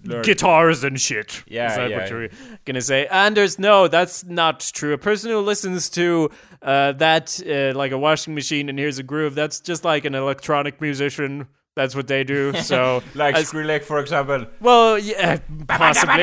learn- 0.05 0.23
guitars 0.29 0.85
and 0.85 1.01
shit. 1.01 1.43
Yeah, 1.47 1.71
Is 1.71 1.77
that 1.77 1.89
yeah. 1.91 1.97
what 1.97 2.11
you're 2.11 2.29
gonna 2.67 2.83
say? 2.83 3.07
Anders, 3.07 3.59
no, 3.59 3.89
that's 3.89 4.25
not 4.25 4.61
true. 4.75 4.93
A 4.93 4.99
person 4.99 5.31
who 5.31 5.41
listens 5.41 5.89
to 5.91 6.31
uh, 6.61 6.93
that 6.93 7.41
uh, 7.49 7.79
like 7.79 7.93
a 7.93 7.99
washing 7.99 8.35
machine 8.35 8.69
and 8.69 8.79
hears 8.79 8.99
a 8.99 9.03
groove, 9.03 9.35
that's 9.35 9.59
just 9.61 9.87
like 9.87 10.05
an 10.05 10.15
electronic 10.15 10.83
musician. 10.83 11.49
That's 11.77 11.95
what 11.95 12.09
they 12.09 12.25
do. 12.25 12.53
So, 12.63 13.03
like 13.15 13.37
as- 13.37 13.51
Skrillex, 13.53 13.85
for 13.85 14.01
example. 14.01 14.47
well, 14.61 14.99
yeah, 14.99 15.39
possibly. 15.69 16.15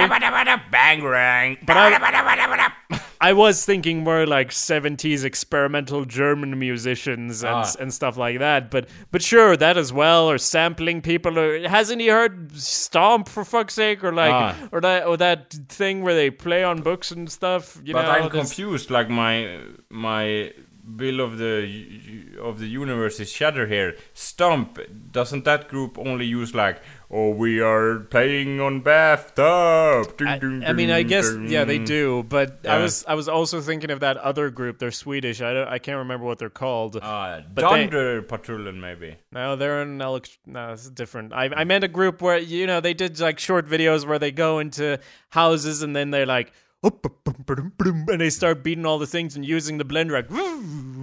Bangarang. 0.71 1.65
But 1.65 1.77
I, 1.77 2.71
I 3.21 3.33
was 3.33 3.65
thinking 3.65 4.03
more 4.03 4.25
like 4.27 4.49
70s 4.51 5.23
experimental 5.23 6.05
German 6.05 6.59
musicians 6.59 7.43
and, 7.43 7.53
Ah. 7.65 7.73
and 7.79 7.91
stuff 7.93 8.15
like 8.17 8.39
that. 8.39 8.69
But 8.69 8.89
but 9.11 9.21
sure, 9.23 9.57
that 9.57 9.77
as 9.77 9.91
well, 9.91 10.29
or 10.29 10.37
sampling 10.37 11.01
people. 11.01 11.39
Or, 11.39 11.67
hasn't 11.67 12.01
he 12.01 12.07
heard 12.09 12.55
Stomp 12.55 13.27
for 13.27 13.43
fuck's 13.43 13.73
sake, 13.73 14.03
or 14.03 14.13
like, 14.13 14.31
Ah. 14.33 14.55
or 14.71 14.81
that 14.81 15.05
or 15.07 15.17
that 15.17 15.51
thing 15.69 16.03
where 16.03 16.13
they 16.13 16.29
play 16.29 16.63
on 16.63 16.81
books 16.81 17.09
and 17.11 17.31
stuff? 17.31 17.79
You 17.83 17.93
but 17.93 18.03
know, 18.03 18.11
I'm 18.11 18.21
there's- 18.29 18.31
confused. 18.53 18.91
Like 18.91 19.09
my 19.09 19.61
my 19.89 20.53
bill 20.95 21.19
of 21.19 21.37
the 21.37 22.37
of 22.41 22.59
the 22.59 22.67
universe 22.67 23.19
is 23.19 23.29
shatter 23.29 23.67
here. 23.67 23.95
Stomp 24.13 24.79
doesn't 25.11 25.43
that 25.45 25.67
group 25.67 25.97
only 25.99 26.25
use 26.25 26.55
like 26.55 26.81
oh 27.11 27.29
we 27.31 27.59
are 27.59 27.99
playing 27.99 28.59
on 28.61 28.81
bathtub? 28.81 30.17
Ding, 30.17 30.27
I, 30.27 30.37
ding, 30.39 30.63
I 30.65 30.73
mean, 30.73 30.91
I 30.91 31.03
guess 31.03 31.29
ding. 31.29 31.47
yeah, 31.49 31.63
they 31.63 31.79
do. 31.79 32.23
But 32.23 32.65
I 32.65 32.77
was 32.79 33.05
I 33.07 33.15
was 33.15 33.27
also 33.27 33.61
thinking 33.61 33.91
of 33.91 33.99
that 33.99 34.17
other 34.17 34.49
group. 34.49 34.79
They're 34.79 34.91
Swedish. 34.91 35.41
I 35.41 35.53
don't, 35.53 35.67
I 35.67 35.79
can't 35.79 35.97
remember 35.97 36.25
what 36.25 36.37
they're 36.39 36.49
called. 36.49 36.97
Uh, 36.97 37.41
But 37.53 37.61
Dunder 37.61 38.21
Patrullen 38.21 38.79
maybe. 38.79 39.17
No, 39.31 39.55
they're 39.55 39.81
an 39.81 40.01
elect. 40.01 40.37
No, 40.45 40.73
it's 40.73 40.89
different. 40.89 41.33
I 41.33 41.49
I 41.55 41.63
meant 41.63 41.83
a 41.83 41.87
group 41.89 42.21
where 42.21 42.37
you 42.37 42.67
know 42.67 42.79
they 42.79 42.93
did 42.93 43.19
like 43.19 43.39
short 43.39 43.67
videos 43.67 44.05
where 44.07 44.19
they 44.19 44.31
go 44.31 44.59
into 44.59 44.99
houses 45.29 45.81
and 45.83 45.95
then 45.95 46.11
they're 46.11 46.25
like. 46.25 46.51
And 46.83 48.21
they 48.21 48.29
start 48.29 48.63
beating 48.63 48.85
all 48.85 48.99
the 48.99 49.07
things 49.07 49.35
and 49.35 49.43
using 49.45 49.77
the 49.77 49.85
blender 49.85 50.11
like, 50.11 50.29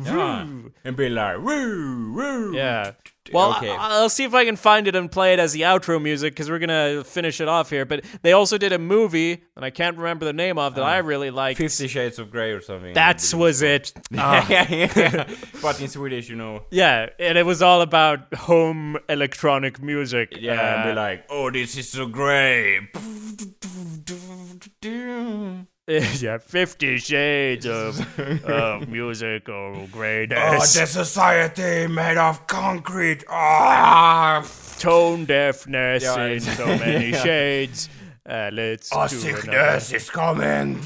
Yeah. 0.07 0.47
And 0.85 0.97
be 0.97 1.09
like 1.09 1.39
woo 1.39 2.13
woo. 2.15 2.55
yeah. 2.57 2.93
Well, 3.33 3.57
Okay. 3.57 3.71
I, 3.71 4.03
will 4.03 4.09
see 4.09 4.25
if 4.25 4.35
I 4.35 4.45
can 4.45 4.57
find 4.57 4.87
it 4.87 4.95
and 4.95 5.11
play 5.11 5.33
it 5.33 5.39
as 5.39 5.53
the 5.53 5.63
outro 5.63 6.01
music 6.01 6.35
because 6.35 6.51
we're 6.51 6.59
gonna 6.59 7.03
finish 7.05 7.41
it 7.41 7.49
off 7.49 7.71
here. 7.71 7.85
But 7.85 8.05
they 8.23 8.33
also 8.33 8.59
did 8.59 8.73
a 8.73 8.79
movie, 8.79 9.43
and 9.57 9.65
I 9.65 9.71
can't 9.71 9.97
remember 9.97 10.25
the 10.27 10.33
name 10.33 10.59
of 10.59 10.75
that 10.75 10.85
I 10.85 10.99
really 10.99 11.31
liked. 11.31 11.59
Fifty 11.59 11.89
Shades 11.89 12.19
of 12.19 12.31
Grey 12.31 12.53
or 12.53 12.61
something. 12.61 12.95
That 12.95 13.23
was 13.37 13.63
it. 13.63 13.93
Ah. 14.17 14.47
yeah, 14.49 14.67
yeah. 14.71 15.35
but 15.63 15.81
in 15.81 15.89
Swedish, 15.89 16.29
you 16.29 16.37
know. 16.37 16.65
yeah, 16.71 17.09
and 17.19 17.39
it 17.39 17.47
was 17.47 17.63
all 17.63 17.81
about 17.81 18.33
home 18.35 18.99
electronic 19.09 19.83
music. 19.83 20.37
Yeah, 20.39 20.53
and 20.53 20.83
Uh, 20.83 20.91
be 20.93 20.97
like, 20.97 21.25
oh, 21.31 21.51
this 21.51 21.77
is 21.77 21.89
so 21.89 22.07
great. 22.07 22.81
yeah, 25.87 26.39
Fifty 26.39 26.99
Shades 26.99 27.67
of, 27.67 28.01
of 28.45 28.89
music 28.97 29.49
or 29.49 29.87
greatness. 29.93 30.39
Oh, 30.41 30.81
the 30.81 30.87
society 30.87 31.87
made 31.87 32.17
of 32.17 32.47
concrete. 32.47 33.25
Ah, 33.29 34.43
Tone 34.79 35.25
deafness 35.25 36.03
Yeah, 36.03 36.25
in 36.27 36.41
so 36.41 36.67
many 36.79 37.11
Yeah. 37.11 37.23
shades. 37.23 37.89
Uh, 38.27 38.51
let's 38.53 38.91
a 38.93 39.07
do 39.09 39.17
sickness 39.17 39.93
is 39.93 40.09
coming. 40.11 40.81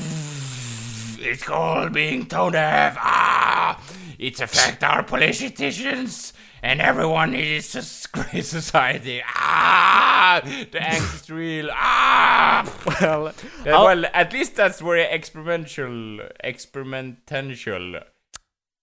It's 1.20 1.42
called 1.44 1.92
being 1.92 2.26
tone 2.26 2.52
deaf. 2.52 2.96
Ah, 2.98 3.80
it's 4.18 4.40
affect 4.40 4.82
our 4.82 5.02
politicians 5.04 6.32
and 6.62 6.80
everyone 6.80 7.32
needs 7.32 7.72
this 7.72 8.06
great 8.16 8.44
society. 8.44 9.22
Ah, 9.26 10.40
the 10.44 10.78
angst 10.78 11.22
is 11.24 11.30
real. 11.30 11.68
Ah. 11.72 12.64
Well, 13.00 13.32
Yeah, 13.64 13.82
well, 13.82 14.04
at 14.12 14.32
least 14.32 14.56
that's 14.56 14.80
very 14.80 15.02
experimental, 15.02 16.20
experimentential, 16.42 18.00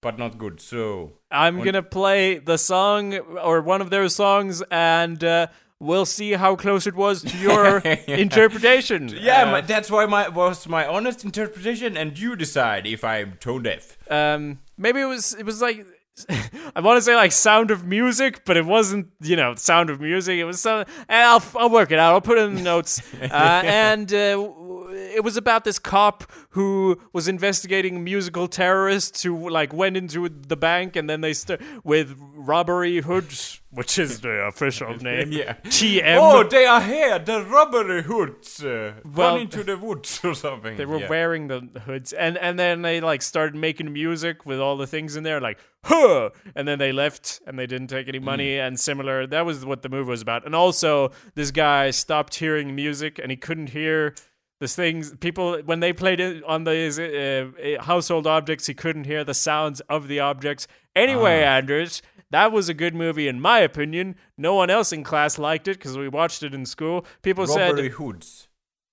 but 0.02 0.18
not 0.18 0.38
good. 0.38 0.60
So 0.62 1.14
I'm 1.32 1.62
gonna 1.62 1.84
play 1.84 2.38
the 2.38 2.58
song 2.58 3.14
or 3.18 3.62
one 3.62 3.82
of 3.82 3.90
their 3.90 4.08
songs, 4.10 4.62
and 4.72 5.24
uh, 5.24 5.48
we'll 5.80 6.06
see 6.06 6.34
how 6.34 6.56
close 6.56 6.88
it 6.88 6.96
was 6.96 7.22
to 7.24 7.38
your 7.38 7.80
interpretation. 8.08 9.10
yeah, 9.10 9.44
Uh, 9.44 9.52
my, 9.52 9.62
that's 9.62 9.90
why 9.92 10.06
my 10.06 10.30
was 10.30 10.68
my 10.68 10.86
honest 10.88 11.24
interpretation, 11.26 11.98
and 11.98 12.18
you 12.18 12.36
decide 12.36 12.86
if 12.88 13.04
I'm 13.04 13.34
tone 13.40 13.64
deaf. 13.64 13.98
um, 14.12 14.60
maybe 14.78 15.02
it 15.02 15.06
was 15.06 15.34
it 15.34 15.46
was 15.46 15.62
like 15.62 15.86
I 16.76 16.80
want 16.82 16.97
to 16.97 17.01
say 17.01 17.16
like 17.16 17.32
Sound 17.32 17.72
of 17.72 17.86
Music, 17.86 18.45
but 18.45 18.55
it 18.57 18.66
wasn't 18.66 19.07
you 19.22 19.36
know 19.36 19.55
Sound 19.55 19.89
of 19.89 19.99
Music. 19.99 20.38
It 20.38 20.45
was 20.45 20.61
some. 20.61 20.86
And 21.09 21.22
I'll 21.24 21.43
I'll 21.55 21.70
work 21.70 21.91
it 21.91 21.99
out. 21.99 22.13
I'll 22.13 22.22
put 22.22 22.38
it 22.38 22.43
in 22.43 22.55
the 22.55 22.61
notes. 22.61 23.01
Uh, 23.26 23.61
and 23.66 24.13
uh, 24.13 24.38
it 24.96 25.24
was 25.24 25.38
about 25.38 25.64
this 25.64 25.80
cop 25.80 26.24
who 26.52 27.00
was 27.14 27.28
investigating 27.28 28.04
musical 28.04 28.48
terrorists 28.48 29.24
who 29.24 29.50
like 29.50 29.74
went 29.74 29.98
into 29.98 30.30
the 30.30 30.58
bank 30.58 30.96
and 30.96 31.10
then 31.10 31.22
they 31.22 31.34
st- 31.34 31.62
with 31.84 32.16
robbery 32.20 33.02
hoods, 33.02 33.62
which 33.72 33.98
is 34.00 34.22
the 34.22 34.46
official 34.48 34.96
name. 35.02 35.32
Yeah. 35.32 35.54
TM. 35.66 36.18
Oh, 36.20 36.43
they 36.43 36.66
are 36.66 36.82
here. 36.82 37.20
The 37.20 37.43
robbery 37.43 38.04
hoods 38.04 38.64
uh, 38.64 38.93
Well, 39.04 39.34
run 39.34 39.41
into 39.41 39.64
the 39.64 39.78
woods 39.78 40.20
or 40.24 40.36
something. 40.36 40.78
They 40.78 40.86
were 40.86 41.00
yeah. 41.00 41.10
wearing 41.10 41.48
the 41.48 41.62
hoods, 41.86 42.14
and 42.14 42.38
and 42.38 42.58
then 42.58 42.82
they 42.82 43.02
like 43.02 43.22
started 43.22 43.56
making 43.56 43.91
music 43.91 44.46
with 44.46 44.60
all 44.60 44.78
the 44.78 44.88
things 44.88 45.16
in 45.16 45.24
there, 45.24 45.41
like 45.41 45.60
huh, 45.84 46.30
and 46.56 46.68
then 46.68 46.80
they 46.80 46.91
left 46.91 47.41
and 47.46 47.60
they 47.60 47.68
didn't 47.68 47.88
take 47.88 48.08
any 48.08 48.20
money 48.20 48.58
and 48.58 48.80
similar. 48.80 49.28
That 49.28 49.46
was 49.46 49.66
what 49.66 49.82
the 49.82 49.89
movie 49.89 50.10
was 50.10 50.22
about. 50.22 50.46
And 50.46 50.56
also, 50.56 51.12
this 51.36 51.52
guy 51.52 51.91
stopped 51.91 52.36
hearing 52.36 52.76
music 52.76 53.20
and 53.20 53.30
he 53.32 53.38
couldn't 53.38 53.70
hear 53.70 54.16
the 54.60 54.68
things 54.68 55.14
people 55.20 55.60
when 55.66 55.80
they 55.80 55.93
played 55.93 56.20
it 56.20 56.43
on 56.45 56.64
these 56.64 56.97
uh, 56.99 57.47
uh, 57.80 57.84
household 57.84 58.26
objects. 58.28 58.68
He 58.68 58.74
couldn't 58.74 59.06
hear 59.06 59.24
the 59.24 59.34
sounds 59.34 59.82
of 59.82 60.08
the 60.08 60.20
objects. 60.20 60.68
Anyway, 60.95 61.41
Anders. 61.43 62.01
That 62.32 62.51
was 62.51 62.68
a 62.70 62.74
good 62.74 62.95
movie, 62.95 63.28
in 63.28 63.39
my 63.39 63.60
opinion. 63.60 64.16
No 64.38 64.56
one 64.56 64.70
else 64.70 64.91
in 64.91 65.03
class 65.03 65.38
liked 65.38 65.68
it 65.68 65.78
because 65.78 65.97
we 65.97 66.10
watched 66.10 66.41
it 66.43 66.53
in 66.53 66.66
school. 66.66 67.06
People 67.22 67.45
robbery 67.45 67.84
said, 67.89 67.91
hoods. 67.93 68.47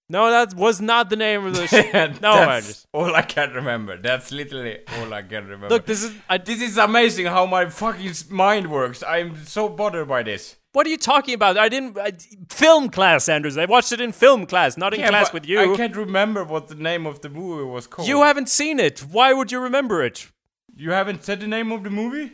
"No, 0.08 0.30
that 0.30 0.54
was 0.54 0.80
not 0.80 1.08
the 1.10 1.16
name 1.16 1.46
of 1.46 1.54
the 1.54 1.90
And 1.94 2.16
sh- 2.16 2.20
No, 2.20 2.34
that's 2.34 2.66
Anders. 2.66 2.86
all 2.92 3.14
I 3.16 3.22
can 3.22 3.52
remember. 3.54 3.96
That's 3.96 4.30
literally 4.30 4.80
all 4.98 5.12
I 5.14 5.22
can 5.22 5.44
remember. 5.44 5.70
Look, 5.70 5.86
this 5.86 6.02
is. 6.04 6.12
I, 6.28 6.38
this 6.38 6.60
is 6.60 6.76
amazing 6.76 7.26
how 7.26 7.46
my 7.46 7.66
fucking 7.66 8.12
mind 8.30 8.70
works. 8.70 9.02
I'm 9.02 9.44
so 9.46 9.68
bothered 9.68 10.08
by 10.08 10.22
this. 10.22 10.56
What 10.72 10.86
are 10.86 10.90
you 10.90 10.96
talking 10.96 11.34
about? 11.34 11.56
I 11.58 11.68
didn't. 11.68 11.98
I, 11.98 12.12
film 12.48 12.88
class, 12.88 13.28
Anders. 13.28 13.56
I 13.58 13.66
watched 13.66 13.92
it 13.92 14.00
in 14.00 14.12
film 14.12 14.46
class, 14.46 14.76
not 14.76 14.94
in 14.94 15.00
Yeah, 15.00 15.08
class 15.10 15.32
with 15.32 15.46
you. 15.46 15.60
I 15.72 15.76
can't 15.76 15.96
remember 15.96 16.44
what 16.44 16.68
the 16.68 16.74
name 16.74 17.06
of 17.06 17.20
the 17.20 17.28
movie 17.28 17.64
was 17.64 17.86
called. 17.86 18.08
You 18.08 18.22
haven't 18.22 18.48
seen 18.48 18.80
it. 18.80 19.00
Why 19.00 19.32
would 19.32 19.52
you 19.52 19.60
remember 19.60 20.02
it? 20.02 20.28
You 20.74 20.90
haven't 20.92 21.24
said 21.24 21.40
the 21.40 21.46
name 21.46 21.70
of 21.72 21.82
the 21.84 21.90
movie? 21.90 22.32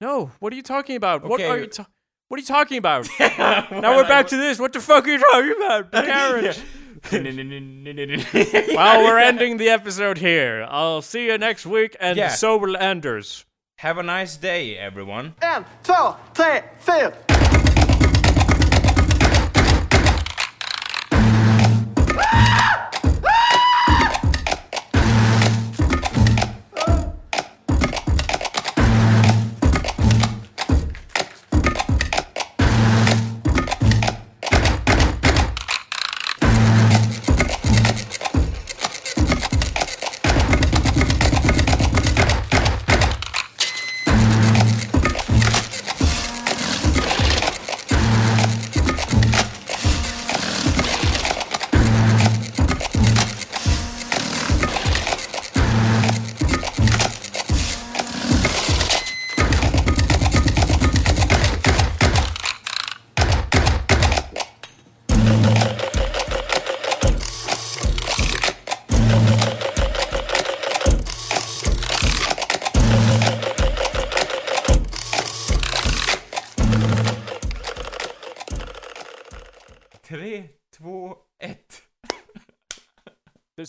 No. 0.00 0.32
What 0.40 0.52
are 0.52 0.56
you 0.56 0.62
talking 0.62 0.96
about? 0.96 1.22
What 1.24 1.40
are 1.40 1.58
you? 1.58 1.66
Ta- 1.66 1.86
what 2.28 2.38
are 2.38 2.40
you 2.40 2.46
talking 2.46 2.78
about? 2.78 3.08
now 3.20 3.96
we're 3.96 4.08
back 4.08 4.26
to 4.28 4.36
this. 4.36 4.58
What 4.58 4.72
the 4.72 4.80
fuck 4.80 5.06
are 5.06 5.10
you 5.10 5.18
talking 5.18 5.54
about? 5.56 5.92
The 5.92 6.02
carriage. 6.02 6.60
to. 7.10 8.74
well, 8.76 9.04
we're 9.04 9.18
ending 9.18 9.56
the 9.58 9.68
episode 9.68 10.18
here. 10.18 10.66
I'll 10.68 11.02
see 11.02 11.26
you 11.26 11.38
next 11.38 11.66
week, 11.66 11.96
and 12.00 12.16
Yeah. 12.16 12.28
so 12.28 12.56
will 12.56 12.76
Anders. 12.76 13.44
Have 13.78 13.98
a 13.98 14.02
nice 14.02 14.36
day, 14.36 14.76
everyone. 14.78 15.34
En, 15.42 15.64
två, 15.82 16.16
tre, 16.34 16.62
fyra. 16.78 17.31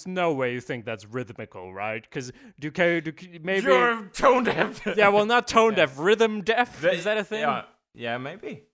There's 0.04 0.14
no 0.14 0.34
way 0.34 0.54
you 0.54 0.60
think 0.60 0.86
that's 0.86 1.06
rhythmical, 1.06 1.74
right? 1.74 2.01
Because 2.01 2.32
do, 2.60 2.70
do, 2.72 3.01
do 3.01 3.14
maybe 3.41 3.68
You're 3.68 4.06
tone 4.14 4.43
deaf. 4.43 4.82
yeah, 4.97 5.08
well, 5.10 5.26
not 5.26 5.47
tone 5.47 5.74
deaf, 5.76 5.97
rhythm 5.97 6.41
deaf. 6.41 6.84
Is 6.84 7.06
that 7.06 7.18
a 7.18 7.24
thing? 7.24 7.41
Yeah, 7.41 7.64
yeah 7.93 8.18
maybe. 8.18 8.64